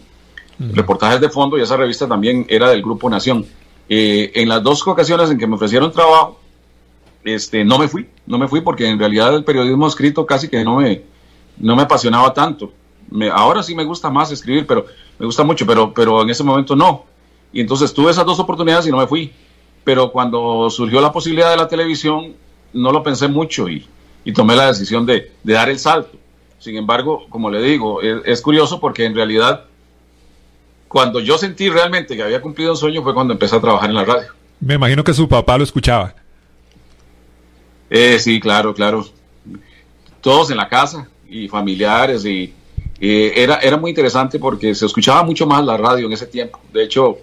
reportajes 0.58 1.20
de 1.20 1.28
fondo 1.28 1.58
y 1.58 1.62
esa 1.62 1.76
revista 1.76 2.06
también 2.06 2.46
era 2.48 2.70
del 2.70 2.82
Grupo 2.82 3.10
Nación. 3.10 3.46
Eh, 3.88 4.30
en 4.34 4.48
las 4.48 4.62
dos 4.62 4.86
ocasiones 4.86 5.30
en 5.30 5.38
que 5.38 5.46
me 5.46 5.56
ofrecieron 5.56 5.90
trabajo, 5.90 6.38
este, 7.24 7.64
no 7.64 7.78
me 7.78 7.88
fui, 7.88 8.06
no 8.26 8.38
me 8.38 8.48
fui 8.48 8.60
porque 8.60 8.88
en 8.88 8.98
realidad 8.98 9.34
el 9.34 9.44
periodismo 9.44 9.86
escrito 9.86 10.24
casi 10.24 10.48
que 10.48 10.64
no 10.64 10.76
me, 10.76 11.02
no 11.58 11.76
me 11.76 11.82
apasionaba 11.82 12.32
tanto. 12.32 12.72
Me, 13.10 13.28
ahora 13.28 13.62
sí 13.62 13.74
me 13.74 13.84
gusta 13.84 14.10
más 14.10 14.30
escribir, 14.30 14.66
pero 14.66 14.86
me 15.18 15.26
gusta 15.26 15.42
mucho, 15.42 15.66
pero, 15.66 15.92
pero 15.92 16.22
en 16.22 16.30
ese 16.30 16.44
momento 16.44 16.74
no. 16.76 17.04
Y 17.52 17.60
entonces 17.60 17.92
tuve 17.92 18.10
esas 18.10 18.24
dos 18.24 18.38
oportunidades 18.40 18.86
y 18.86 18.90
no 18.90 18.98
me 18.98 19.06
fui. 19.06 19.32
Pero 19.84 20.10
cuando 20.10 20.70
surgió 20.70 21.00
la 21.00 21.12
posibilidad 21.12 21.50
de 21.50 21.56
la 21.56 21.68
televisión, 21.68 22.34
no 22.72 22.92
lo 22.92 23.02
pensé 23.02 23.28
mucho 23.28 23.68
y, 23.68 23.86
y 24.24 24.32
tomé 24.32 24.56
la 24.56 24.68
decisión 24.68 25.04
de, 25.04 25.32
de, 25.42 25.52
dar 25.52 25.68
el 25.68 25.78
salto. 25.78 26.16
Sin 26.58 26.76
embargo, 26.76 27.26
como 27.28 27.50
le 27.50 27.60
digo, 27.60 28.00
es, 28.00 28.22
es, 28.24 28.40
curioso 28.40 28.78
porque 28.78 29.04
en 29.04 29.14
realidad, 29.14 29.64
cuando 30.86 31.20
yo 31.20 31.36
sentí 31.36 31.68
realmente 31.68 32.16
que 32.16 32.22
había 32.22 32.40
cumplido 32.40 32.70
un 32.70 32.76
sueño 32.76 33.02
fue 33.02 33.12
cuando 33.12 33.32
empecé 33.32 33.56
a 33.56 33.60
trabajar 33.60 33.90
en 33.90 33.96
la 33.96 34.04
radio. 34.04 34.28
Me 34.60 34.74
imagino 34.74 35.02
que 35.02 35.12
su 35.12 35.28
papá 35.28 35.58
lo 35.58 35.64
escuchaba. 35.64 36.14
Eh, 37.90 38.18
sí, 38.20 38.40
claro, 38.40 38.72
claro. 38.72 39.04
Todos 40.20 40.50
en 40.52 40.56
la 40.56 40.68
casa 40.68 41.08
y 41.28 41.48
familiares 41.48 42.24
y 42.24 42.54
era, 43.00 43.56
era 43.56 43.76
muy 43.76 43.90
interesante 43.90 44.38
porque 44.38 44.76
se 44.76 44.86
escuchaba 44.86 45.24
mucho 45.24 45.44
más 45.44 45.64
la 45.64 45.76
radio 45.76 46.06
en 46.06 46.12
ese 46.12 46.26
tiempo. 46.26 46.60
De 46.72 46.84
hecho, 46.84 47.18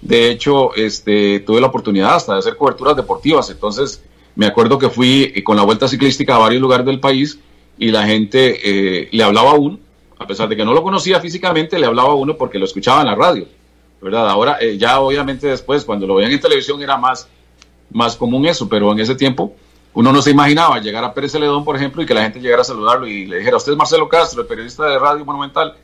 de 0.00 0.30
hecho, 0.30 0.74
este, 0.74 1.40
tuve 1.40 1.60
la 1.60 1.66
oportunidad 1.66 2.14
hasta 2.14 2.34
de 2.34 2.38
hacer 2.38 2.56
coberturas 2.56 2.96
deportivas. 2.96 3.50
Entonces, 3.50 4.02
me 4.36 4.46
acuerdo 4.46 4.78
que 4.78 4.88
fui 4.88 5.32
eh, 5.34 5.44
con 5.44 5.56
la 5.56 5.62
vuelta 5.62 5.88
ciclística 5.88 6.34
a 6.34 6.38
varios 6.38 6.60
lugares 6.60 6.86
del 6.86 7.00
país 7.00 7.38
y 7.78 7.90
la 7.90 8.06
gente 8.06 8.60
eh, 8.64 9.08
le 9.10 9.22
hablaba 9.22 9.52
a 9.52 9.54
uno, 9.54 9.78
a 10.18 10.26
pesar 10.26 10.48
de 10.48 10.56
que 10.56 10.64
no 10.64 10.72
lo 10.72 10.82
conocía 10.82 11.20
físicamente, 11.20 11.78
le 11.78 11.86
hablaba 11.86 12.10
a 12.10 12.14
uno 12.14 12.36
porque 12.36 12.58
lo 12.58 12.64
escuchaba 12.64 13.00
en 13.00 13.06
la 13.06 13.14
radio. 13.14 13.46
¿verdad? 14.00 14.28
Ahora, 14.28 14.58
eh, 14.60 14.76
ya 14.76 15.00
obviamente 15.00 15.46
después, 15.46 15.84
cuando 15.84 16.06
lo 16.06 16.16
veían 16.16 16.32
en 16.32 16.40
televisión, 16.40 16.82
era 16.82 16.98
más, 16.98 17.26
más 17.90 18.16
común 18.16 18.44
eso, 18.44 18.68
pero 18.68 18.92
en 18.92 19.00
ese 19.00 19.14
tiempo 19.14 19.54
uno 19.94 20.12
no 20.12 20.20
se 20.20 20.30
imaginaba 20.30 20.78
llegar 20.78 21.02
a 21.04 21.14
Pérez 21.14 21.32
Celedón, 21.32 21.64
por 21.64 21.76
ejemplo, 21.76 22.02
y 22.02 22.06
que 22.06 22.12
la 22.12 22.22
gente 22.22 22.40
llegara 22.40 22.62
a 22.62 22.64
saludarlo 22.64 23.06
y 23.06 23.24
le 23.24 23.38
dijera, 23.38 23.56
usted 23.56 23.72
es 23.72 23.78
Marcelo 23.78 24.08
Castro, 24.08 24.42
el 24.42 24.46
periodista 24.46 24.84
de 24.86 24.98
Radio 24.98 25.24
Monumental. 25.24 25.74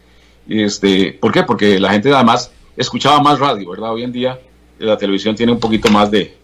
Este, 0.48 1.16
¿Por 1.18 1.32
qué? 1.32 1.44
Porque 1.44 1.78
la 1.78 1.90
gente 1.90 2.12
además 2.12 2.52
escuchaba 2.80 3.20
más 3.20 3.38
radio, 3.38 3.70
¿verdad? 3.70 3.92
Hoy 3.92 4.02
en 4.02 4.12
día 4.12 4.40
la 4.78 4.96
televisión 4.96 5.34
tiene 5.34 5.52
un 5.52 5.60
poquito 5.60 5.90
más 5.90 6.10
de, 6.10 6.36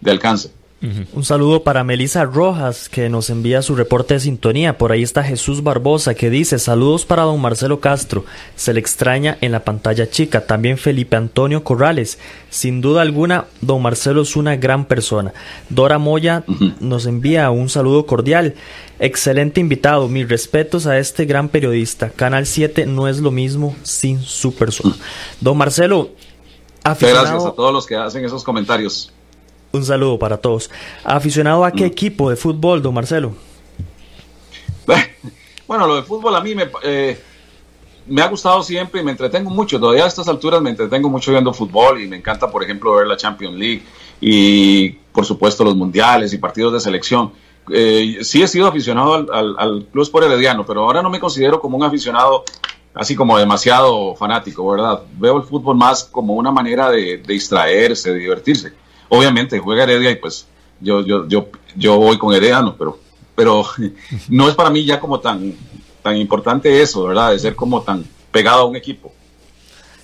de 0.00 0.10
alcance. 0.10 0.50
Un 0.80 1.24
saludo 1.24 1.64
para 1.64 1.82
Melisa 1.82 2.24
Rojas, 2.24 2.88
que 2.88 3.08
nos 3.08 3.30
envía 3.30 3.62
su 3.62 3.74
reporte 3.74 4.14
de 4.14 4.20
sintonía. 4.20 4.78
Por 4.78 4.92
ahí 4.92 5.02
está 5.02 5.24
Jesús 5.24 5.64
Barbosa, 5.64 6.14
que 6.14 6.30
dice, 6.30 6.60
saludos 6.60 7.04
para 7.04 7.24
don 7.24 7.40
Marcelo 7.40 7.80
Castro, 7.80 8.24
se 8.54 8.72
le 8.72 8.78
extraña 8.78 9.38
en 9.40 9.50
la 9.50 9.64
pantalla 9.64 10.08
chica. 10.08 10.46
También 10.46 10.78
Felipe 10.78 11.16
Antonio 11.16 11.64
Corrales, 11.64 12.20
sin 12.48 12.80
duda 12.80 13.02
alguna, 13.02 13.46
don 13.60 13.82
Marcelo 13.82 14.22
es 14.22 14.36
una 14.36 14.54
gran 14.54 14.84
persona. 14.84 15.32
Dora 15.68 15.98
Moya 15.98 16.44
nos 16.78 17.06
envía 17.06 17.50
un 17.50 17.68
saludo 17.68 18.06
cordial. 18.06 18.54
Excelente 19.00 19.60
invitado, 19.60 20.06
mis 20.06 20.28
respetos 20.28 20.86
a 20.86 20.98
este 20.98 21.24
gran 21.24 21.48
periodista. 21.48 22.10
Canal 22.10 22.46
7 22.46 22.86
no 22.86 23.08
es 23.08 23.18
lo 23.18 23.32
mismo 23.32 23.74
sin 23.82 24.22
su 24.22 24.54
persona. 24.54 24.94
Don 25.40 25.58
Marcelo, 25.58 26.10
aficionado... 26.84 27.26
Gracias 27.26 27.46
a 27.46 27.52
todos 27.56 27.72
los 27.72 27.84
que 27.84 27.96
hacen 27.96 28.24
esos 28.24 28.44
comentarios. 28.44 29.12
Un 29.72 29.84
saludo 29.84 30.18
para 30.18 30.38
todos. 30.38 30.70
¿Aficionado 31.04 31.64
a 31.64 31.72
qué 31.72 31.84
mm. 31.84 31.86
equipo 31.86 32.30
de 32.30 32.36
fútbol, 32.36 32.82
don 32.82 32.94
Marcelo? 32.94 33.34
Bueno, 35.66 35.86
lo 35.86 35.96
de 35.96 36.02
fútbol 36.02 36.34
a 36.34 36.40
mí 36.40 36.54
me, 36.54 36.66
eh, 36.82 37.20
me 38.06 38.22
ha 38.22 38.28
gustado 38.28 38.62
siempre 38.62 39.02
y 39.02 39.04
me 39.04 39.10
entretengo 39.10 39.50
mucho. 39.50 39.78
Todavía 39.78 40.04
a 40.04 40.08
estas 40.08 40.26
alturas 40.26 40.62
me 40.62 40.70
entretengo 40.70 41.10
mucho 41.10 41.30
viendo 41.30 41.52
fútbol 41.52 42.00
y 42.00 42.08
me 42.08 42.16
encanta, 42.16 42.50
por 42.50 42.62
ejemplo, 42.62 42.94
ver 42.94 43.06
la 43.06 43.18
Champions 43.18 43.58
League 43.58 43.82
y, 44.18 44.88
por 44.88 45.26
supuesto, 45.26 45.64
los 45.64 45.76
mundiales 45.76 46.32
y 46.32 46.38
partidos 46.38 46.72
de 46.72 46.80
selección. 46.80 47.32
Eh, 47.70 48.20
sí 48.22 48.42
he 48.42 48.48
sido 48.48 48.66
aficionado 48.66 49.12
al, 49.12 49.26
al, 49.30 49.54
al 49.58 49.86
Club 49.92 50.04
Sport 50.04 50.24
Herediano, 50.24 50.64
pero 50.64 50.84
ahora 50.84 51.02
no 51.02 51.10
me 51.10 51.20
considero 51.20 51.60
como 51.60 51.76
un 51.76 51.82
aficionado 51.82 52.44
así 52.94 53.14
como 53.14 53.36
demasiado 53.36 54.14
fanático, 54.16 54.66
¿verdad? 54.70 55.02
Veo 55.18 55.36
el 55.36 55.42
fútbol 55.42 55.76
más 55.76 56.04
como 56.04 56.32
una 56.34 56.50
manera 56.50 56.88
de 56.90 57.18
distraerse, 57.18 58.10
de 58.10 58.18
divertirse 58.20 58.72
obviamente 59.08 59.58
juega 59.58 59.84
Heredia 59.84 60.10
y 60.10 60.16
pues 60.16 60.46
Yo, 60.80 61.04
yo, 61.04 61.26
yo, 61.26 61.48
yo 61.76 61.96
voy 61.96 62.18
con 62.18 62.34
Herediano, 62.34 62.76
pero, 62.76 62.98
pero 63.34 63.64
no 64.28 64.48
es 64.48 64.54
para 64.54 64.70
mí 64.70 64.84
ya 64.84 65.00
como 65.00 65.20
tan, 65.20 65.54
tan 66.02 66.16
importante 66.16 66.80
eso, 66.80 67.04
¿verdad? 67.04 67.32
De 67.32 67.38
ser 67.38 67.54
como 67.54 67.82
tan 67.82 68.04
pegado 68.30 68.62
a 68.62 68.64
un 68.66 68.76
equipo. 68.76 69.12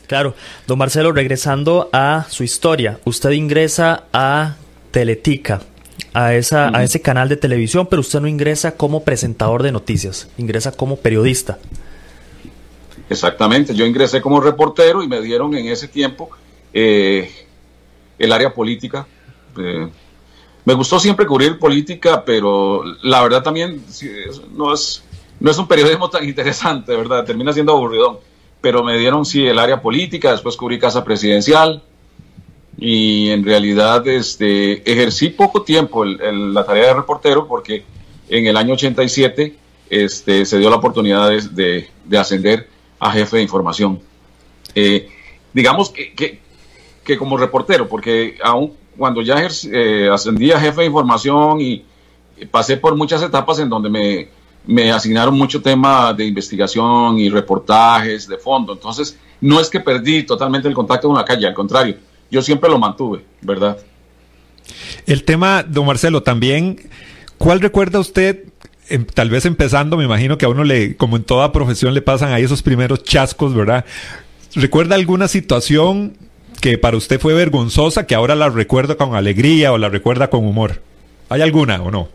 Claro, 0.06 0.34
don 0.66 0.78
Marcelo, 0.78 1.12
regresando 1.12 1.88
a 1.92 2.26
su 2.28 2.44
historia, 2.44 2.98
usted 3.04 3.30
ingresa 3.30 4.04
a 4.12 4.56
Teletica, 4.90 5.62
a, 6.12 6.34
esa, 6.34 6.76
a 6.76 6.84
ese 6.84 7.00
canal 7.00 7.28
de 7.28 7.36
televisión, 7.36 7.86
pero 7.86 8.00
usted 8.00 8.20
no 8.20 8.28
ingresa 8.28 8.76
como 8.76 9.02
presentador 9.02 9.62
de 9.62 9.72
noticias, 9.72 10.28
ingresa 10.36 10.72
como 10.72 10.96
periodista. 10.96 11.58
Exactamente, 13.08 13.74
yo 13.74 13.86
ingresé 13.86 14.20
como 14.20 14.40
reportero 14.40 15.02
y 15.02 15.08
me 15.08 15.20
dieron 15.20 15.54
en 15.54 15.68
ese 15.68 15.88
tiempo 15.88 16.30
eh, 16.72 17.30
el 18.18 18.32
área 18.32 18.52
política. 18.52 19.06
Eh, 19.58 19.88
me 20.64 20.74
gustó 20.74 20.98
siempre 20.98 21.26
cubrir 21.26 21.58
política, 21.58 22.24
pero 22.24 22.82
la 23.02 23.22
verdad 23.22 23.42
también 23.42 23.84
no, 24.52 24.72
es, 24.72 25.04
no 25.40 25.50
es 25.50 25.58
un 25.58 25.68
periodismo 25.68 26.08
tan 26.08 26.24
interesante, 26.24 26.96
¿verdad? 26.96 27.24
Termina 27.24 27.52
siendo 27.52 27.72
aburridón. 27.72 28.18
Pero 28.60 28.82
me 28.82 28.96
dieron, 28.96 29.26
sí, 29.26 29.46
el 29.46 29.58
área 29.58 29.82
política, 29.82 30.32
después 30.32 30.56
cubrí 30.56 30.78
casa 30.78 31.04
presidencial 31.04 31.82
y 32.78 33.30
en 33.30 33.44
realidad 33.44 34.06
este, 34.08 34.90
ejercí 34.90 35.28
poco 35.28 35.62
tiempo 35.62 36.04
la 36.04 36.64
tarea 36.64 36.88
de 36.88 36.94
reportero 36.94 37.46
porque 37.46 37.84
en 38.28 38.46
el 38.46 38.56
año 38.56 38.74
87 38.74 39.54
este, 39.90 40.44
se 40.44 40.58
dio 40.58 40.70
la 40.70 40.76
oportunidad 40.76 41.30
de, 41.30 41.88
de, 42.04 42.18
ascender 42.18 42.68
a 42.98 43.12
jefe 43.12 43.36
de 43.36 43.42
información. 43.42 44.00
Eh, 44.74 45.08
digamos 45.52 45.90
que, 45.90 46.40
que 47.04 47.16
como 47.18 47.36
reportero, 47.36 47.88
porque 47.88 48.38
aún 48.42 48.72
cuando 48.96 49.22
ya 49.22 49.36
eh, 49.72 50.08
ascendí 50.12 50.52
a 50.52 50.60
jefe 50.60 50.82
de 50.82 50.86
información 50.86 51.60
y 51.60 51.84
pasé 52.50 52.76
por 52.76 52.96
muchas 52.96 53.22
etapas 53.22 53.58
en 53.58 53.68
donde 53.68 53.90
me, 53.90 54.28
me 54.66 54.92
asignaron 54.92 55.36
mucho 55.36 55.60
tema 55.60 56.12
de 56.12 56.26
investigación 56.26 57.18
y 57.18 57.28
reportajes 57.28 58.26
de 58.26 58.38
fondo. 58.38 58.72
Entonces, 58.72 59.18
no 59.40 59.60
es 59.60 59.68
que 59.68 59.80
perdí 59.80 60.22
totalmente 60.22 60.68
el 60.68 60.74
contacto 60.74 61.08
con 61.08 61.16
la 61.16 61.24
calle, 61.24 61.46
al 61.46 61.54
contrario, 61.54 61.96
yo 62.30 62.42
siempre 62.42 62.70
lo 62.70 62.78
mantuve, 62.78 63.24
¿verdad? 63.42 63.78
El 65.06 65.24
tema, 65.24 65.62
don 65.62 65.86
Marcelo, 65.86 66.22
también, 66.22 66.80
¿cuál 67.36 67.60
recuerda 67.60 67.98
usted? 67.98 68.44
Em, 68.88 69.04
tal 69.04 69.30
vez 69.30 69.44
empezando, 69.44 69.96
me 69.96 70.04
imagino 70.04 70.38
que 70.38 70.46
a 70.46 70.48
uno 70.48 70.64
le, 70.64 70.96
como 70.96 71.16
en 71.16 71.24
toda 71.24 71.52
profesión, 71.52 71.94
le 71.94 72.02
pasan 72.02 72.32
ahí 72.32 72.44
esos 72.44 72.62
primeros 72.62 73.02
chascos, 73.02 73.54
¿verdad? 73.54 73.84
¿Recuerda 74.54 74.94
alguna 74.94 75.28
situación 75.28 76.16
que 76.64 76.78
para 76.78 76.96
usted 76.96 77.20
fue 77.20 77.34
vergonzosa, 77.34 78.06
que 78.06 78.14
ahora 78.14 78.34
la 78.34 78.48
recuerda 78.48 78.94
con 78.94 79.14
alegría 79.14 79.70
o 79.70 79.76
la 79.76 79.90
recuerda 79.90 80.30
con 80.30 80.46
humor? 80.46 80.80
¿Hay 81.28 81.42
alguna 81.42 81.82
o 81.82 81.90
no? 81.90 82.08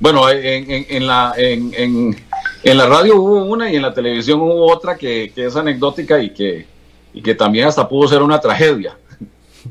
Bueno, 0.00 0.28
en, 0.28 1.06
la, 1.06 1.32
en, 1.36 2.16
la 2.64 2.86
radio 2.86 3.14
hubo 3.14 3.44
una 3.44 3.70
y 3.70 3.76
en 3.76 3.82
la 3.82 3.94
televisión 3.94 4.40
hubo 4.40 4.72
otra 4.72 4.96
que, 4.96 5.32
es 5.36 5.54
anecdótica 5.54 6.20
y 6.20 6.30
que, 6.30 6.66
y 7.14 7.22
que 7.22 7.36
también 7.36 7.68
hasta 7.68 7.88
pudo 7.88 8.08
ser 8.08 8.22
una 8.22 8.40
tragedia. 8.40 8.98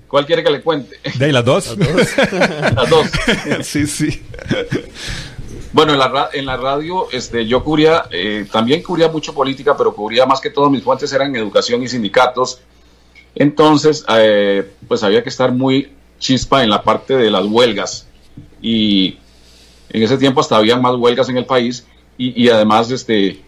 ¿Cuál 0.07 0.25
quiere 0.25 0.41
que 0.41 0.51
le 0.51 0.61
cuente? 0.61 0.97
¿De 1.15 1.33
las 1.33 1.43
dos? 1.43 1.75
Las 1.77 2.89
dos. 2.89 3.05
sí, 3.63 3.85
sí. 3.85 4.21
Bueno, 5.73 5.91
en 5.91 5.99
la, 5.99 6.29
en 6.31 6.45
la 6.45 6.55
radio 6.55 7.11
este, 7.11 7.45
yo 7.45 7.61
cubría, 7.65 8.05
eh, 8.11 8.47
también 8.49 8.81
cubría 8.81 9.09
mucho 9.09 9.33
política, 9.33 9.75
pero 9.75 9.93
cubría 9.93 10.25
más 10.25 10.39
que 10.39 10.51
todo, 10.51 10.69
mis 10.69 10.81
fuentes 10.81 11.11
eran 11.11 11.35
educación 11.35 11.83
y 11.83 11.89
sindicatos, 11.89 12.61
entonces, 13.35 14.05
eh, 14.17 14.69
pues 14.87 15.03
había 15.03 15.21
que 15.21 15.29
estar 15.29 15.51
muy 15.51 15.91
chispa 16.19 16.63
en 16.63 16.69
la 16.69 16.81
parte 16.81 17.15
de 17.17 17.29
las 17.29 17.45
huelgas 17.45 18.07
y 18.61 19.17
en 19.89 20.03
ese 20.03 20.17
tiempo 20.17 20.39
hasta 20.39 20.57
había 20.57 20.77
más 20.77 20.95
huelgas 20.95 21.29
en 21.29 21.37
el 21.37 21.45
país 21.45 21.85
y, 22.17 22.47
además, 22.47 22.89
este, 22.91 23.41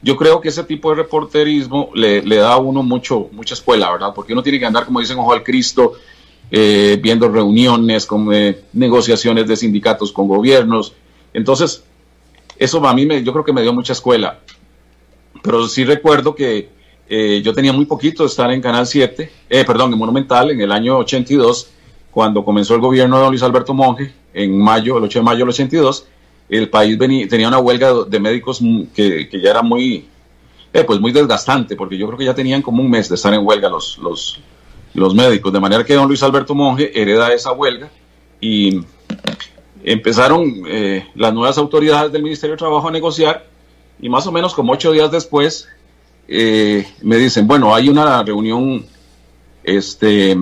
yo 0.00 0.16
creo 0.16 0.40
que 0.40 0.50
ese 0.50 0.62
tipo 0.62 0.90
de 0.90 0.96
reporterismo 0.96 1.90
le, 1.92 2.22
da 2.22 2.52
a 2.52 2.58
uno 2.58 2.84
mucho, 2.84 3.28
mucha 3.32 3.54
escuela, 3.54 3.90
¿verdad? 3.90 4.12
Porque 4.14 4.32
uno 4.32 4.44
tiene 4.44 4.60
que 4.60 4.66
andar, 4.66 4.84
como 4.84 5.00
dicen, 5.00 5.18
ojo 5.18 5.32
al 5.32 5.42
Cristo, 5.42 5.94
eh, 6.52 7.00
viendo 7.02 7.28
reuniones, 7.28 8.06
con 8.06 8.32
eh, 8.32 8.60
negociaciones 8.74 9.48
de 9.48 9.56
sindicatos 9.56 10.12
con 10.12 10.28
gobiernos. 10.28 10.94
Entonces, 11.34 11.82
eso 12.56 12.86
a 12.86 12.94
mí 12.94 13.06
me, 13.06 13.24
yo 13.24 13.32
creo 13.32 13.44
que 13.44 13.52
me 13.52 13.62
dio 13.62 13.72
mucha 13.72 13.92
escuela. 13.92 14.38
Pero 15.42 15.66
sí 15.66 15.84
recuerdo 15.84 16.36
que 16.36 16.68
eh, 17.14 17.42
yo 17.42 17.52
tenía 17.52 17.74
muy 17.74 17.84
poquito 17.84 18.22
de 18.22 18.30
estar 18.30 18.50
en 18.50 18.62
Canal 18.62 18.86
7, 18.86 19.30
eh, 19.50 19.64
perdón, 19.66 19.92
en 19.92 19.98
Monumental, 19.98 20.50
en 20.50 20.62
el 20.62 20.72
año 20.72 20.96
82, 20.96 21.68
cuando 22.10 22.42
comenzó 22.42 22.74
el 22.74 22.80
gobierno 22.80 23.22
de 23.22 23.28
Luis 23.28 23.42
Alberto 23.42 23.74
Monge, 23.74 24.10
en 24.32 24.58
mayo, 24.58 24.96
el 24.96 25.04
8 25.04 25.18
de 25.18 25.22
mayo 25.22 25.40
del 25.40 25.50
82, 25.50 26.06
el 26.48 26.70
país 26.70 26.96
venía, 26.96 27.28
tenía 27.28 27.48
una 27.48 27.58
huelga 27.58 27.92
de 28.08 28.18
médicos 28.18 28.62
que, 28.94 29.28
ya 29.30 29.50
era 29.50 29.60
muy, 29.60 30.08
eh, 30.72 30.84
pues 30.84 31.00
muy 31.00 31.12
desgastante, 31.12 31.76
porque 31.76 31.98
yo 31.98 32.06
creo 32.06 32.18
que 32.18 32.24
ya 32.24 32.34
tenían 32.34 32.62
como 32.62 32.80
un 32.80 32.88
mes 32.88 33.10
de 33.10 33.16
estar 33.16 33.34
en 33.34 33.46
huelga 33.46 33.68
los, 33.68 33.98
los, 33.98 34.40
los 34.94 35.14
médicos, 35.14 35.52
de 35.52 35.60
manera 35.60 35.84
que 35.84 35.92
don 35.92 36.08
Luis 36.08 36.22
Alberto 36.22 36.54
Monge 36.54 36.98
hereda 36.98 37.30
esa 37.34 37.52
huelga 37.52 37.90
y 38.40 38.80
empezaron 39.84 40.62
las 41.14 41.34
nuevas 41.34 41.58
autoridades 41.58 42.10
del 42.10 42.22
Ministerio 42.22 42.54
de 42.54 42.58
Trabajo 42.58 42.88
a 42.88 42.90
negociar 42.90 43.46
y 44.00 44.08
más 44.08 44.26
o 44.26 44.32
menos 44.32 44.54
como 44.54 44.72
ocho 44.72 44.92
días 44.92 45.10
después 45.10 45.68
eh, 46.28 46.86
me 47.02 47.16
dicen, 47.16 47.46
bueno, 47.46 47.74
hay 47.74 47.88
una 47.88 48.22
reunión 48.22 48.84
este, 49.64 50.36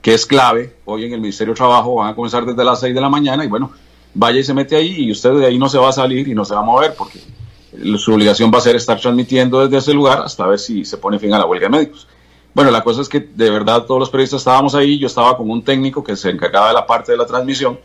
que 0.00 0.14
es 0.14 0.26
clave. 0.26 0.76
Hoy 0.84 1.04
en 1.04 1.12
el 1.14 1.20
Ministerio 1.20 1.54
de 1.54 1.58
Trabajo, 1.58 1.96
van 1.96 2.10
a 2.10 2.14
comenzar 2.14 2.44
desde 2.44 2.64
las 2.64 2.80
6 2.80 2.94
de 2.94 3.00
la 3.00 3.08
mañana 3.08 3.44
y 3.44 3.48
bueno, 3.48 3.70
vaya 4.14 4.40
y 4.40 4.44
se 4.44 4.54
mete 4.54 4.76
ahí 4.76 5.04
y 5.04 5.12
usted 5.12 5.32
de 5.34 5.46
ahí 5.46 5.58
no 5.58 5.68
se 5.68 5.78
va 5.78 5.88
a 5.88 5.92
salir 5.92 6.28
y 6.28 6.34
no 6.34 6.44
se 6.44 6.54
va 6.54 6.60
a 6.60 6.64
mover 6.64 6.94
porque 6.96 7.20
su 7.96 8.12
obligación 8.12 8.50
va 8.52 8.58
a 8.58 8.62
ser 8.62 8.76
estar 8.76 9.00
transmitiendo 9.00 9.60
desde 9.60 9.78
ese 9.78 9.94
lugar 9.94 10.20
hasta 10.22 10.46
ver 10.46 10.58
si 10.58 10.84
se 10.84 10.98
pone 10.98 11.18
fin 11.18 11.32
a 11.32 11.38
la 11.38 11.46
huelga 11.46 11.66
de 11.66 11.70
médicos. 11.70 12.08
Bueno, 12.54 12.70
la 12.70 12.84
cosa 12.84 13.00
es 13.00 13.08
que 13.08 13.20
de 13.20 13.50
verdad 13.50 13.86
todos 13.86 13.98
los 13.98 14.10
periodistas 14.10 14.40
estábamos 14.40 14.74
ahí, 14.74 14.98
yo 14.98 15.06
estaba 15.06 15.36
con 15.36 15.48
un 15.48 15.62
técnico 15.62 16.04
que 16.04 16.16
se 16.16 16.28
encargaba 16.28 16.68
de 16.68 16.74
la 16.74 16.86
parte 16.86 17.12
de 17.12 17.18
la 17.18 17.24
transmisión 17.24 17.78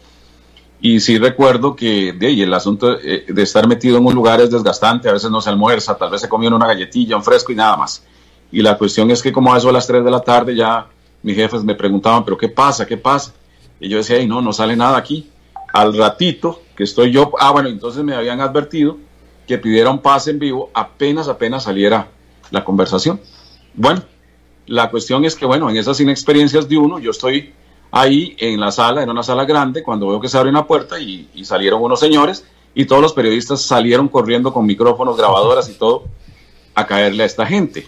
y 0.79 0.99
sí 0.99 1.17
recuerdo 1.17 1.75
que 1.75 2.13
de 2.13 2.43
el 2.43 2.53
asunto 2.53 2.99
eh, 2.99 3.25
de 3.27 3.41
estar 3.41 3.67
metido 3.67 3.97
en 3.97 4.05
un 4.05 4.13
lugar 4.13 4.39
es 4.41 4.51
desgastante, 4.51 5.09
a 5.09 5.13
veces 5.13 5.31
no 5.31 5.41
se 5.41 5.49
almuerza, 5.49 5.97
tal 5.97 6.11
vez 6.11 6.21
se 6.21 6.29
comió 6.29 6.55
una 6.55 6.67
galletilla, 6.67 7.15
un 7.15 7.23
fresco 7.23 7.51
y 7.51 7.55
nada 7.55 7.75
más. 7.77 8.03
Y 8.51 8.61
la 8.61 8.77
cuestión 8.77 9.09
es 9.11 9.21
que 9.21 9.31
como 9.31 9.53
a 9.53 9.57
eso 9.57 9.69
a 9.69 9.71
las 9.71 9.87
3 9.87 10.03
de 10.03 10.11
la 10.11 10.21
tarde 10.21 10.55
ya 10.55 10.87
mis 11.23 11.35
jefes 11.35 11.63
me 11.63 11.75
preguntaban, 11.75 12.23
pero 12.23 12.37
¿qué 12.37 12.47
pasa? 12.47 12.85
¿Qué 12.85 12.97
pasa? 12.97 13.33
Y 13.79 13.89
yo 13.89 13.97
decía, 13.97 14.17
ay, 14.17 14.27
no, 14.27 14.41
no 14.41 14.53
sale 14.53 14.75
nada 14.75 14.97
aquí. 14.97 15.29
Al 15.73 15.97
ratito 15.97 16.61
que 16.75 16.83
estoy 16.83 17.11
yo, 17.11 17.31
ah, 17.39 17.51
bueno, 17.51 17.69
entonces 17.69 18.03
me 18.03 18.15
habían 18.15 18.39
advertido 18.39 18.97
que 19.47 19.57
pidiera 19.57 19.89
un 19.89 19.99
pase 19.99 20.31
en 20.31 20.39
vivo 20.39 20.69
apenas, 20.73 21.27
apenas 21.27 21.63
saliera 21.63 22.07
la 22.51 22.63
conversación. 22.63 23.19
Bueno, 23.73 24.03
la 24.67 24.89
cuestión 24.89 25.25
es 25.25 25.35
que, 25.35 25.45
bueno, 25.45 25.69
en 25.69 25.77
esas 25.77 25.99
inexperiencias 25.99 26.69
de 26.69 26.77
uno, 26.77 26.99
yo 26.99 27.11
estoy 27.11 27.53
ahí 27.91 28.35
en 28.39 28.59
la 28.59 28.71
sala, 28.71 29.01
era 29.01 29.11
una 29.11 29.23
sala 29.23 29.45
grande, 29.45 29.83
cuando 29.83 30.07
veo 30.07 30.19
que 30.19 30.27
se 30.27 30.37
abre 30.37 30.49
una 30.49 30.65
puerta 30.65 30.99
y, 30.99 31.27
salieron 31.43 31.81
unos 31.81 31.99
señores 31.99 32.45
y 32.73 32.85
todos 32.85 33.01
los 33.01 33.13
periodistas 33.13 33.61
salieron 33.61 34.07
corriendo 34.07 34.53
con 34.53 34.65
micrófonos, 34.65 35.17
grabadoras 35.17 35.69
y 35.69 35.73
todo 35.73 36.03
a 36.75 36.85
caerle 36.85 37.23
a 37.23 37.25
esta 37.25 37.45
gente. 37.45 37.87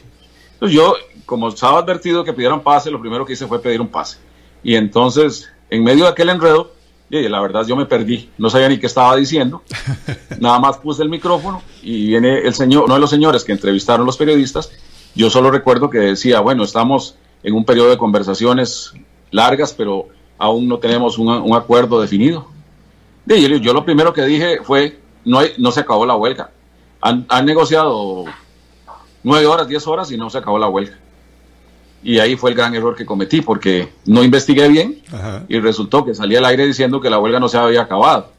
Entonces 0.54 0.76
yo, 0.76 0.96
como 1.26 1.50
estaba 1.50 1.80
advertido 1.80 2.24
que 2.24 2.34
pidieran 2.34 2.62
pase, 2.62 2.90
lo 2.90 3.00
primero 3.00 3.26
que 3.26 3.34
hice 3.34 3.48
fue 3.48 3.62
pedir 3.62 3.82
un 3.82 3.88
pase. 3.88 4.18
Y 4.64 4.76
entonces, 4.76 5.50
en 5.70 5.84
medio 5.84 6.06
de 6.06 6.12
aquel 6.12 6.30
enredo, 6.30 6.72
la 7.10 7.42
verdad 7.42 7.66
yo 7.66 7.76
me 7.76 7.86
perdí, 7.86 8.30
no 8.38 8.50
sabía 8.50 8.70
ni 8.70 8.80
qué 8.80 8.86
estaba 8.86 9.16
diciendo, 9.16 9.64
nada 10.40 10.60
más 10.60 10.78
puse 10.78 11.02
el 11.02 11.10
micrófono 11.10 11.62
y 11.82 12.08
viene 12.08 12.40
el 12.40 12.54
señor, 12.54 12.86
uno 12.86 12.96
de 12.96 13.00
los 13.00 13.10
señores 13.10 13.44
que 13.44 13.52
entrevistaron 13.52 14.06
los 14.06 14.18
periodistas, 14.18 14.72
yo 15.16 15.30
solo 15.30 15.50
recuerdo 15.50 15.90
que 15.90 15.98
decía, 15.98 16.40
bueno, 16.40 16.64
estamos 16.64 17.16
en 17.42 17.56
un 17.56 17.66
periodo 17.66 17.90
de 17.90 17.98
conversaciones 17.98 18.94
largas, 19.32 19.74
pero 19.74 20.08
aún 20.38 20.68
no 20.68 20.80
tenemos 20.80 21.18
un, 21.18 21.54
acuerdo 21.56 22.02
definido. 22.02 22.48
De, 23.26 23.60
yo 23.60 23.74
lo 23.74 23.86
primero 23.86 24.14
que 24.14 24.24
dije 24.24 24.60
fue, 24.64 25.00
no, 25.26 25.40
hay, 25.40 25.52
no 25.58 25.72
se 25.72 25.82
acabó 25.82 26.06
la 26.06 26.16
huelga. 26.16 26.52
Han, 27.02 27.28
negociado 27.46 28.26
nueve 29.24 29.46
horas, 29.46 29.68
diez 29.68 29.86
horas 29.88 30.12
y 30.12 30.18
no 30.18 30.30
se 30.30 30.38
acabó 30.38 30.58
la 30.58 30.68
huelga. 30.68 30.98
Y 32.02 32.20
ahí 32.20 32.36
fue 32.36 32.52
el 32.52 32.56
gran 32.56 32.74
error 32.74 32.96
que 32.96 33.06
cometí, 33.06 33.42
porque 33.42 33.90
no 34.06 34.24
investigué 34.24 34.70
bien 34.70 35.02
y 35.48 35.60
resultó 35.60 36.06
que 36.06 36.16
salí 36.16 36.36
al 36.36 36.46
aire 36.46 36.66
diciendo 36.66 37.02
que 37.02 37.10
la 37.10 37.20
huelga 37.20 37.40
no 37.40 37.50
se 37.50 37.58
había 37.58 37.82
acabado. 37.82 38.32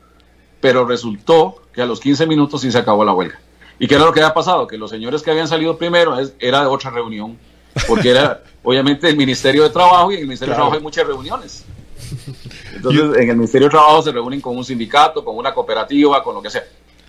Pero 0.60 0.86
resultó 0.86 1.62
que 1.72 1.82
a 1.82 1.86
los 1.86 2.00
15 2.00 2.26
minutos 2.26 2.62
sí 2.62 2.72
se 2.72 2.78
acabó 2.78 3.04
la 3.04 3.12
huelga. 3.12 3.38
¿Y 3.78 3.86
qué 3.86 3.94
era 3.94 4.04
lo 4.04 4.12
que 4.12 4.20
había 4.20 4.34
pasado? 4.34 4.66
Que 4.66 4.76
los 4.76 4.90
señores 4.90 5.22
que 5.22 5.30
habían 5.30 5.48
salido 5.48 5.76
primero 5.78 6.16
era 6.38 6.60
de 6.60 6.66
otra 6.66 6.90
reunión 6.90 7.38
porque 7.86 8.10
era 8.10 8.42
obviamente 8.62 9.08
el 9.08 9.16
Ministerio 9.16 9.62
de 9.62 9.70
Trabajo 9.70 10.10
y 10.10 10.14
en 10.14 10.20
el 10.20 10.26
Ministerio 10.26 10.52
de 10.52 10.56
Trabajo 10.56 10.76
hay 10.76 10.82
muchas 10.82 11.06
reuniones. 11.06 11.64
Entonces, 12.74 13.02
en 13.18 13.30
el 13.30 13.36
Ministerio 13.36 13.68
de 13.68 13.70
Trabajo 13.70 14.02
se 14.02 14.12
reúnen 14.12 14.40
con 14.40 14.56
un 14.56 14.64
sindicato, 14.64 15.24
con 15.24 15.36
una 15.36 15.52
cooperativa, 15.52 16.22
con 16.22 16.34
lo 16.34 16.42
que 16.42 16.50
sea. 16.50 16.64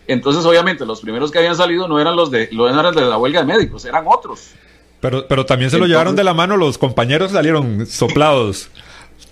Entonces, 0.07 0.43
obviamente, 0.45 0.85
los 0.85 0.99
primeros 1.01 1.31
que 1.31 1.39
habían 1.39 1.55
salido 1.55 1.87
no 1.87 1.99
eran 1.99 2.15
los 2.15 2.31
de, 2.31 2.49
no 2.51 2.67
eran 2.67 2.93
de 2.93 3.01
la 3.01 3.17
huelga 3.17 3.41
de 3.41 3.45
médicos, 3.45 3.85
eran 3.85 4.05
otros. 4.07 4.51
Pero, 4.99 5.27
pero 5.27 5.45
también 5.45 5.71
se 5.71 5.77
lo 5.77 5.87
llevaron 5.87 6.15
de 6.15 6.23
la 6.23 6.33
mano, 6.33 6.57
los 6.57 6.77
compañeros 6.77 7.31
salieron 7.31 7.85
soplados. 7.87 8.69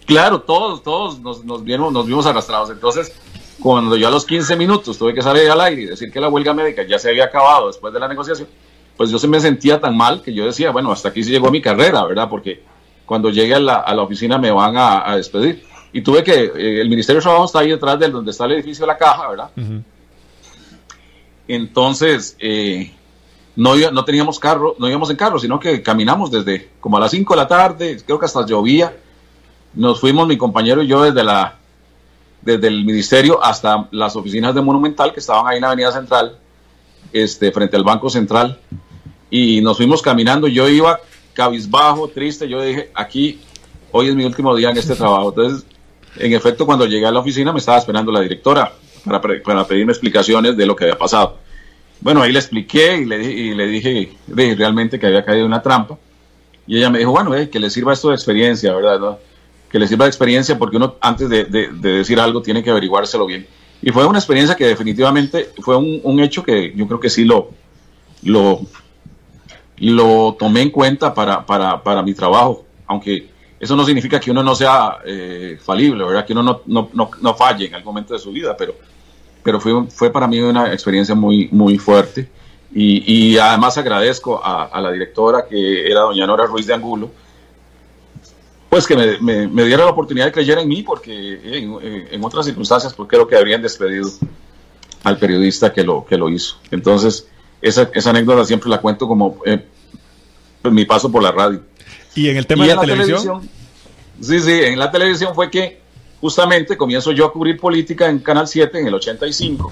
claro, 0.06 0.42
todos, 0.42 0.82
todos 0.82 1.20
nos, 1.20 1.44
nos, 1.44 1.64
vimos, 1.64 1.92
nos 1.94 2.08
vimos 2.08 2.26
arrastrados. 2.26 2.70
Entonces, 2.72 3.12
cuando 3.60 3.98
yo 3.98 4.08
a 4.08 4.12
los 4.12 4.26
15 4.26 4.56
minutos 4.56 4.98
tuve 4.98 5.14
que 5.14 5.22
salir 5.22 5.50
al 5.50 5.62
aire 5.62 5.82
y 5.84 5.86
decir 5.86 6.12
que 6.12 6.20
la 6.20 6.30
huelga 6.30 6.54
médica 6.54 6.84
ya 6.88 6.98
se 6.98 7.10
había 7.10 7.26
acabado 7.26 7.68
después 7.68 7.94
de 7.94 8.00
la 8.00 8.08
negociación, 8.08 8.48
pues 9.00 9.12
yo 9.12 9.18
se 9.18 9.30
me 9.30 9.40
sentía 9.40 9.80
tan 9.80 9.96
mal 9.96 10.22
que 10.22 10.34
yo 10.34 10.46
decía, 10.46 10.72
bueno, 10.72 10.92
hasta 10.92 11.08
aquí 11.08 11.24
se 11.24 11.30
llegó 11.32 11.50
mi 11.50 11.62
carrera, 11.62 12.04
¿verdad? 12.04 12.28
Porque 12.30 12.62
cuando 13.06 13.30
llegue 13.30 13.56
a 13.56 13.60
la, 13.62 13.76
a 13.76 13.96
la 13.96 14.02
oficina 14.02 14.38
me 14.38 14.52
van 14.52 14.76
a, 14.76 15.10
a 15.10 15.16
despedir. 15.16 15.64
Y 15.94 16.02
tuve 16.02 16.22
que, 16.22 16.34
eh, 16.34 16.82
el 16.82 16.90
Ministerio 16.90 17.22
de 17.22 17.24
Trabajo 17.24 17.46
está 17.46 17.60
ahí 17.60 17.70
detrás 17.70 17.98
de 17.98 18.10
donde 18.10 18.32
está 18.32 18.44
el 18.44 18.52
edificio 18.52 18.84
de 18.84 18.88
la 18.88 18.98
caja, 18.98 19.30
¿verdad? 19.30 19.52
Entonces, 21.48 22.36
eh, 22.40 22.92
no, 23.56 23.78
no 23.90 24.04
teníamos 24.04 24.38
carro, 24.38 24.76
no 24.78 24.90
íbamos 24.90 25.10
en 25.12 25.16
carro, 25.16 25.40
sino 25.40 25.62
que 25.62 25.82
caminamos 25.82 26.30
desde 26.30 26.70
como 26.82 26.98
a 26.98 27.00
las 27.00 27.12
5 27.12 27.34
de 27.36 27.38
la 27.38 27.48
tarde, 27.48 28.02
creo 28.06 28.20
que 28.20 28.26
hasta 28.26 28.46
llovía. 28.46 28.98
Nos 29.76 30.02
fuimos 30.02 30.28
mi 30.28 30.38
compañero 30.38 30.84
y 30.84 30.88
yo 30.88 31.04
desde 31.04 31.24
la 31.24 31.58
desde 32.42 32.68
el 32.68 32.84
ministerio 32.84 33.42
hasta 33.42 33.88
las 33.92 34.18
oficinas 34.18 34.54
de 34.54 34.62
Monumental 34.62 35.14
que 35.14 35.22
estaban 35.22 35.48
ahí 35.48 35.56
en 35.56 35.62
la 35.62 35.68
Avenida 35.68 35.94
Central, 35.94 36.38
este, 37.14 37.54
frente 37.54 37.78
al 37.78 37.86
Banco 37.86 38.10
Central, 38.10 38.60
y 39.30 39.62
nos 39.62 39.78
fuimos 39.78 40.02
caminando. 40.02 40.48
Yo 40.48 40.68
iba 40.68 41.00
cabizbajo, 41.34 42.08
triste. 42.08 42.48
Yo 42.48 42.62
dije, 42.62 42.92
aquí, 42.94 43.40
hoy 43.92 44.10
es 44.10 44.16
mi 44.16 44.26
último 44.26 44.56
día 44.56 44.72
en 44.72 44.78
este 44.78 44.96
trabajo. 44.98 45.30
Entonces, 45.30 45.66
en 46.18 46.34
efecto, 46.34 46.66
cuando 46.66 46.86
llegué 46.86 47.06
a 47.06 47.12
la 47.12 47.20
oficina 47.20 47.54
me 47.54 47.60
estaba 47.60 47.78
esperando 47.78 48.12
la 48.12 48.22
directora 48.22 48.74
para, 49.06 49.22
para 49.22 49.68
pedirme 49.68 49.92
explicaciones 49.92 50.58
de 50.58 50.66
lo 50.66 50.76
que 50.76 50.86
había 50.86 50.98
pasado. 50.98 51.38
Bueno, 52.02 52.22
ahí 52.22 52.32
le 52.32 52.40
expliqué 52.40 52.98
y 52.98 53.06
le, 53.06 53.24
y 53.24 53.54
le 53.54 53.68
dije, 53.68 54.12
realmente 54.28 55.00
que 55.00 55.08
había 55.08 55.24
caído 55.24 55.42
en 55.42 55.48
una 55.48 55.62
trampa. 55.62 55.98
Y 56.66 56.78
ella 56.78 56.90
me 56.90 57.00
dijo, 57.00 57.12
bueno, 57.12 57.32
que 57.50 57.60
le 57.60 57.70
sirva 57.70 57.94
esto 57.94 58.10
de 58.10 58.16
experiencia, 58.16 58.74
¿verdad? 58.74 59.18
Que 59.70 59.80
le 59.80 59.88
sirva 59.88 60.06
de 60.06 60.10
experiencia 60.10 60.58
porque 60.58 60.78
uno 60.78 60.96
antes 61.02 61.30
de, 61.30 61.46
de, 61.46 61.68
decir 61.72 62.20
algo 62.20 62.42
tiene 62.42 62.64
que 62.64 62.70
averiguárselo 62.70 63.26
bien. 63.26 63.48
Y 63.82 63.92
fue 63.92 64.06
una 64.06 64.20
experiencia 64.20 64.56
que 64.56 64.68
definitivamente 64.68 65.50
fue 65.62 65.78
un, 65.78 66.00
un 66.04 66.20
hecho 66.20 66.44
que 66.44 66.74
yo 66.76 66.88
creo 66.88 67.00
que 67.00 67.10
sí 67.10 67.26
lo, 67.26 67.50
lo, 68.24 68.62
lo 69.80 70.36
tomé 70.38 70.62
en 70.62 70.70
cuenta 70.70 71.14
para, 71.14 71.46
para, 71.46 71.82
para 71.82 72.02
mi 72.02 72.14
trabajo, 72.14 72.66
aunque 72.88 73.30
eso 73.60 73.76
no 73.76 73.86
significa 73.86 74.20
que 74.20 74.32
uno 74.32 74.42
no 74.42 74.56
sea 74.56 75.00
eh, 75.06 75.58
falible, 75.62 76.06
¿verdad? 76.06 76.26
Que 76.26 76.34
uno 76.34 76.44
no, 76.44 76.62
no, 76.66 76.90
no, 76.94 77.12
no, 77.22 77.34
falle 77.34 77.68
en 77.68 77.76
algún 77.76 77.94
momento 77.94 78.14
de 78.14 78.20
su 78.20 78.32
vida, 78.32 78.56
pero, 78.58 78.76
pero 79.44 79.60
fue, 79.60 79.86
fue 79.90 80.12
para 80.12 80.28
mí 80.28 80.40
una 80.40 80.72
experiencia 80.72 81.14
muy, 81.14 81.50
muy 81.52 81.78
fuerte. 81.78 82.30
Y, 82.74 83.32
y 83.32 83.38
además 83.38 83.78
agradezco 83.78 84.44
a, 84.44 84.66
a, 84.66 84.80
la 84.80 84.92
directora, 84.92 85.46
que 85.48 85.90
era 85.90 86.02
doña 86.02 86.26
Nora 86.26 86.46
Ruiz 86.46 86.68
de 86.68 86.74
Angulo, 86.74 87.10
pues 88.70 88.86
que 88.86 88.96
me, 88.96 89.20
me, 89.20 89.48
me 89.48 89.66
diera 89.66 89.84
la 89.84 89.92
oportunidad 89.92 90.26
de 90.28 90.32
creer 90.32 90.60
en 90.60 90.68
mí, 90.68 90.84
porque 90.84 91.12
en, 91.44 92.08
en, 92.12 92.24
otras 92.24 92.46
circunstancias 92.46 92.94
pues 92.94 93.10
creo 93.10 93.28
que 93.28 93.36
habrían 93.36 93.62
despedido 93.62 94.10
al 95.04 95.18
periodista 95.18 95.74
que 95.74 95.84
lo, 95.84 96.06
que 96.06 96.18
lo 96.18 96.30
hizo. 96.30 96.58
Entonces, 96.70 97.28
esa, 97.62 97.90
esa 97.94 98.10
anécdota 98.10 98.46
siempre 98.46 98.70
la 98.70 98.80
cuento 98.80 99.08
como 99.08 99.38
eh, 99.46 99.64
mi 100.64 100.86
paso 100.86 101.12
por 101.12 101.24
la 101.24 101.32
radio. 101.32 101.62
¿Y 102.16 102.30
en 102.30 102.38
el 102.38 102.46
tema 102.46 102.66
de 102.66 102.76
la, 102.76 102.82
televisión? 102.82 103.20
televisión? 103.20 103.50
Sí, 104.22 104.40
sí, 104.40 104.52
en 104.66 104.80
la 104.80 104.92
televisión 104.92 105.34
fue 105.34 105.50
que 105.50 105.80
justamente 106.20 106.78
comienzo 106.78 107.12
yo 107.12 107.26
a 107.26 107.32
cubrir 107.32 107.60
política 107.60 108.10
en 108.10 108.20
Canal 108.20 108.48
7 108.48 108.80
en 108.80 108.88
el 108.88 108.94
85. 108.94 109.72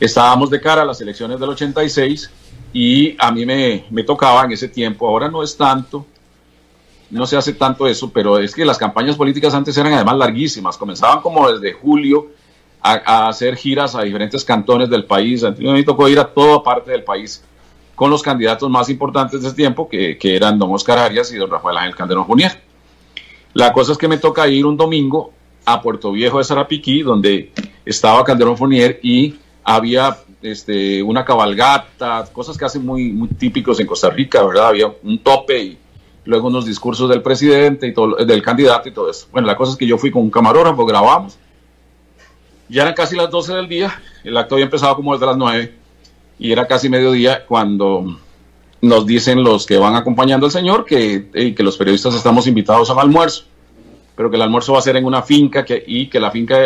Estábamos 0.00 0.50
de 0.50 0.60
cara 0.60 0.82
a 0.82 0.84
las 0.84 1.00
elecciones 1.00 1.38
del 1.38 1.50
86 1.50 2.30
y 2.72 3.14
a 3.18 3.30
mí 3.30 3.46
me, 3.46 3.84
me 3.90 4.02
tocaba 4.02 4.44
en 4.44 4.52
ese 4.52 4.68
tiempo, 4.68 5.06
ahora 5.06 5.28
no 5.28 5.42
es 5.42 5.56
tanto, 5.56 6.06
no 7.10 7.26
se 7.26 7.36
hace 7.36 7.52
tanto 7.52 7.86
eso, 7.86 8.10
pero 8.10 8.38
es 8.38 8.54
que 8.54 8.64
las 8.64 8.78
campañas 8.78 9.16
políticas 9.16 9.54
antes 9.54 9.76
eran 9.76 9.92
además 9.92 10.16
larguísimas, 10.16 10.76
comenzaban 10.76 11.20
como 11.20 11.50
desde 11.52 11.74
julio 11.74 12.30
a, 12.82 12.92
a 13.04 13.28
hacer 13.28 13.56
giras 13.56 13.94
a 13.94 14.02
diferentes 14.02 14.44
cantones 14.44 14.90
del 14.90 15.04
país, 15.04 15.44
a 15.44 15.50
mí 15.52 15.70
me 15.70 15.82
tocó 15.84 16.08
ir 16.08 16.18
a 16.18 16.24
toda 16.24 16.62
parte 16.62 16.90
del 16.90 17.04
país 17.04 17.42
con 17.94 18.10
los 18.10 18.22
candidatos 18.22 18.68
más 18.68 18.88
importantes 18.88 19.42
de 19.42 19.48
ese 19.48 19.56
tiempo, 19.56 19.88
que, 19.88 20.18
que 20.18 20.34
eran 20.34 20.58
don 20.58 20.72
Oscar 20.72 20.98
Arias 20.98 21.32
y 21.32 21.36
don 21.36 21.50
Rafael 21.50 21.76
Ángel 21.76 21.94
Calderón 21.94 22.24
Junier. 22.24 22.60
La 23.54 23.72
cosa 23.72 23.92
es 23.92 23.98
que 23.98 24.08
me 24.08 24.18
toca 24.18 24.48
ir 24.48 24.66
un 24.66 24.76
domingo 24.76 25.32
a 25.64 25.80
Puerto 25.80 26.10
Viejo 26.12 26.38
de 26.38 26.44
Sarapiquí, 26.44 27.02
donde 27.02 27.52
estaba 27.84 28.24
Calderón 28.24 28.56
Fournier 28.56 28.98
y 29.02 29.36
había 29.62 30.16
este, 30.42 31.02
una 31.02 31.24
cabalgata, 31.24 32.24
cosas 32.32 32.56
que 32.56 32.64
hacen 32.64 32.84
muy, 32.84 33.12
muy 33.12 33.28
típicos 33.28 33.78
en 33.78 33.86
Costa 33.86 34.10
Rica, 34.10 34.42
¿verdad? 34.42 34.68
Había 34.68 34.92
un 35.02 35.18
tope 35.18 35.62
y 35.62 35.78
luego 36.24 36.48
unos 36.48 36.64
discursos 36.64 37.08
del 37.08 37.22
presidente 37.22 37.86
y 37.86 37.94
todo, 37.94 38.16
del 38.16 38.42
candidato 38.42 38.88
y 38.88 38.92
todo 38.92 39.10
eso. 39.10 39.26
Bueno, 39.30 39.46
la 39.46 39.56
cosa 39.56 39.72
es 39.72 39.78
que 39.78 39.86
yo 39.86 39.98
fui 39.98 40.10
con 40.10 40.22
un 40.22 40.30
camarógrafo, 40.30 40.84
grabamos. 40.84 41.38
Ya 42.68 42.82
eran 42.82 42.94
casi 42.94 43.16
las 43.16 43.30
12 43.30 43.54
del 43.54 43.68
día, 43.68 44.02
el 44.24 44.36
acto 44.36 44.54
había 44.54 44.64
empezado 44.64 44.96
como 44.96 45.12
desde 45.12 45.26
las 45.26 45.36
9 45.36 45.74
y 46.38 46.52
era 46.52 46.66
casi 46.66 46.88
mediodía 46.88 47.44
cuando 47.46 48.18
nos 48.80 49.06
dicen 49.06 49.44
los 49.44 49.64
que 49.64 49.76
van 49.76 49.94
acompañando 49.94 50.46
al 50.46 50.52
señor 50.52 50.84
que, 50.84 51.28
eh, 51.32 51.54
que 51.54 51.62
los 51.62 51.76
periodistas 51.76 52.14
estamos 52.14 52.48
invitados 52.48 52.90
al 52.90 52.98
almuerzo, 52.98 53.44
pero 54.16 54.28
que 54.28 54.36
el 54.36 54.42
almuerzo 54.42 54.72
va 54.72 54.80
a 54.80 54.82
ser 54.82 54.96
en 54.96 55.04
una 55.04 55.22
finca 55.22 55.64
que, 55.64 55.82
y 55.86 56.08
que 56.08 56.18
la 56.18 56.32
finca, 56.32 56.58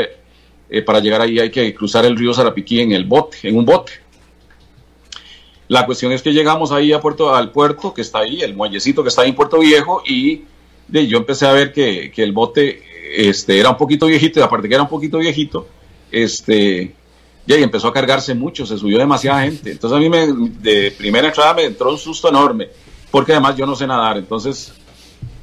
eh, 0.71 0.83
para 0.83 1.01
llegar 1.01 1.21
ahí 1.21 1.39
hay 1.39 1.51
que 1.51 1.75
cruzar 1.75 2.07
el 2.07 2.17
río 2.17 2.33
Zarapiquí 2.33 2.81
en 2.81 2.93
el 2.93 3.05
bote, 3.05 3.37
en 3.43 3.57
un 3.57 3.67
bote. 3.67 3.93
La 5.69 5.85
cuestión 5.85 6.11
es 6.13 6.23
que 6.23 6.33
llegamos 6.33 6.73
ahí 6.73 6.93
a 6.93 7.01
Puerto, 7.01 7.35
al 7.35 7.51
puerto 7.51 7.93
que 7.93 8.01
está 8.01 8.21
ahí, 8.21 8.41
el 8.41 8.55
muellecito 8.55 9.03
que 9.03 9.11
está 9.11 9.23
ahí 9.23 9.31
en 9.31 9.35
Puerto 9.35 9.59
Viejo, 9.59 10.03
y 10.07 10.45
de, 10.89 11.07
yo 11.07 11.19
empecé 11.19 11.47
a 11.47 11.53
ver 11.53 11.73
que, 11.73 12.11
que, 12.15 12.23
el 12.23 12.33
bote 12.33 12.83
este, 13.15 13.59
era 13.59 13.71
un 13.71 13.77
poquito 13.77 14.07
viejito, 14.07 14.41
y 14.41 14.43
aparte 14.43 14.69
que 14.69 14.75
era 14.75 14.85
un 14.85 14.89
poquito 14.89 15.19
viejito, 15.19 15.67
este, 16.17 16.95
y 17.47 17.53
ahí 17.53 17.63
empezó 17.63 17.89
a 17.89 17.93
cargarse 17.93 18.35
mucho, 18.35 18.65
se 18.65 18.79
subió 18.79 18.99
demasiada 18.99 19.43
gente. 19.43 19.73
Entonces 19.73 19.97
a 19.97 20.01
mí 20.01 20.09
me, 20.09 20.27
de 20.27 20.91
primera 20.93 21.29
entrada 21.29 21.53
me 21.53 21.65
entró 21.65 21.91
un 21.91 21.99
susto 21.99 22.31
enorme, 22.31 22.69
porque 23.11 23.33
además 23.33 23.55
yo 23.57 23.67
no 23.67 23.77
sé 23.77 23.87
nadar. 23.87 24.17
Entonces 24.17 24.73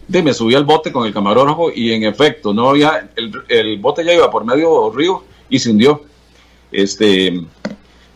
de, 0.07 0.23
me 0.23 0.33
subí 0.33 0.55
al 0.55 0.65
bote 0.65 0.91
con 0.91 1.05
el 1.05 1.13
camarógrafo 1.13 1.71
y 1.71 1.93
en 1.93 2.03
efecto, 2.05 2.55
no 2.55 2.69
había, 2.69 3.11
el, 3.15 3.77
bote 3.77 4.03
ya 4.03 4.13
iba 4.13 4.31
por 4.31 4.45
medio 4.45 4.91
río 4.91 5.23
y 5.47 5.59
se 5.59 5.69
hundió. 5.69 6.01
Este, 6.71 7.39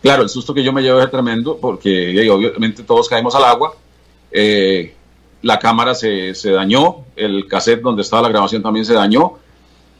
claro, 0.01 0.23
el 0.23 0.29
susto 0.29 0.51
que 0.51 0.63
yo 0.63 0.73
me 0.73 0.81
llevé 0.81 1.03
es 1.03 1.11
tremendo, 1.11 1.57
porque 1.61 2.27
obviamente 2.31 2.81
todos 2.81 3.07
caímos 3.07 3.35
al 3.35 3.43
agua. 3.43 3.75
Eh, 4.31 4.95
la 5.43 5.59
cámara 5.59 5.93
se, 5.93 6.33
se 6.33 6.49
dañó, 6.49 7.05
el 7.15 7.47
cassette 7.47 7.81
donde 7.81 8.01
estaba 8.01 8.23
la 8.23 8.29
grabación 8.29 8.63
también 8.63 8.83
se 8.83 8.95
dañó 8.95 9.37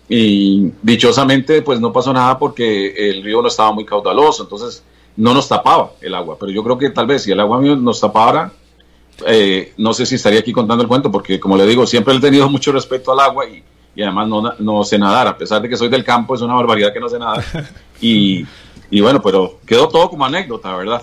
y 0.09 0.71
dichosamente 0.81 1.61
pues 1.61 1.79
no 1.79 1.91
pasó 1.91 2.13
nada 2.13 2.39
porque 2.39 2.93
el 3.09 3.23
río 3.23 3.41
no 3.41 3.47
estaba 3.47 3.71
muy 3.71 3.85
caudaloso, 3.85 4.43
entonces 4.43 4.83
no 5.15 5.33
nos 5.33 5.49
tapaba 5.49 5.91
el 6.01 6.15
agua, 6.15 6.37
pero 6.39 6.51
yo 6.51 6.63
creo 6.63 6.77
que 6.77 6.89
tal 6.91 7.07
vez 7.07 7.23
si 7.23 7.31
el 7.31 7.39
agua 7.39 7.59
nos 7.59 7.99
tapara, 7.99 8.51
eh, 9.25 9.73
no 9.77 9.93
sé 9.93 10.05
si 10.05 10.15
estaría 10.15 10.39
aquí 10.39 10.53
contando 10.53 10.83
el 10.83 10.87
cuento, 10.87 11.11
porque 11.11 11.39
como 11.39 11.57
le 11.57 11.65
digo, 11.65 11.85
siempre 11.85 12.15
he 12.15 12.19
tenido 12.19 12.49
mucho 12.49 12.71
respeto 12.71 13.11
al 13.11 13.19
agua 13.19 13.45
y, 13.47 13.63
y 13.95 14.03
además 14.03 14.27
no, 14.27 14.53
no, 14.59 14.83
sé 14.83 14.97
nadar, 14.97 15.27
a 15.27 15.37
pesar 15.37 15.61
de 15.61 15.69
que 15.69 15.75
soy 15.75 15.89
del 15.89 16.03
campo, 16.03 16.35
es 16.35 16.41
una 16.41 16.53
barbaridad 16.53 16.93
que 16.93 16.99
no 16.99 17.09
sé 17.09 17.19
nadar. 17.19 17.43
Y, 17.99 18.45
y 18.91 19.01
bueno, 19.01 19.19
pero 19.23 19.57
quedó 19.65 19.87
todo 19.87 20.07
como 20.07 20.23
anécdota, 20.23 20.75
¿verdad? 20.75 21.01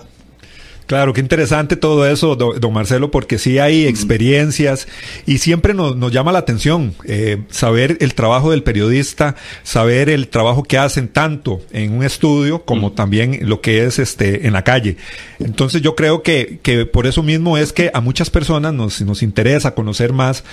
Claro, 0.87 1.13
qué 1.13 1.21
interesante 1.21 1.77
todo 1.77 2.05
eso, 2.05 2.35
don 2.35 2.73
Marcelo, 2.73 3.09
porque 3.09 3.39
sí 3.39 3.57
hay 3.57 3.87
experiencias 3.87 4.87
y 5.25 5.39
siempre 5.39 5.73
nos, 5.73 5.95
nos 5.95 6.11
llama 6.11 6.31
la 6.31 6.39
atención 6.39 6.93
eh, 7.05 7.41
saber 7.49 7.97
el 8.01 8.13
trabajo 8.13 8.51
del 8.51 8.61
periodista, 8.61 9.35
saber 9.63 10.09
el 10.09 10.27
trabajo 10.27 10.61
que 10.61 10.77
hacen 10.77 11.07
tanto 11.07 11.59
en 11.71 11.93
un 11.93 12.03
estudio 12.03 12.65
como 12.65 12.91
también 12.91 13.39
lo 13.49 13.61
que 13.61 13.85
es 13.85 13.97
este 13.97 14.45
en 14.45 14.53
la 14.53 14.63
calle. 14.63 14.97
Entonces 15.39 15.81
yo 15.81 15.95
creo 15.95 16.21
que, 16.21 16.59
que 16.61 16.85
por 16.85 17.07
eso 17.07 17.23
mismo 17.23 17.57
es 17.57 17.73
que 17.73 17.89
a 17.91 17.99
muchas 17.99 18.29
personas 18.29 18.71
nos, 18.71 19.01
nos 19.01 19.23
interesa 19.23 19.73
conocer 19.73 20.13
más 20.13 20.43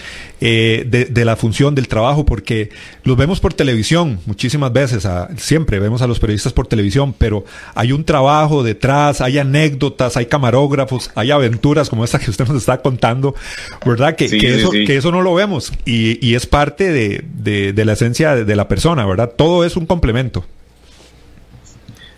eh, 0.41 0.87
de, 0.89 1.05
de, 1.05 1.25
la 1.27 1.37
función 1.37 1.75
del 1.75 1.89
trabajo, 1.89 2.25
porque 2.25 2.71
los 3.05 3.19
vemos 3.19 3.39
por 3.39 3.53
televisión 3.53 4.19
muchísimas 4.25 4.73
veces, 4.73 5.05
a, 5.05 5.29
siempre 5.37 5.79
vemos 5.79 6.01
a 6.01 6.07
los 6.07 6.19
periodistas 6.19 6.55
por 6.55 6.67
televisión, 6.67 7.15
pero 7.17 7.45
hay 7.75 7.93
un 7.93 8.05
trabajo 8.05 8.63
detrás, 8.63 9.21
hay 9.21 9.39
anécdotas, 9.39 10.17
hay 10.17 10.22
camarógrafos, 10.27 11.11
hay 11.15 11.31
aventuras 11.31 11.91
como 11.91 12.05
esta 12.05 12.19
que 12.19 12.31
usted 12.31 12.47
nos 12.47 12.57
está 12.57 12.83
contando, 12.83 13.35
¿verdad? 13.85 14.17
Que, 14.17 14.29
sí, 14.29 14.39
que, 14.39 14.55
eso, 14.57 14.71
sí. 14.71 14.85
que 14.85 14.97
eso, 14.97 15.11
no 15.11 15.23
lo 15.23 15.35
vemos 15.35 15.73
y, 15.85 16.25
y 16.27 16.35
es 16.35 16.47
parte 16.47 16.93
de, 16.93 17.25
de, 17.35 17.73
de, 17.73 17.85
la 17.85 17.93
esencia 17.93 18.35
de, 18.35 18.57
la 18.57 18.69
persona, 18.69 19.07
¿verdad? 19.07 19.33
Todo 19.37 19.65
es 19.65 19.77
un 19.77 19.87
complemento. 19.87 20.45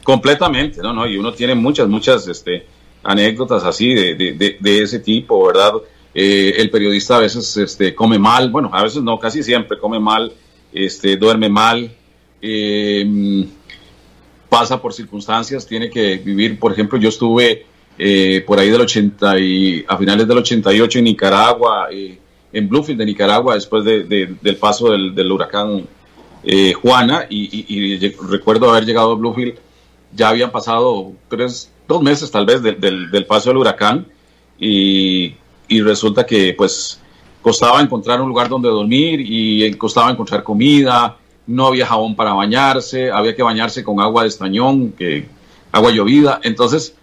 Completamente, 0.03 0.83
¿no? 0.83 0.93
no 0.93 1.07
y 1.07 1.17
uno 1.17 1.33
tiene 1.33 1.55
muchas, 1.55 1.89
muchas 1.89 2.29
este, 2.29 2.67
anécdotas 3.03 3.65
así 3.65 3.95
de, 3.95 4.59
ese 4.63 4.99
tipo, 5.01 5.47
¿verdad? 5.47 5.73
Eh, 6.15 6.55
el 6.59 6.71
periodista 6.71 7.17
a 7.17 7.21
veces 7.21 7.57
este, 7.57 7.95
come 7.95 8.19
mal, 8.19 8.51
bueno, 8.51 8.71
a 8.73 8.83
veces 8.83 9.03
no, 9.03 9.19
casi 9.19 9.43
siempre 9.43 9.79
come 9.79 9.99
mal, 9.99 10.33
este, 10.73 11.17
duerme 11.17 11.49
mal. 11.49 11.91
Eh, 12.43 13.47
pasa 14.55 14.81
por 14.81 14.93
circunstancias, 14.93 15.67
tiene 15.67 15.91
que 15.91 16.17
vivir, 16.19 16.61
por 16.61 16.71
ejemplo, 16.71 16.97
yo 16.97 17.09
estuve 17.09 17.67
eh, 17.97 18.43
por 18.47 18.59
ahí 18.59 18.71
del 18.71 18.81
80 18.81 19.39
y 19.39 19.85
a 19.87 19.97
finales 19.97 20.27
del 20.27 20.39
88 20.39 20.99
en 20.99 21.05
Nicaragua, 21.05 21.89
eh, 21.93 22.19
en 22.53 22.69
Bluefield 22.69 22.99
de 22.99 23.07
Nicaragua 23.07 23.55
después 23.55 23.85
del 23.85 24.57
paso 24.59 24.91
del, 24.91 25.31
huracán 25.31 25.87
eh, 26.43 26.73
Juana 26.73 27.27
y, 27.29 27.97
recuerdo 28.29 28.71
haber 28.71 28.85
llegado 28.85 29.13
a 29.13 29.15
Bluefield, 29.15 29.55
ya 30.13 30.29
habían 30.29 30.51
pasado 30.51 31.13
tres, 31.29 31.71
dos 31.87 32.03
meses 32.03 32.31
tal 32.31 32.47
vez 32.47 32.63
del, 32.63 33.27
paso 33.27 33.51
del 33.51 33.59
huracán 33.59 34.07
y, 34.59 35.35
resulta 35.69 36.25
que 36.25 36.55
pues 36.57 37.01
costaba 37.43 37.81
encontrar 37.81 38.21
un 38.21 38.29
lugar 38.29 38.49
donde 38.49 38.69
dormir 38.69 39.21
y 39.21 39.73
costaba 39.75 40.11
encontrar 40.11 40.43
comida, 40.43 41.17
no 41.47 41.67
había 41.67 41.87
jabón 41.87 42.17
para 42.17 42.33
bañarse, 42.33 43.11
había 43.11 43.35
que 43.37 43.43
bañarse 43.43 43.85
con 43.85 44.01
agua 44.01 44.23
de 44.23 44.29
estañón, 44.29 44.93
que, 44.93 45.27
agua 45.73 45.91
llovida, 45.91 46.41
entonces 46.45 46.95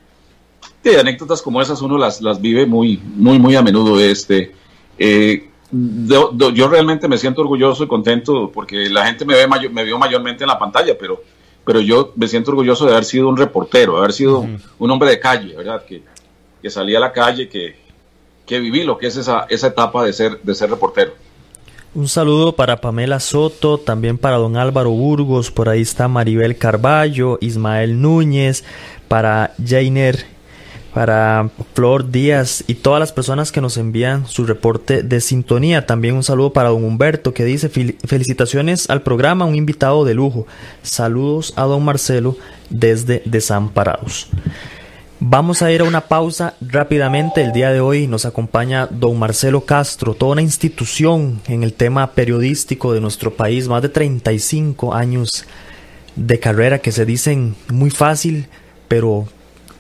de 0.90 1.00
anécdotas 1.00 1.42
como 1.42 1.62
esas 1.62 1.82
uno 1.82 1.98
las, 1.98 2.22
las 2.22 2.42
vive 2.42 2.66
muy, 2.66 3.02
muy, 3.16 3.38
muy 3.40 3.56
a 3.56 3.62
menudo. 3.62 4.00
Este, 4.00 4.52
eh, 4.98 5.48
yo 5.72 6.68
realmente 6.68 7.08
me 7.08 7.18
siento 7.18 7.42
orgulloso 7.42 7.84
y 7.84 7.88
contento 7.88 8.52
porque 8.54 8.90
la 8.90 9.06
gente 9.06 9.26
me, 9.26 9.36
ve 9.36 9.48
me 9.70 9.84
vio 9.84 9.98
mayormente 9.98 10.44
en 10.44 10.50
la 10.50 10.60
pantalla, 10.60 10.98
pero, 11.00 11.24
pero 11.64 11.80
yo 11.80 12.12
me 12.16 12.28
siento 12.28 12.52
orgulloso 12.52 12.86
de 12.86 12.92
haber 12.92 13.06
sido 13.06 13.30
un 13.30 13.38
reportero, 13.38 13.94
de 13.94 14.00
haber 14.00 14.14
sido 14.14 14.46
un 14.80 14.92
hombre 14.92 15.12
de 15.12 15.20
calle, 15.20 15.56
¿verdad? 15.56 15.86
Que, 15.86 16.04
que 16.62 16.70
salí 16.70 16.96
a 16.96 17.00
la 17.00 17.12
calle, 17.12 17.48
que, 17.48 17.76
que 18.46 18.60
viví 18.60 18.84
lo 18.84 18.98
que 18.98 19.08
es 19.08 19.16
esa, 19.18 19.46
esa 19.50 19.68
etapa 19.68 20.04
de 20.04 20.14
ser, 20.14 20.42
de 20.42 20.56
ser 20.56 20.70
reportero. 20.70 21.14
Un 21.94 22.08
saludo 22.08 22.54
para 22.54 22.80
Pamela 22.80 23.20
Soto, 23.20 23.78
también 23.78 24.18
para 24.18 24.38
don 24.38 24.56
Álvaro 24.56 24.92
Burgos, 24.92 25.52
por 25.52 25.68
ahí 25.68 25.82
está 25.82 26.08
Maribel 26.08 26.58
Carballo, 26.58 27.38
Ismael 27.42 28.02
Núñez, 28.02 28.64
para 29.10 29.54
Jainer 29.66 30.26
para 30.94 31.50
Flor 31.74 32.12
Díaz 32.12 32.64
y 32.68 32.76
todas 32.76 33.00
las 33.00 33.12
personas 33.12 33.52
que 33.52 33.62
nos 33.62 33.78
envían 33.78 34.28
su 34.28 34.46
reporte 34.46 35.04
de 35.04 35.22
sintonía. 35.22 35.86
También 35.86 36.16
un 36.16 36.24
saludo 36.24 36.54
para 36.54 36.70
don 36.70 36.84
Humberto 36.84 37.34
que 37.34 37.46
dice 37.46 37.70
felicitaciones 37.70 38.90
al 38.90 39.02
programa, 39.02 39.46
un 39.46 39.56
invitado 39.56 40.06
de 40.06 40.14
lujo. 40.14 40.48
Saludos 40.84 41.54
a 41.56 41.64
don 41.64 41.84
Marcelo 41.84 42.36
desde 42.70 43.22
Desamparados. 43.26 44.28
Vamos 45.24 45.62
a 45.62 45.72
ir 45.72 45.82
a 45.82 45.84
una 45.84 46.02
pausa 46.02 46.56
rápidamente. 46.62 47.44
El 47.44 47.52
día 47.52 47.72
de 47.72 47.80
hoy 47.80 48.08
nos 48.08 48.26
acompaña 48.26 48.88
don 48.88 49.20
Marcelo 49.20 49.62
Castro, 49.62 50.16
toda 50.16 50.32
una 50.32 50.42
institución 50.42 51.42
en 51.48 51.62
el 51.62 51.74
tema 51.74 52.14
periodístico 52.14 52.92
de 52.92 53.02
nuestro 53.02 53.36
país, 53.36 53.68
más 53.68 53.84
de 53.84 53.90
35 53.90 54.96
años 54.96 55.46
de 56.16 56.40
carrera 56.40 56.80
que 56.80 56.92
se 56.92 57.06
dicen 57.06 57.56
muy 57.70 57.92
fácil, 57.92 58.48
pero 58.88 59.28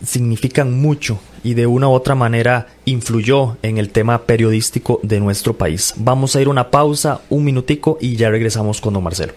significan 0.05 0.79
mucho 0.81 1.19
y 1.43 1.53
de 1.53 1.67
una 1.67 1.87
u 1.87 1.91
otra 1.91 2.15
manera 2.15 2.67
influyó 2.85 3.57
en 3.61 3.77
el 3.77 3.89
tema 3.89 4.23
periodístico 4.23 4.99
de 5.03 5.19
nuestro 5.19 5.57
país. 5.57 5.93
Vamos 5.97 6.35
a 6.35 6.41
ir 6.41 6.47
a 6.47 6.51
una 6.51 6.69
pausa, 6.69 7.21
un 7.29 7.43
minutico 7.43 7.97
y 8.01 8.15
ya 8.15 8.29
regresamos 8.29 8.81
con 8.81 8.93
don 8.93 9.03
Marcelo. 9.03 9.33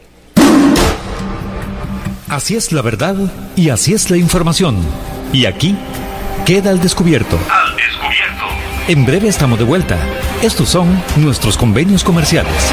Así 2.28 2.56
es 2.56 2.72
la 2.72 2.82
verdad 2.82 3.16
y 3.54 3.68
así 3.68 3.94
es 3.94 4.10
la 4.10 4.16
información. 4.16 4.76
Y 5.32 5.46
aquí 5.46 5.76
queda 6.44 6.70
el 6.70 6.80
descubierto. 6.80 7.38
Al 7.50 7.76
descubierto. 7.76 8.44
En 8.88 9.06
breve 9.06 9.28
estamos 9.28 9.58
de 9.58 9.64
vuelta. 9.64 9.98
Estos 10.42 10.68
son 10.68 11.02
nuestros 11.16 11.56
convenios 11.56 12.02
comerciales. 12.04 12.72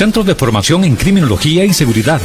Centro 0.00 0.24
de 0.24 0.34
Formación 0.34 0.84
en 0.84 0.96
Criminología 0.96 1.62
y 1.66 1.74
Seguridad. 1.74 2.22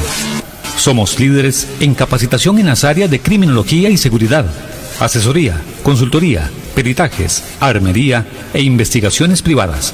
Somos 0.78 1.19
líderes 1.19 1.67
en 1.82 1.93
capacitación 1.93 2.57
en 2.57 2.67
las 2.67 2.86
áreas 2.86 3.11
de 3.11 3.19
criminología 3.19 3.89
y 3.89 3.97
seguridad, 3.97 4.45
asesoría, 5.01 5.59
consultoría, 5.84 6.49
peritajes, 6.73 7.43
armería 7.59 8.26
e 8.53 8.61
investigaciones 8.61 9.41
privadas. 9.41 9.93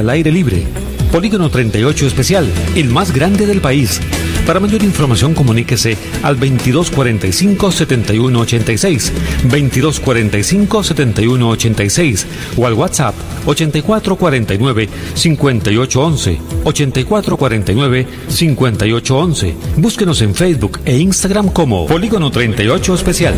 al 0.00 0.10
aire 0.10 0.32
libre. 0.32 0.64
Polígono 1.12 1.48
38 1.50 2.06
Especial, 2.06 2.48
el 2.74 2.88
más 2.88 3.12
grande 3.12 3.46
del 3.46 3.60
país. 3.60 4.00
Para 4.46 4.60
mayor 4.60 4.82
información 4.82 5.34
comuníquese 5.34 5.98
al 6.22 6.40
2245-7186, 6.40 9.12
2245-7186 9.48 12.24
o 12.56 12.66
al 12.66 12.72
WhatsApp 12.74 13.14
8449-5811, 13.46 16.38
8449-5811. 16.64 19.54
Búsquenos 19.76 20.20
en 20.22 20.34
Facebook 20.34 20.80
e 20.84 20.98
Instagram 20.98 21.50
como 21.50 21.86
Polígono 21.86 22.30
38 22.30 22.94
Especial. 22.94 23.34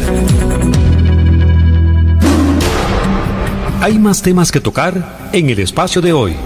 Hay 3.80 3.98
más 3.98 4.20
temas 4.22 4.52
que 4.52 4.60
tocar 4.60 5.30
en 5.32 5.50
el 5.50 5.58
espacio 5.58 6.00
de 6.00 6.12
hoy 6.12 6.36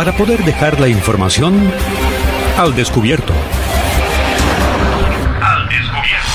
para 0.00 0.16
poder 0.16 0.42
dejar 0.46 0.80
la 0.80 0.88
información 0.88 1.70
al 2.56 2.74
descubierto. 2.74 3.34
Al 5.42 5.68
descubierto. 5.68 6.26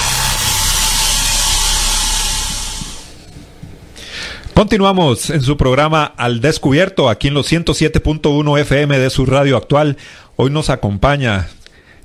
Continuamos 4.54 5.32
en 5.32 5.42
su 5.42 5.58
programa 5.58 6.04
Al 6.06 6.42
Descubierto, 6.42 7.10
aquí 7.10 7.30
en 7.30 7.34
los 7.34 7.52
107.1 7.52 8.60
FM 8.60 9.00
de 9.00 9.10
su 9.10 9.26
radio 9.26 9.58
actual. 9.58 9.98
Hoy 10.36 10.52
nos 10.52 10.70
acompaña 10.70 11.48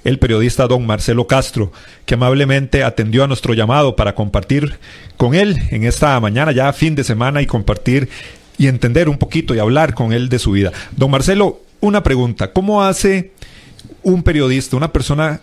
el 0.03 0.19
periodista 0.19 0.67
don 0.67 0.87
Marcelo 0.87 1.27
Castro, 1.27 1.73
que 2.07 2.15
amablemente 2.15 2.85
atendió 2.85 3.25
a 3.25 3.27
nuestro 3.27 3.53
llamado 3.53 3.97
para 3.97 4.15
compartir 4.15 4.79
con 5.19 5.35
él 5.35 5.59
en 5.71 5.85
esta 5.85 6.19
mañana, 6.21 6.53
ya 6.53 6.73
fin 6.73 6.95
de 6.95 7.05
semana, 7.05 7.43
y 7.43 7.47
compartir 7.47 8.09
y 8.61 8.69
entender 8.69 9.09
un 9.09 9.17
poquito 9.17 9.55
y 9.55 9.59
hablar 9.59 9.95
con 9.95 10.13
él 10.13 10.29
de 10.29 10.39
su 10.39 10.51
vida. 10.51 10.71
Don 10.95 11.11
Marcelo, 11.11 11.61
una 11.81 12.03
pregunta. 12.03 12.53
¿Cómo 12.53 12.83
hace 12.83 13.33
un 14.03 14.23
periodista, 14.23 14.77
una 14.77 14.93
persona 14.93 15.41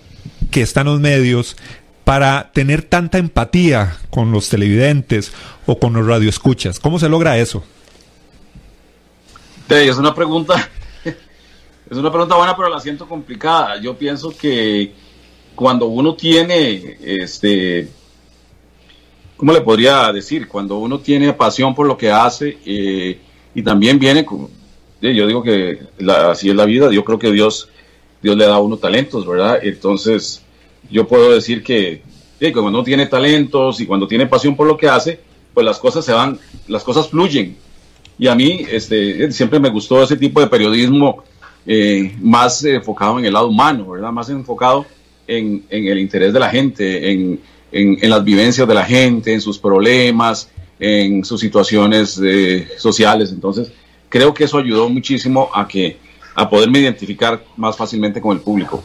que 0.52 0.62
está 0.62 0.82
en 0.82 0.88
los 0.88 1.00
medios, 1.00 1.58
para 2.04 2.52
tener 2.54 2.84
tanta 2.84 3.18
empatía 3.18 3.98
con 4.12 4.32
los 4.32 4.50
televidentes 4.50 5.32
o 5.66 5.80
con 5.80 5.94
los 5.94 6.06
radioescuchas? 6.06 6.80
¿Cómo 6.80 7.00
se 7.00 7.10
logra 7.10 7.40
eso? 7.40 7.64
es 9.68 9.98
una 9.98 10.14
pregunta, 10.14 10.70
es 11.90 11.98
una 11.98 12.12
pregunta 12.12 12.36
buena, 12.36 12.56
pero 12.56 12.70
la 12.70 12.80
siento 12.80 13.10
complicada. 13.10 13.82
Yo 13.82 13.98
pienso 13.98 14.30
que 14.30 14.94
cuando 15.56 15.88
uno 15.88 16.14
tiene, 16.14 17.00
este, 17.02 17.90
¿cómo 19.38 19.54
le 19.54 19.62
podría 19.62 20.12
decir? 20.12 20.48
Cuando 20.48 20.80
uno 20.80 21.00
tiene 21.00 21.32
pasión 21.34 21.74
por 21.74 21.88
lo 21.88 21.98
que 21.98 22.12
hace 22.12 22.58
eh, 22.66 23.18
y 23.54 23.62
también 23.62 24.00
viene, 24.00 24.26
yo 25.02 25.28
digo 25.28 25.44
que 25.44 25.80
así 26.30 26.50
es 26.50 26.56
la 26.56 26.66
vida, 26.66 26.92
yo 26.92 27.06
creo 27.06 27.20
que 27.20 27.32
Dios, 27.32 27.70
Dios 28.22 28.36
le 28.36 28.46
da 28.46 28.56
a 28.56 28.60
uno 28.60 28.78
talentos, 28.78 29.26
¿verdad? 29.26 29.60
Entonces, 29.62 30.44
yo 30.90 31.08
puedo 31.08 31.32
decir 31.32 31.64
que, 31.64 32.02
cuando 32.40 32.68
uno 32.68 32.84
tiene 32.84 33.06
talentos 33.06 33.80
y 33.80 33.86
cuando 33.86 34.08
tiene 34.08 34.28
pasión 34.28 34.56
por 34.56 34.68
lo 34.68 34.78
que 34.78 34.90
hace, 34.90 35.20
pues 35.54 35.66
las 35.66 35.80
cosas 35.80 36.04
se 36.04 36.14
van, 36.14 36.40
las 36.68 36.84
cosas 36.84 37.10
fluyen. 37.10 37.56
Y 38.20 38.28
a 38.28 38.36
mí 38.36 38.66
este, 38.70 39.32
siempre 39.32 39.60
me 39.60 39.70
gustó 39.70 40.04
ese 40.04 40.18
tipo 40.18 40.40
de 40.40 40.48
periodismo 40.48 41.24
eh, 41.66 42.16
más 42.22 42.64
enfocado 42.64 43.20
en 43.20 43.26
el 43.26 43.34
lado 43.34 43.48
humano, 43.48 43.90
¿verdad? 43.90 44.12
Más 44.12 44.30
enfocado 44.30 44.86
en, 45.28 45.66
el 45.70 46.00
interés 46.00 46.34
de 46.34 46.40
la 46.40 46.50
gente, 46.50 47.12
en, 47.12 47.40
las 47.72 48.24
vivencias 48.24 48.68
de 48.68 48.74
la 48.74 48.86
gente, 48.86 49.34
en 49.34 49.42
sus 49.42 49.58
problemas, 49.58 50.50
en 50.80 51.24
sus 51.26 51.40
situaciones 51.42 52.20
eh, 52.24 52.68
sociales. 52.78 53.32
Entonces, 53.32 53.72
creo 54.10 54.34
que 54.34 54.46
eso 54.46 54.58
ayudó 54.58 54.90
muchísimo 54.90 55.50
a 55.54 55.68
que 55.68 55.98
a 56.36 56.50
poderme 56.50 56.80
identificar 56.80 57.44
más 57.56 57.76
fácilmente 57.76 58.22
con 58.22 58.38
el 58.38 58.44
público. 58.44 58.84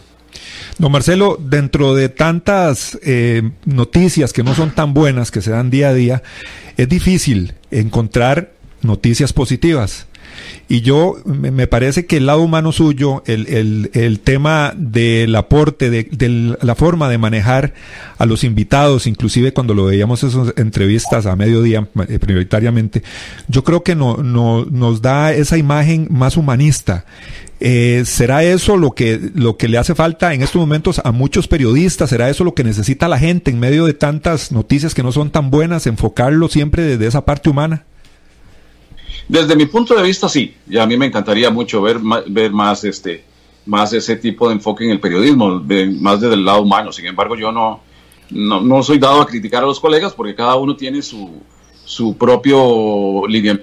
Don 0.78 0.90
Marcelo, 0.90 1.38
dentro 1.38 1.94
de 1.94 2.08
tantas 2.08 2.98
eh, 3.02 3.42
noticias 3.66 4.32
que 4.32 4.42
no 4.42 4.54
son 4.54 4.70
tan 4.70 4.94
buenas 4.94 5.30
que 5.30 5.42
se 5.42 5.50
dan 5.50 5.70
día 5.70 5.88
a 5.88 5.94
día, 5.94 6.22
es 6.76 6.88
difícil 6.88 7.54
encontrar 7.70 8.54
noticias 8.80 9.32
positivas. 9.32 10.06
Y 10.68 10.80
yo 10.80 11.16
me 11.24 11.66
parece 11.66 12.06
que 12.06 12.16
el 12.16 12.26
lado 12.26 12.40
humano 12.40 12.72
suyo, 12.72 13.22
el, 13.26 13.90
el, 13.92 14.20
tema 14.20 14.72
del 14.76 15.34
aporte, 15.34 15.90
de, 15.90 16.56
la 16.60 16.74
forma 16.74 17.08
de 17.08 17.18
manejar 17.18 17.74
a 18.16 18.24
los 18.24 18.42
invitados, 18.44 19.06
inclusive 19.06 19.52
cuando 19.52 19.74
lo 19.74 19.84
veíamos 19.84 20.22
en 20.22 20.30
esas 20.30 20.54
entrevistas 20.56 21.26
a 21.26 21.36
mediodía 21.36 21.88
eh, 22.08 22.18
prioritariamente, 22.18 23.02
yo 23.48 23.64
creo 23.64 23.82
que 23.82 23.94
no, 23.94 24.16
no, 24.18 24.64
nos 24.64 25.02
da 25.02 25.32
esa 25.32 25.58
imagen 25.58 26.06
más 26.10 26.36
humanista. 26.36 27.04
Eh, 27.64 28.02
¿Será 28.06 28.42
eso 28.42 28.76
lo 28.76 28.90
que, 28.90 29.30
lo 29.34 29.56
que 29.56 29.68
le 29.68 29.78
hace 29.78 29.94
falta 29.94 30.34
en 30.34 30.42
estos 30.42 30.60
momentos 30.60 31.00
a 31.04 31.12
muchos 31.12 31.46
periodistas? 31.46 32.10
¿Será 32.10 32.28
eso 32.28 32.42
lo 32.42 32.54
que 32.54 32.64
necesita 32.64 33.06
la 33.06 33.20
gente 33.20 33.52
en 33.52 33.60
medio 33.60 33.86
de 33.86 33.94
tantas 33.94 34.50
noticias 34.50 34.94
que 34.94 35.04
no 35.04 35.12
son 35.12 35.30
tan 35.30 35.50
buenas? 35.50 35.86
Enfocarlo 35.86 36.48
siempre 36.48 36.82
desde 36.82 37.06
esa 37.06 37.24
parte 37.24 37.50
humana. 37.50 37.84
Desde 39.32 39.56
mi 39.56 39.64
punto 39.64 39.94
de 39.94 40.02
vista, 40.02 40.28
sí. 40.28 40.54
Y 40.68 40.76
a 40.76 40.86
mí 40.86 40.94
me 40.98 41.06
encantaría 41.06 41.48
mucho 41.48 41.80
ver, 41.80 41.98
ver 42.26 42.52
más, 42.52 42.84
este, 42.84 43.24
más 43.64 43.90
ese 43.94 44.16
tipo 44.16 44.46
de 44.46 44.56
enfoque 44.56 44.84
en 44.84 44.90
el 44.90 45.00
periodismo, 45.00 45.58
más 46.00 46.20
desde 46.20 46.34
el 46.34 46.44
lado 46.44 46.60
humano. 46.60 46.92
Sin 46.92 47.06
embargo, 47.06 47.34
yo 47.34 47.50
no, 47.50 47.80
no, 48.28 48.82
soy 48.82 48.98
dado 48.98 49.22
a 49.22 49.26
criticar 49.26 49.62
a 49.62 49.66
los 49.66 49.80
colegas 49.80 50.12
porque 50.12 50.34
cada 50.34 50.56
uno 50.56 50.76
tiene 50.76 51.00
su, 51.00 51.40
su 51.82 52.14
propio 52.18 53.26
línea. 53.26 53.58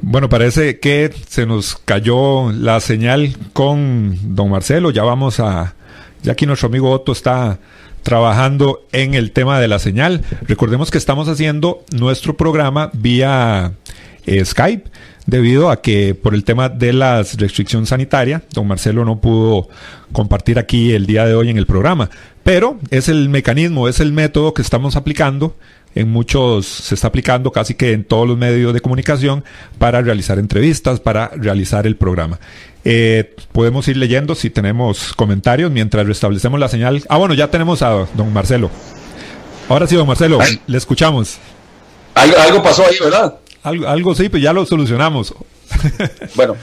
Bueno, 0.00 0.30
parece 0.30 0.80
que 0.80 1.12
se 1.28 1.44
nos 1.44 1.76
cayó 1.76 2.52
la 2.52 2.80
señal 2.80 3.36
con 3.52 4.16
don 4.34 4.48
Marcelo. 4.48 4.92
Ya 4.92 5.02
vamos 5.02 5.40
a. 5.40 5.74
Ya 6.22 6.32
aquí 6.32 6.46
nuestro 6.46 6.68
amigo 6.68 6.90
Otto 6.90 7.12
está 7.12 7.60
trabajando 8.10 8.88
en 8.90 9.14
el 9.14 9.30
tema 9.30 9.60
de 9.60 9.68
la 9.68 9.78
señal. 9.78 10.22
Recordemos 10.42 10.90
que 10.90 10.98
estamos 10.98 11.28
haciendo 11.28 11.84
nuestro 11.92 12.36
programa 12.36 12.90
vía 12.92 13.74
eh, 14.26 14.44
Skype 14.44 14.90
debido 15.26 15.70
a 15.70 15.80
que 15.80 16.16
por 16.16 16.34
el 16.34 16.42
tema 16.42 16.68
de 16.68 16.92
la 16.92 17.22
restricción 17.22 17.86
sanitaria, 17.86 18.42
don 18.52 18.66
Marcelo 18.66 19.04
no 19.04 19.20
pudo 19.20 19.68
compartir 20.10 20.58
aquí 20.58 20.90
el 20.90 21.06
día 21.06 21.24
de 21.24 21.34
hoy 21.34 21.50
en 21.50 21.56
el 21.56 21.66
programa. 21.66 22.10
Pero 22.42 22.80
es 22.90 23.08
el 23.08 23.28
mecanismo, 23.28 23.86
es 23.86 24.00
el 24.00 24.12
método 24.12 24.54
que 24.54 24.62
estamos 24.62 24.96
aplicando 24.96 25.54
en 25.94 26.10
muchos, 26.10 26.66
se 26.66 26.96
está 26.96 27.06
aplicando 27.06 27.52
casi 27.52 27.74
que 27.74 27.92
en 27.92 28.02
todos 28.02 28.26
los 28.26 28.36
medios 28.36 28.74
de 28.74 28.80
comunicación 28.80 29.44
para 29.78 30.00
realizar 30.02 30.40
entrevistas, 30.40 30.98
para 30.98 31.28
realizar 31.28 31.86
el 31.86 31.94
programa. 31.94 32.40
Eh, 32.84 33.36
podemos 33.52 33.86
ir 33.88 33.96
leyendo 33.96 34.34
si 34.34 34.50
tenemos 34.50 35.12
comentarios 35.12 35.70
mientras 35.70 36.06
restablecemos 36.06 36.58
la 36.58 36.68
señal. 36.68 37.02
Ah, 37.08 37.18
bueno, 37.18 37.34
ya 37.34 37.50
tenemos 37.50 37.82
a 37.82 38.06
don 38.14 38.32
Marcelo. 38.32 38.70
Ahora 39.68 39.86
sí, 39.86 39.96
don 39.96 40.06
Marcelo, 40.06 40.38
le 40.66 40.78
escuchamos. 40.78 41.38
Algo, 42.14 42.62
pasó 42.62 42.84
ahí, 42.86 42.96
¿verdad? 43.00 43.38
Algo, 43.62 43.88
algo 43.88 44.14
sí, 44.14 44.28
pues 44.28 44.42
ya 44.42 44.52
lo 44.52 44.66
solucionamos. 44.66 45.34
bueno, 46.34 46.56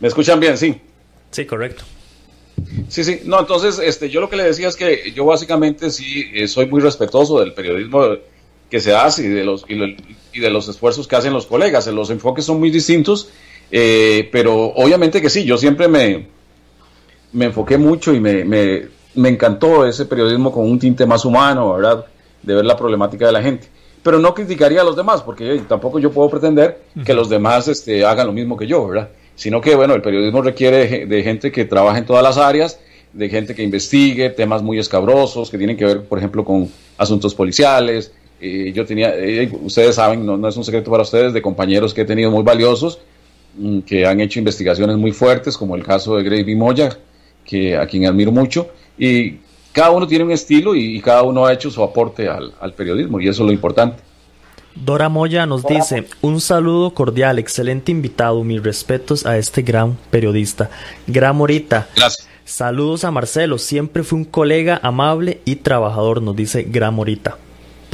¿me 0.00 0.08
escuchan 0.08 0.38
bien? 0.38 0.56
Sí. 0.56 0.80
Sí, 1.30 1.44
correcto. 1.46 1.84
Sí, 2.88 3.02
sí, 3.02 3.20
no, 3.24 3.40
entonces 3.40 3.78
este, 3.78 4.08
yo 4.10 4.20
lo 4.20 4.30
que 4.30 4.36
le 4.36 4.44
decía 4.44 4.68
es 4.68 4.76
que 4.76 5.12
yo 5.14 5.24
básicamente 5.24 5.90
sí 5.90 6.30
eh, 6.32 6.46
soy 6.46 6.66
muy 6.66 6.80
respetuoso 6.80 7.40
del 7.40 7.52
periodismo 7.52 8.16
que 8.70 8.80
se 8.80 8.94
hace 8.94 9.24
y 9.24 9.28
de, 9.28 9.44
los, 9.44 9.64
y, 9.68 10.40
de 10.40 10.50
los 10.50 10.68
esfuerzos 10.68 11.08
que 11.08 11.16
hacen 11.16 11.32
los 11.32 11.46
colegas. 11.46 11.86
Los 11.88 12.10
enfoques 12.10 12.44
son 12.44 12.58
muy 12.58 12.70
distintos, 12.70 13.28
eh, 13.70 14.28
pero 14.30 14.54
obviamente 14.54 15.20
que 15.20 15.30
sí, 15.30 15.44
yo 15.44 15.56
siempre 15.56 15.88
me, 15.88 16.26
me 17.32 17.46
enfoqué 17.46 17.78
mucho 17.78 18.14
y 18.14 18.20
me, 18.20 18.44
me, 18.44 18.82
me, 19.14 19.28
encantó 19.28 19.86
ese 19.86 20.06
periodismo 20.06 20.52
con 20.52 20.70
un 20.70 20.78
tinte 20.78 21.06
más 21.06 21.24
humano, 21.24 21.74
¿verdad? 21.74 22.04
De 22.42 22.54
ver 22.54 22.64
la 22.64 22.76
problemática 22.76 23.26
de 23.26 23.32
la 23.32 23.42
gente. 23.42 23.68
Pero 24.02 24.18
no 24.18 24.34
criticaría 24.34 24.82
a 24.82 24.84
los 24.84 24.96
demás, 24.96 25.22
porque 25.22 25.62
tampoco 25.66 25.98
yo 25.98 26.10
puedo 26.12 26.28
pretender 26.28 26.82
que 27.04 27.14
los 27.14 27.28
demás 27.28 27.68
este, 27.68 28.04
hagan 28.04 28.26
lo 28.26 28.32
mismo 28.32 28.56
que 28.56 28.66
yo, 28.66 28.86
¿verdad? 28.86 29.08
sino 29.36 29.60
que, 29.60 29.74
bueno, 29.74 29.94
el 29.94 30.02
periodismo 30.02 30.42
requiere 30.42 31.06
de, 31.06 31.22
gente 31.22 31.50
que 31.50 31.64
trabaje 31.64 31.98
en 31.98 32.06
todas 32.06 32.22
las 32.22 32.38
áreas, 32.38 32.78
de 33.12 33.28
gente 33.28 33.54
que 33.54 33.62
investigue 33.62 34.30
temas 34.30 34.62
muy 34.62 34.78
escabrosos, 34.78 35.50
que 35.50 35.58
tienen 35.58 35.76
que 35.76 35.84
ver, 35.84 36.04
por 36.04 36.18
ejemplo, 36.18 36.44
con 36.44 36.68
asuntos 36.98 37.34
policiales. 37.34 38.12
Eh, 38.40 38.72
yo 38.74 38.84
tenía, 38.84 39.14
eh, 39.16 39.50
ustedes 39.62 39.96
saben, 39.96 40.24
no, 40.24 40.48
es 40.48 40.56
un 40.56 40.64
secreto 40.64 40.90
para 40.90 41.02
ustedes, 41.02 41.32
de 41.32 41.42
compañeros 41.42 41.94
que 41.94 42.02
he 42.02 42.04
tenido 42.04 42.30
muy 42.30 42.42
valiosos, 42.42 43.00
que 43.86 44.06
han 44.06 44.20
hecho 44.20 44.38
investigaciones 44.38 44.96
muy 44.96 45.12
fuertes, 45.12 45.56
como 45.56 45.76
el 45.76 45.82
caso 45.82 46.16
de 46.16 46.22
Gravy 46.22 46.54
Moya, 46.54 46.96
que, 47.44 47.76
a 47.76 47.86
quien 47.86 48.06
admiro 48.06 48.32
mucho, 48.32 48.68
y 48.98 49.38
cada 49.72 49.90
uno 49.90 50.06
tiene 50.06 50.24
un 50.24 50.30
estilo 50.30 50.74
y, 50.74 51.00
cada 51.00 51.22
uno 51.22 51.46
ha 51.46 51.52
hecho 51.52 51.70
su 51.70 51.82
aporte 51.82 52.28
al, 52.28 52.52
al 52.60 52.72
periodismo, 52.74 53.20
y 53.20 53.28
eso 53.28 53.42
es 53.42 53.46
lo 53.46 53.52
importante. 53.52 54.02
Dora 54.74 55.08
Moya 55.08 55.46
nos 55.46 55.64
dice, 55.64 56.06
un 56.20 56.40
saludo 56.40 56.94
cordial, 56.94 57.38
excelente 57.38 57.92
invitado, 57.92 58.42
mis 58.42 58.62
respetos 58.62 59.24
a 59.24 59.38
este 59.38 59.62
gran 59.62 59.96
periodista. 60.10 60.68
Gran 61.06 61.36
Morita. 61.36 61.88
Gracias. 61.94 62.28
Saludos 62.44 63.04
a 63.04 63.10
Marcelo, 63.10 63.56
siempre 63.56 64.02
fue 64.02 64.18
un 64.18 64.24
colega 64.26 64.78
amable 64.82 65.40
y 65.46 65.56
trabajador, 65.56 66.20
nos 66.20 66.36
dice 66.36 66.64
Gran 66.64 66.94
Morita. 66.94 67.38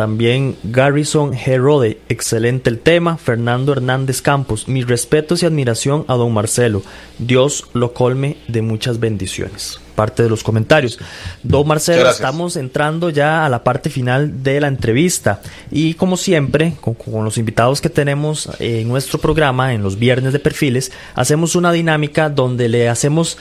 También 0.00 0.56
Garrison 0.62 1.34
Herode, 1.34 1.98
excelente 2.08 2.70
el 2.70 2.78
tema. 2.78 3.18
Fernando 3.18 3.72
Hernández 3.72 4.22
Campos, 4.22 4.66
mis 4.66 4.88
respetos 4.88 5.42
y 5.42 5.46
admiración 5.46 6.06
a 6.08 6.14
don 6.14 6.32
Marcelo. 6.32 6.82
Dios 7.18 7.66
lo 7.74 7.92
colme 7.92 8.38
de 8.48 8.62
muchas 8.62 8.98
bendiciones. 8.98 9.78
Parte 9.96 10.22
de 10.22 10.30
los 10.30 10.42
comentarios. 10.42 10.98
Don 11.42 11.68
Marcelo, 11.68 12.08
estamos 12.08 12.56
entrando 12.56 13.10
ya 13.10 13.44
a 13.44 13.50
la 13.50 13.62
parte 13.62 13.90
final 13.90 14.42
de 14.42 14.62
la 14.62 14.68
entrevista. 14.68 15.42
Y 15.70 15.92
como 15.92 16.16
siempre, 16.16 16.72
con, 16.80 16.94
con 16.94 17.22
los 17.22 17.36
invitados 17.36 17.82
que 17.82 17.90
tenemos 17.90 18.48
en 18.58 18.88
nuestro 18.88 19.18
programa, 19.18 19.74
en 19.74 19.82
los 19.82 19.98
viernes 19.98 20.32
de 20.32 20.38
perfiles, 20.38 20.92
hacemos 21.14 21.56
una 21.56 21.72
dinámica 21.72 22.30
donde 22.30 22.70
le 22.70 22.88
hacemos 22.88 23.36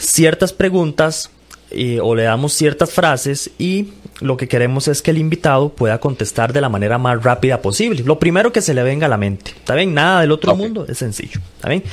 ciertas 0.00 0.52
preguntas 0.52 1.30
eh, 1.70 2.00
o 2.02 2.14
le 2.14 2.22
damos 2.22 2.54
ciertas 2.54 2.90
frases 2.90 3.50
y 3.58 3.92
lo 4.20 4.36
que 4.36 4.48
queremos 4.48 4.88
es 4.88 5.02
que 5.02 5.10
el 5.10 5.18
invitado 5.18 5.70
pueda 5.70 5.98
contestar 5.98 6.52
de 6.52 6.60
la 6.60 6.68
manera 6.68 6.98
más 6.98 7.22
rápida 7.22 7.62
posible. 7.62 8.02
Lo 8.04 8.18
primero 8.18 8.52
que 8.52 8.60
se 8.60 8.74
le 8.74 8.82
venga 8.82 9.06
a 9.06 9.08
la 9.08 9.16
mente. 9.16 9.52
¿Está 9.52 9.74
bien? 9.74 9.94
Nada 9.94 10.20
del 10.20 10.32
otro 10.32 10.54
mundo, 10.56 10.86
es 10.88 10.98
sencillo. 10.98 11.40
¿Está 11.56 11.68
bien? 11.68 11.84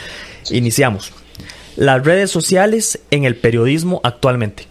Iniciamos. 0.52 1.12
Las 1.76 2.04
redes 2.04 2.32
sociales 2.32 3.00
en 3.12 3.26
el 3.26 3.36
periodismo 3.36 4.02
actualmente. 4.04 4.68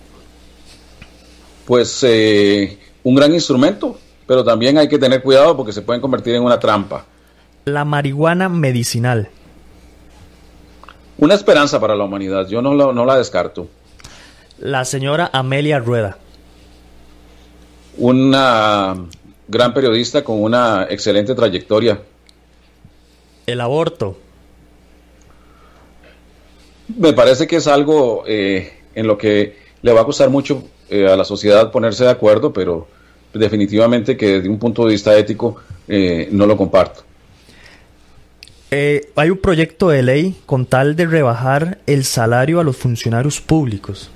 Pues 1.65 2.01
eh, 2.03 2.79
un 3.03 3.15
gran 3.15 3.33
instrumento, 3.33 3.99
pero 4.27 4.45
también 4.45 4.79
hay 4.79 4.89
que 4.89 4.99
tener 4.99 5.23
cuidado 5.23 5.57
porque 5.57 5.73
se 5.73 5.83
pueden 5.83 6.01
convertir 6.01 6.35
en 6.35 6.43
una 6.43 6.59
trampa. 6.59 7.07
La 7.65 7.85
marihuana 7.85 8.49
medicinal. 8.49 9.29
Una 11.17 11.35
esperanza 11.35 11.81
para 11.81 11.95
la 11.95 12.05
humanidad, 12.05 12.49
yo 12.49 12.61
no, 12.61 12.93
no 12.93 13.05
la 13.05 13.17
descarto 13.17 13.69
la 14.59 14.85
señora 14.85 15.31
Amelia 15.33 15.79
Rueda. 15.79 16.17
Una 17.97 18.95
gran 19.49 19.75
periodista 19.75 20.25
con 20.25 20.43
una 20.43 20.87
excelente 20.89 21.35
trayectoria. 21.35 22.01
El 23.47 23.61
aborto. 23.61 24.17
Me 26.97 27.13
parece 27.13 27.47
que 27.47 27.57
es 27.57 27.67
algo 27.67 28.25
eh, 28.27 28.73
en 28.95 29.07
lo 29.07 29.17
que 29.17 29.57
le 29.83 29.93
va 29.93 30.03
a 30.03 30.05
costar 30.05 30.31
mucho 30.31 30.65
eh, 30.89 31.07
a 31.07 31.17
la 31.17 31.25
sociedad 31.25 31.71
ponerse 31.71 32.05
de 32.05 32.11
acuerdo, 32.11 32.53
pero 32.53 32.89
definitivamente 33.33 34.17
que 34.17 34.35
desde 34.35 34.49
un 34.49 34.59
punto 34.59 34.85
de 34.85 34.93
vista 34.93 35.17
ético 35.17 35.57
eh, 35.89 36.29
no 36.31 36.47
lo 36.47 36.57
comparto. 36.57 37.03
hay 38.71 39.31
un 39.31 39.39
proyecto 39.39 39.89
de 39.89 40.03
ley 40.03 40.37
con 40.47 40.67
tal 40.67 40.97
de 40.97 41.07
rebajar 41.07 41.79
el 41.87 42.05
salario 42.05 42.61
a 42.61 42.65
los 42.65 42.77
funcionarios 42.77 43.41
públicos. 43.41 44.11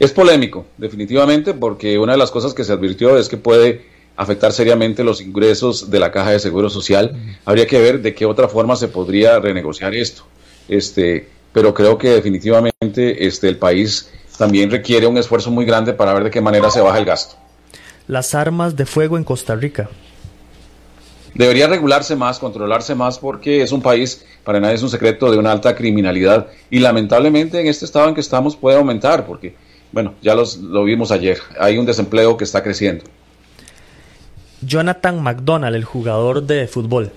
Es 0.00 0.12
polémico, 0.12 0.66
definitivamente, 0.76 1.54
porque 1.54 1.98
una 1.98 2.12
de 2.12 2.18
las 2.18 2.30
cosas 2.30 2.54
que 2.54 2.62
se 2.62 2.72
advirtió 2.72 3.18
es 3.18 3.28
que 3.28 3.36
puede 3.36 3.86
afectar 4.16 4.52
seriamente 4.52 5.02
los 5.04 5.20
ingresos 5.20 5.90
de 5.90 5.98
la 5.98 6.12
caja 6.12 6.30
de 6.30 6.38
seguro 6.38 6.70
social. 6.70 7.16
Habría 7.44 7.66
que 7.66 7.80
ver 7.80 8.00
de 8.02 8.14
qué 8.14 8.26
otra 8.26 8.48
forma 8.48 8.76
se 8.76 8.88
podría 8.88 9.38
renegociar 9.40 9.94
esto. 9.94 10.24
Este, 10.68 11.28
pero 11.52 11.74
creo 11.74 11.98
que 11.98 12.10
definitivamente 12.10 13.26
este, 13.26 13.48
el 13.48 13.58
país 13.58 14.10
también 14.36 14.70
requiere 14.70 15.06
un 15.06 15.18
esfuerzo 15.18 15.50
muy 15.50 15.64
grande 15.64 15.92
para 15.92 16.14
ver 16.14 16.24
de 16.24 16.30
qué 16.30 16.40
manera 16.40 16.70
se 16.70 16.80
baja 16.80 16.98
el 16.98 17.04
gasto. 17.04 17.36
Las 18.06 18.34
armas 18.34 18.76
de 18.76 18.86
fuego 18.86 19.18
en 19.18 19.24
Costa 19.24 19.56
Rica. 19.56 19.88
Debería 21.34 21.68
regularse 21.68 22.16
más, 22.16 22.38
controlarse 22.38 22.94
más, 22.94 23.18
porque 23.18 23.62
es 23.62 23.70
un 23.72 23.82
país, 23.82 24.24
para 24.44 24.60
nadie 24.60 24.76
es 24.76 24.82
un 24.82 24.90
secreto, 24.90 25.30
de 25.30 25.38
una 25.38 25.52
alta 25.52 25.74
criminalidad 25.76 26.48
y 26.70 26.78
lamentablemente 26.78 27.60
en 27.60 27.66
este 27.66 27.84
estado 27.84 28.08
en 28.08 28.14
que 28.14 28.20
estamos 28.20 28.56
puede 28.56 28.78
aumentar, 28.78 29.26
porque 29.26 29.54
bueno, 29.92 30.14
ya 30.22 30.34
lo 30.34 30.84
vimos 30.84 31.10
ayer, 31.10 31.38
hay 31.58 31.78
un 31.78 31.86
desempleo 31.86 32.36
que 32.36 32.44
está 32.44 32.62
creciendo. 32.62 33.04
Jonathan 34.60 35.22
McDonald, 35.22 35.76
el 35.76 35.84
jugador 35.84 36.42
de 36.42 36.66
fútbol. 36.66 37.12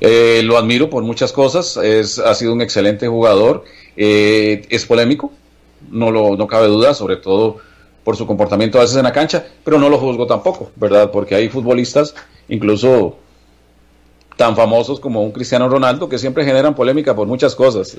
Eh, 0.00 0.42
lo 0.44 0.56
admiro 0.56 0.88
por 0.88 1.02
muchas 1.02 1.32
cosas, 1.32 1.76
es, 1.76 2.18
ha 2.18 2.34
sido 2.34 2.52
un 2.52 2.62
excelente 2.62 3.08
jugador, 3.08 3.64
eh, 3.96 4.64
es 4.70 4.86
polémico, 4.86 5.32
no, 5.90 6.10
lo, 6.10 6.36
no 6.36 6.46
cabe 6.46 6.68
duda, 6.68 6.94
sobre 6.94 7.16
todo 7.16 7.58
por 8.04 8.16
su 8.16 8.26
comportamiento 8.26 8.78
a 8.78 8.82
veces 8.82 8.96
en 8.96 9.02
la 9.02 9.12
cancha, 9.12 9.46
pero 9.64 9.78
no 9.78 9.88
lo 9.88 9.98
juzgo 9.98 10.26
tampoco, 10.26 10.70
¿verdad? 10.76 11.10
Porque 11.10 11.34
hay 11.34 11.48
futbolistas, 11.48 12.14
incluso 12.48 13.18
tan 14.36 14.54
famosos 14.54 15.00
como 15.00 15.22
un 15.24 15.32
Cristiano 15.32 15.68
Ronaldo, 15.68 16.08
que 16.08 16.16
siempre 16.16 16.44
generan 16.44 16.76
polémica 16.76 17.14
por 17.14 17.26
muchas 17.26 17.56
cosas, 17.56 17.96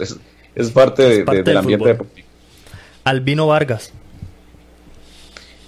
es, 0.55 0.72
parte, 0.72 1.26
del 1.26 1.57
ambiente 1.57 1.89
deportivo. 1.89 2.28
Albino 3.03 3.47
Vargas. 3.47 3.91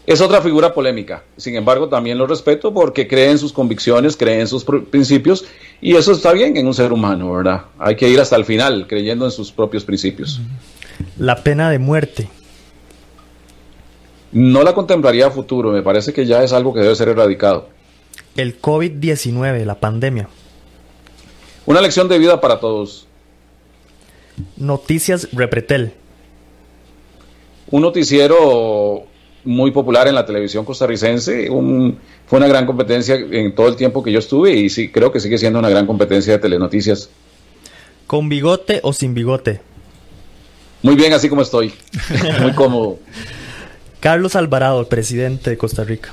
Es 0.07 0.19
otra 0.19 0.41
figura 0.41 0.73
polémica, 0.73 1.23
sin 1.37 1.55
embargo 1.55 1.87
también 1.87 2.17
lo 2.17 2.25
respeto 2.25 2.73
porque 2.73 3.07
cree 3.07 3.29
en 3.29 3.37
sus 3.37 3.53
convicciones, 3.53 4.17
cree 4.17 4.41
en 4.41 4.47
sus 4.47 4.65
principios 4.65 5.45
y 5.79 5.95
eso 5.95 6.11
está 6.11 6.33
bien 6.33 6.57
en 6.57 6.65
un 6.65 6.73
ser 6.73 6.91
humano, 6.91 7.31
¿verdad? 7.31 7.65
Hay 7.77 7.95
que 7.95 8.09
ir 8.09 8.19
hasta 8.19 8.35
el 8.35 8.43
final 8.43 8.87
creyendo 8.87 9.25
en 9.25 9.31
sus 9.31 9.51
propios 9.51 9.85
principios. 9.85 10.41
La 11.17 11.43
pena 11.43 11.69
de 11.69 11.77
muerte. 11.77 12.29
No 14.31 14.63
la 14.63 14.73
contemplaría 14.73 15.27
a 15.27 15.31
futuro, 15.31 15.71
me 15.71 15.83
parece 15.83 16.13
que 16.13 16.25
ya 16.25 16.43
es 16.43 16.51
algo 16.51 16.73
que 16.73 16.79
debe 16.79 16.95
ser 16.95 17.09
erradicado. 17.09 17.69
El 18.35 18.59
COVID-19, 18.59 19.65
la 19.65 19.79
pandemia. 19.79 20.29
Una 21.67 21.79
lección 21.79 22.07
de 22.07 22.17
vida 22.17 22.41
para 22.41 22.59
todos. 22.59 23.07
Noticias 24.57 25.29
Repretel 25.31 25.93
un 27.71 27.81
noticiero 27.81 29.05
muy 29.43 29.71
popular 29.71 30.07
en 30.07 30.15
la 30.15 30.25
televisión 30.25 30.65
costarricense. 30.65 31.47
fue 31.47 32.37
una 32.39 32.47
gran 32.47 32.65
competencia 32.65 33.15
en 33.15 33.55
todo 33.55 33.67
el 33.67 33.75
tiempo 33.75 34.03
que 34.03 34.11
yo 34.11 34.19
estuve 34.19 34.53
y 34.53 34.69
sí, 34.69 34.89
creo 34.89 35.11
que 35.11 35.19
sigue 35.19 35.37
siendo 35.37 35.59
una 35.59 35.69
gran 35.69 35.87
competencia 35.87 36.33
de 36.33 36.39
telenoticias. 36.39 37.09
¿Con 38.07 38.29
bigote 38.29 38.81
o 38.83 38.93
sin 38.93 39.13
bigote? 39.13 39.61
Muy 40.83 40.95
bien, 40.95 41.13
así 41.13 41.29
como 41.29 41.41
estoy. 41.41 41.73
muy 42.41 42.53
cómodo. 42.53 42.99
Carlos 43.99 44.35
Alvarado, 44.35 44.87
presidente 44.89 45.51
de 45.51 45.57
Costa 45.57 45.83
Rica. 45.83 46.11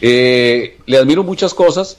Eh, 0.00 0.76
le 0.86 0.98
admiro 0.98 1.24
muchas 1.24 1.54
cosas. 1.54 1.98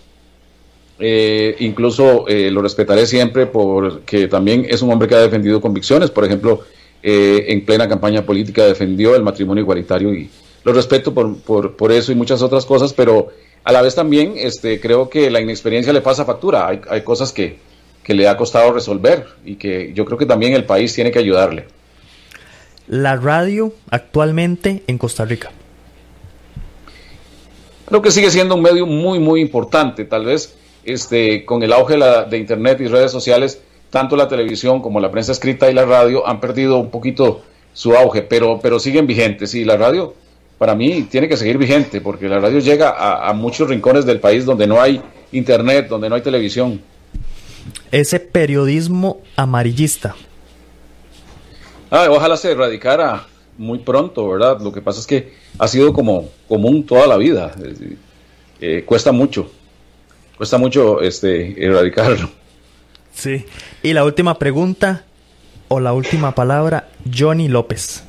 Eh, 1.01 1.55
incluso 1.59 2.27
eh, 2.27 2.51
lo 2.51 2.61
respetaré 2.61 3.07
siempre 3.07 3.45
porque 3.45 4.27
también 4.27 4.65
es 4.67 4.81
un 4.81 4.91
hombre 4.91 5.07
que 5.07 5.15
ha 5.15 5.19
defendido 5.19 5.59
convicciones. 5.59 6.11
Por 6.11 6.25
ejemplo, 6.25 6.61
eh, 7.01 7.45
en 7.47 7.65
plena 7.65 7.87
campaña 7.87 8.25
política 8.25 8.65
defendió 8.65 9.15
el 9.15 9.23
matrimonio 9.23 9.61
igualitario 9.61 10.13
y 10.13 10.29
lo 10.63 10.73
respeto 10.73 11.13
por, 11.13 11.71
por, 11.71 11.91
eso 11.91 12.11
y 12.11 12.15
muchas 12.15 12.41
otras 12.41 12.65
cosas, 12.65 12.93
pero 12.93 13.29
a 13.63 13.71
la 13.71 13.81
vez 13.81 13.95
también 13.95 14.33
este, 14.35 14.79
creo 14.81 15.09
que 15.09 15.31
la 15.31 15.39
inexperiencia 15.39 15.93
le 15.93 16.01
pasa 16.01 16.25
factura. 16.25 16.67
Hay, 16.67 16.81
hay 16.89 17.01
cosas 17.01 17.31
que, 17.31 17.57
que 18.03 18.13
le 18.13 18.27
ha 18.27 18.35
costado 18.35 18.73
resolver 18.73 19.25
y 19.45 19.55
que 19.55 19.93
yo 19.93 20.05
creo 20.05 20.17
que 20.17 20.25
también 20.25 20.53
el 20.53 20.65
país 20.65 20.93
tiene 20.93 21.11
que 21.11 21.19
ayudarle. 21.19 21.65
La 22.87 23.15
radio 23.15 23.73
actualmente 23.89 24.83
en 24.87 24.97
Costa 24.97 25.23
Rica. 25.25 25.51
Creo 27.85 28.01
que 28.01 28.11
sigue 28.11 28.29
siendo 28.29 28.55
un 28.55 28.61
medio 28.61 28.85
muy, 28.85 29.19
muy 29.19 29.41
importante. 29.41 30.05
Tal 30.05 30.25
vez 30.25 30.55
este, 30.83 31.45
con 31.45 31.63
el 31.63 31.71
auge 31.71 31.93
de, 31.93 31.99
la, 31.99 32.23
de 32.23 32.37
Internet 32.37 32.81
y 32.81 32.87
redes 32.87 33.11
sociales 33.11 33.61
tanto 33.89 34.15
la 34.15 34.27
televisión 34.27 34.81
como 34.81 34.99
la 34.99 35.11
prensa 35.11 35.31
escrita 35.31 35.69
y 35.69 35.73
la 35.73 35.85
radio 35.85 36.27
han 36.27 36.39
perdido 36.39 36.77
un 36.77 36.89
poquito 36.89 37.41
su 37.73 37.95
auge, 37.95 38.21
pero, 38.21 38.59
pero 38.61 38.79
siguen 38.79 39.07
vigentes. 39.07 39.53
Y 39.55 39.65
la 39.65 39.77
radio, 39.77 40.13
para 40.57 40.75
mí, 40.75 41.07
tiene 41.09 41.27
que 41.27 41.37
seguir 41.37 41.57
vigente, 41.57 42.01
porque 42.01 42.27
la 42.27 42.39
radio 42.39 42.59
llega 42.59 43.27
a, 43.27 43.33
muchos 43.33 43.69
rincones 43.69 44.05
del 44.05 44.19
país 44.19 44.45
donde 44.45 44.67
no 44.67 44.81
hay 44.81 45.01
internet, 45.31 45.87
donde 45.87 46.09
no 46.09 46.15
hay 46.15 46.21
televisión. 46.21 46.81
Ese 47.91 48.19
periodismo 48.19 49.21
amarillista. 49.35 50.15
Ah, 51.89 52.07
ojalá 52.09 52.37
se 52.37 52.51
erradicara 52.51 53.25
muy 53.57 53.79
pronto, 53.79 54.27
¿verdad? 54.29 54.59
Lo 54.61 54.71
que 54.71 54.81
pasa 54.81 54.99
es 54.99 55.07
que 55.07 55.33
ha 55.57 55.67
sido 55.67 55.91
como 55.91 56.29
común 56.47 56.85
toda 56.85 57.07
la 57.07 57.17
vida. 57.17 57.53
Eh, 58.61 58.83
cuesta 58.85 59.11
mucho, 59.11 59.49
cuesta 60.37 60.57
mucho 60.57 61.01
este, 61.01 61.65
erradicarlo. 61.65 62.29
Sí. 63.14 63.45
Y 63.84 63.93
la 63.93 64.03
última 64.03 64.38
pregunta 64.39 65.03
o 65.68 65.80
la 65.80 65.93
última 65.93 66.36
palabra, 66.36 66.89
Johnny 67.14 67.47
López. 67.47 68.03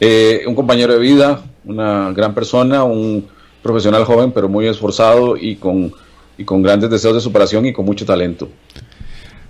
Eh, 0.00 0.44
un 0.46 0.54
compañero 0.54 0.92
de 0.94 0.98
vida, 0.98 1.42
una 1.64 2.12
gran 2.12 2.34
persona, 2.34 2.84
un 2.84 3.26
profesional 3.62 4.04
joven, 4.04 4.32
pero 4.32 4.48
muy 4.48 4.66
esforzado 4.66 5.36
y 5.36 5.56
con, 5.56 5.92
y 6.38 6.44
con 6.44 6.62
grandes 6.62 6.90
deseos 6.90 7.14
de 7.14 7.20
superación 7.20 7.66
y 7.66 7.72
con 7.72 7.84
mucho 7.84 8.06
talento. 8.06 8.48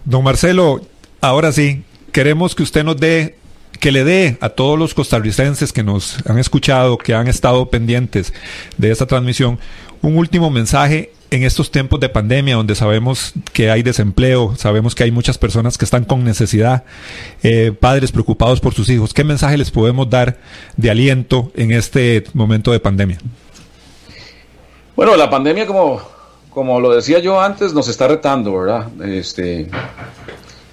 Don 0.04 0.24
Marcelo, 0.24 0.80
ahora 1.20 1.52
sí, 1.52 1.82
queremos 2.12 2.54
que 2.54 2.62
usted 2.62 2.84
nos 2.84 2.96
dé, 2.96 3.36
que 3.78 3.92
le 3.92 4.04
dé 4.04 4.38
a 4.40 4.48
todos 4.48 4.78
los 4.78 4.94
costarricenses 4.94 5.72
que 5.72 5.84
nos 5.84 6.18
han 6.26 6.38
escuchado, 6.38 6.98
que 6.98 7.14
han 7.14 7.28
estado 7.28 7.66
pendientes 7.70 8.32
de 8.76 8.90
esta 8.90 9.06
transmisión, 9.06 9.58
un 10.02 10.16
último 10.16 10.50
mensaje 10.50 11.12
en 11.30 11.44
estos 11.44 11.70
tiempos 11.70 12.00
de 12.00 12.08
pandemia, 12.08 12.56
donde 12.56 12.74
sabemos 12.74 13.32
que 13.52 13.70
hay 13.70 13.82
desempleo, 13.82 14.54
sabemos 14.56 14.94
que 14.94 15.04
hay 15.04 15.10
muchas 15.12 15.38
personas 15.38 15.78
que 15.78 15.84
están 15.84 16.04
con 16.04 16.24
necesidad, 16.24 16.84
eh, 17.42 17.72
padres 17.78 18.10
preocupados 18.10 18.60
por 18.60 18.74
sus 18.74 18.88
hijos, 18.88 19.14
¿qué 19.14 19.22
mensaje 19.22 19.56
les 19.56 19.70
podemos 19.70 20.10
dar 20.10 20.38
de 20.76 20.90
aliento 20.90 21.52
en 21.54 21.70
este 21.70 22.24
momento 22.34 22.72
de 22.72 22.80
pandemia? 22.80 23.18
Bueno, 24.96 25.16
la 25.16 25.30
pandemia, 25.30 25.66
como, 25.66 26.00
como 26.50 26.80
lo 26.80 26.92
decía 26.92 27.20
yo 27.20 27.40
antes, 27.40 27.72
nos 27.72 27.88
está 27.88 28.08
retando, 28.08 28.58
¿verdad? 28.58 28.88
Este, 29.04 29.68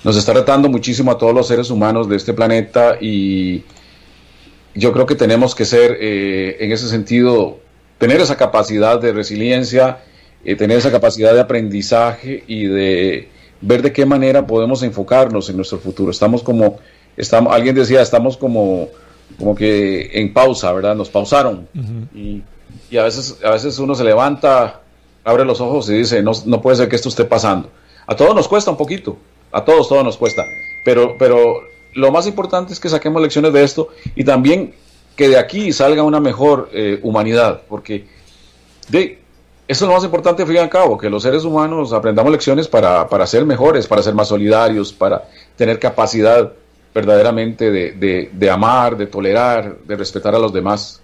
nos 0.03 0.17
está 0.17 0.33
retando 0.33 0.69
muchísimo 0.69 1.11
a 1.11 1.17
todos 1.17 1.33
los 1.33 1.47
seres 1.47 1.69
humanos 1.69 2.09
de 2.09 2.15
este 2.15 2.33
planeta 2.33 2.97
y 2.99 3.63
yo 4.73 4.91
creo 4.91 5.05
que 5.05 5.15
tenemos 5.15 5.53
que 5.53 5.65
ser, 5.65 5.97
eh, 5.99 6.57
en 6.59 6.71
ese 6.71 6.87
sentido, 6.87 7.59
tener 7.97 8.21
esa 8.21 8.37
capacidad 8.37 8.99
de 8.99 9.13
resiliencia, 9.13 9.99
eh, 10.45 10.55
tener 10.55 10.77
esa 10.77 10.91
capacidad 10.91 11.33
de 11.33 11.41
aprendizaje 11.41 12.43
y 12.47 12.65
de 12.65 13.29
ver 13.61 13.81
de 13.81 13.91
qué 13.91 14.05
manera 14.05 14.45
podemos 14.45 14.83
enfocarnos 14.83 15.49
en 15.49 15.55
nuestro 15.55 15.79
futuro. 15.79 16.11
Estamos 16.11 16.43
como, 16.43 16.79
estamos, 17.15 17.53
alguien 17.53 17.75
decía, 17.75 18.01
estamos 18.01 18.37
como, 18.37 18.89
como 19.37 19.55
que 19.55 20.09
en 20.13 20.33
pausa, 20.33 20.71
¿verdad? 20.73 20.95
Nos 20.95 21.09
pausaron. 21.09 21.67
y, 22.13 22.43
y, 22.89 22.97
a, 22.97 23.03
veces, 23.03 23.37
a 23.43 23.51
veces 23.51 23.79
uno 23.79 23.95
se 23.95 24.03
levanta, 24.03 24.81
abre 25.23 25.43
los 25.43 25.59
ojos 25.59 25.89
y 25.89 25.95
dice, 25.95 26.21
no, 26.21 26.31
no 26.45 26.61
puede 26.61 26.77
ser 26.77 26.89
que 26.89 26.95
esto 26.95 27.09
esté 27.09 27.25
pasando. 27.25 27.69
A 28.05 28.15
todos 28.15 28.35
nos 28.35 28.47
cuesta 28.47 28.71
un 28.71 28.77
poquito, 28.77 29.17
a 29.51 29.65
todos, 29.65 29.89
todo 29.89 30.03
nos 30.03 30.17
cuesta. 30.17 30.43
Pero, 30.85 31.15
pero 31.17 31.61
lo 31.93 32.11
más 32.11 32.27
importante 32.27 32.71
es 32.73 32.79
que 32.79 32.89
saquemos 32.89 33.21
lecciones 33.21 33.51
de 33.51 33.63
esto 33.63 33.89
y 34.15 34.23
también 34.23 34.73
que 35.17 35.27
de 35.27 35.37
aquí 35.37 35.73
salga 35.73 36.03
una 36.03 36.21
mejor 36.21 36.69
eh, 36.71 36.99
humanidad, 37.01 37.63
porque 37.67 38.05
de, 38.87 39.19
eso 39.67 39.83
es 39.83 39.89
lo 39.89 39.95
más 39.95 40.03
importante, 40.05 40.45
fin 40.45 40.55
y 40.55 40.59
al 40.59 40.69
cabo, 40.69 40.97
que 40.97 41.09
los 41.09 41.23
seres 41.23 41.43
humanos 41.43 41.91
aprendamos 41.91 42.31
lecciones 42.31 42.67
para, 42.67 43.09
para 43.09 43.25
ser 43.27 43.43
mejores, 43.43 43.87
para 43.87 44.03
ser 44.03 44.13
más 44.13 44.29
solidarios, 44.29 44.93
para 44.93 45.27
tener 45.57 45.79
capacidad 45.79 46.53
verdaderamente 46.93 47.69
de, 47.69 48.29
de, 48.31 48.49
amar, 48.49 48.95
de 48.95 49.07
tolerar, 49.07 49.77
de 49.85 49.95
respetar 49.95 50.35
a 50.35 50.39
los 50.39 50.53
demás. 50.53 51.01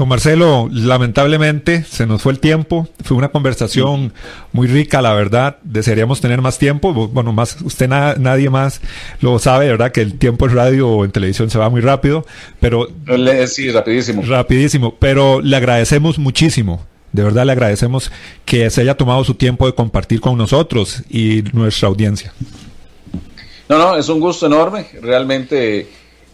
Don 0.00 0.08
Marcelo, 0.08 0.66
lamentablemente 0.72 1.84
se 1.84 2.06
nos 2.06 2.22
fue 2.22 2.32
el 2.32 2.40
tiempo. 2.40 2.88
Fue 3.04 3.18
una 3.18 3.28
conversación 3.28 4.14
muy 4.50 4.66
rica, 4.66 5.02
la 5.02 5.12
verdad. 5.12 5.58
Desearíamos 5.62 6.22
tener 6.22 6.40
más 6.40 6.58
tiempo. 6.58 6.94
Bueno, 6.94 7.34
más 7.34 7.60
usted 7.60 7.86
nadie 7.86 8.48
más 8.48 8.80
lo 9.20 9.38
sabe, 9.38 9.68
¿verdad? 9.68 9.92
Que 9.92 10.00
el 10.00 10.18
tiempo 10.18 10.46
en 10.46 10.54
radio 10.54 10.88
o 10.88 11.04
en 11.04 11.10
televisión 11.10 11.50
se 11.50 11.58
va 11.58 11.68
muy 11.68 11.82
rápido. 11.82 12.24
Pero 12.60 12.88
sí, 13.46 13.70
rapidísimo. 13.70 14.22
Rapidísimo. 14.22 14.94
Pero 14.98 15.42
le 15.42 15.54
agradecemos 15.54 16.18
muchísimo. 16.18 16.86
De 17.12 17.22
verdad 17.22 17.44
le 17.44 17.52
agradecemos 17.52 18.10
que 18.46 18.70
se 18.70 18.80
haya 18.80 18.96
tomado 18.96 19.22
su 19.24 19.34
tiempo 19.34 19.66
de 19.66 19.74
compartir 19.74 20.22
con 20.22 20.38
nosotros 20.38 21.02
y 21.10 21.44
nuestra 21.52 21.88
audiencia. 21.88 22.32
No, 23.68 23.76
no, 23.76 23.96
es 23.98 24.08
un 24.08 24.18
gusto 24.18 24.46
enorme. 24.46 24.86
Realmente 25.02 25.90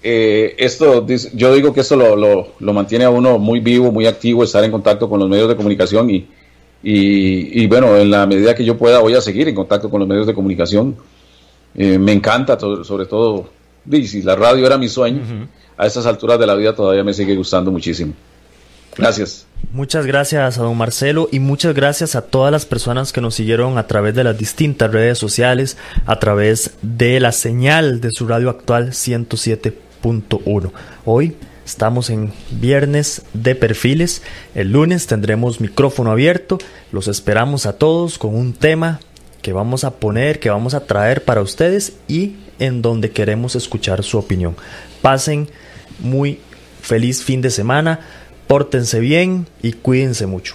eh, 0.09 0.55
esto, 0.59 1.05
yo 1.35 1.53
digo 1.53 1.75
que 1.75 1.81
esto 1.81 1.97
lo, 1.97 2.73
mantiene 2.73 3.07
a 3.07 3.11
uno 3.11 3.41
muy 3.41 3.59
vivo, 3.59 3.91
muy 3.91 4.07
activo, 4.07 4.45
estar 4.45 4.63
en 4.63 4.71
contacto 4.71 5.11
con 5.11 5.19
los 5.19 5.29
medios 5.29 5.49
de 5.49 5.57
comunicación 5.57 6.09
y, 6.09 6.29
y, 6.81 7.67
bueno, 7.67 7.97
en 7.97 8.13
la 8.13 8.25
medida 8.25 8.55
que 8.55 8.65
yo 8.65 8.79
pueda 8.79 9.01
voy 9.01 9.15
a 9.15 9.21
seguir 9.21 9.49
en 9.49 9.57
contacto 9.57 9.91
con 9.91 9.99
los 9.99 10.09
medios 10.09 10.29
de 10.29 10.33
comunicación. 10.33 10.95
Eh, 11.75 11.99
me 11.99 12.13
encanta, 12.13 12.57
sobre 12.57 13.07
todo, 13.07 13.51
si 13.91 14.23
la 14.23 14.37
radio 14.37 14.65
era 14.65 14.79
mi 14.79 14.89
sueño, 14.89 15.49
a 15.77 15.87
estas 15.87 16.07
alturas 16.07 16.39
de 16.39 16.47
la 16.47 16.55
vida 16.55 16.73
todavía 16.73 17.03
me 17.03 17.13
sigue 17.13 17.35
gustando 17.35 17.73
muchísimo. 17.73 18.15
Gracias. 18.97 19.45
Muchas 19.73 20.07
gracias 20.07 20.57
a 20.57 20.63
don 20.63 20.79
Marcelo 20.79 21.29
y 21.33 21.41
muchas 21.41 21.75
gracias 21.75 22.15
a 22.15 22.23
todas 22.23 22.53
las 22.53 22.65
personas 22.65 23.13
que 23.13 23.21
nos 23.21 23.35
siguieron 23.35 23.77
a 23.77 23.89
través 23.89 24.15
de 24.15 24.23
las 24.23 24.39
distintas 24.39 24.93
redes 24.93 25.19
sociales, 25.19 25.77
a 26.07 26.21
través 26.21 26.75
de 26.83 27.19
la 27.19 27.33
señal 27.33 28.01
de 28.01 28.13
su 28.13 28.29
radio 28.29 28.51
actual 28.51 28.95
107 28.95 29.86
Hoy 31.05 31.37
estamos 31.65 32.11
en 32.11 32.33
viernes 32.51 33.23
de 33.33 33.55
perfiles. 33.55 34.23
El 34.55 34.73
lunes 34.73 35.07
tendremos 35.07 35.61
micrófono 35.61 36.11
abierto. 36.11 36.59
Los 36.93 37.09
esperamos 37.09 37.67
a 37.67 37.73
todos 37.75 38.19
con 38.19 38.35
un 38.35 38.53
tema 38.53 39.01
que 39.43 39.53
vamos 39.53 39.85
a 39.85 39.93
poner, 39.93 40.39
que 40.39 40.51
vamos 40.51 40.75
a 40.75 40.87
traer 40.87 41.25
para 41.25 41.43
ustedes 41.43 41.95
y 42.09 42.37
en 42.59 42.83
donde 42.83 43.11
queremos 43.11 43.57
escuchar 43.57 44.03
su 44.05 44.19
opinión. 44.19 44.57
Pasen 45.03 45.49
muy 45.99 46.41
feliz 46.83 47.23
fin 47.23 47.43
de 47.43 47.51
semana, 47.51 48.01
pórtense 48.47 49.01
bien 49.01 49.47
y 49.63 49.73
cuídense 49.73 50.27
mucho. 50.27 50.55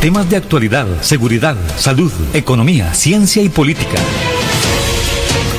Temas 0.00 0.28
de 0.30 0.36
actualidad, 0.36 0.86
seguridad, 1.00 1.56
salud, 1.76 2.12
economía, 2.34 2.94
ciencia 2.94 3.42
y 3.42 3.48
política 3.48 3.98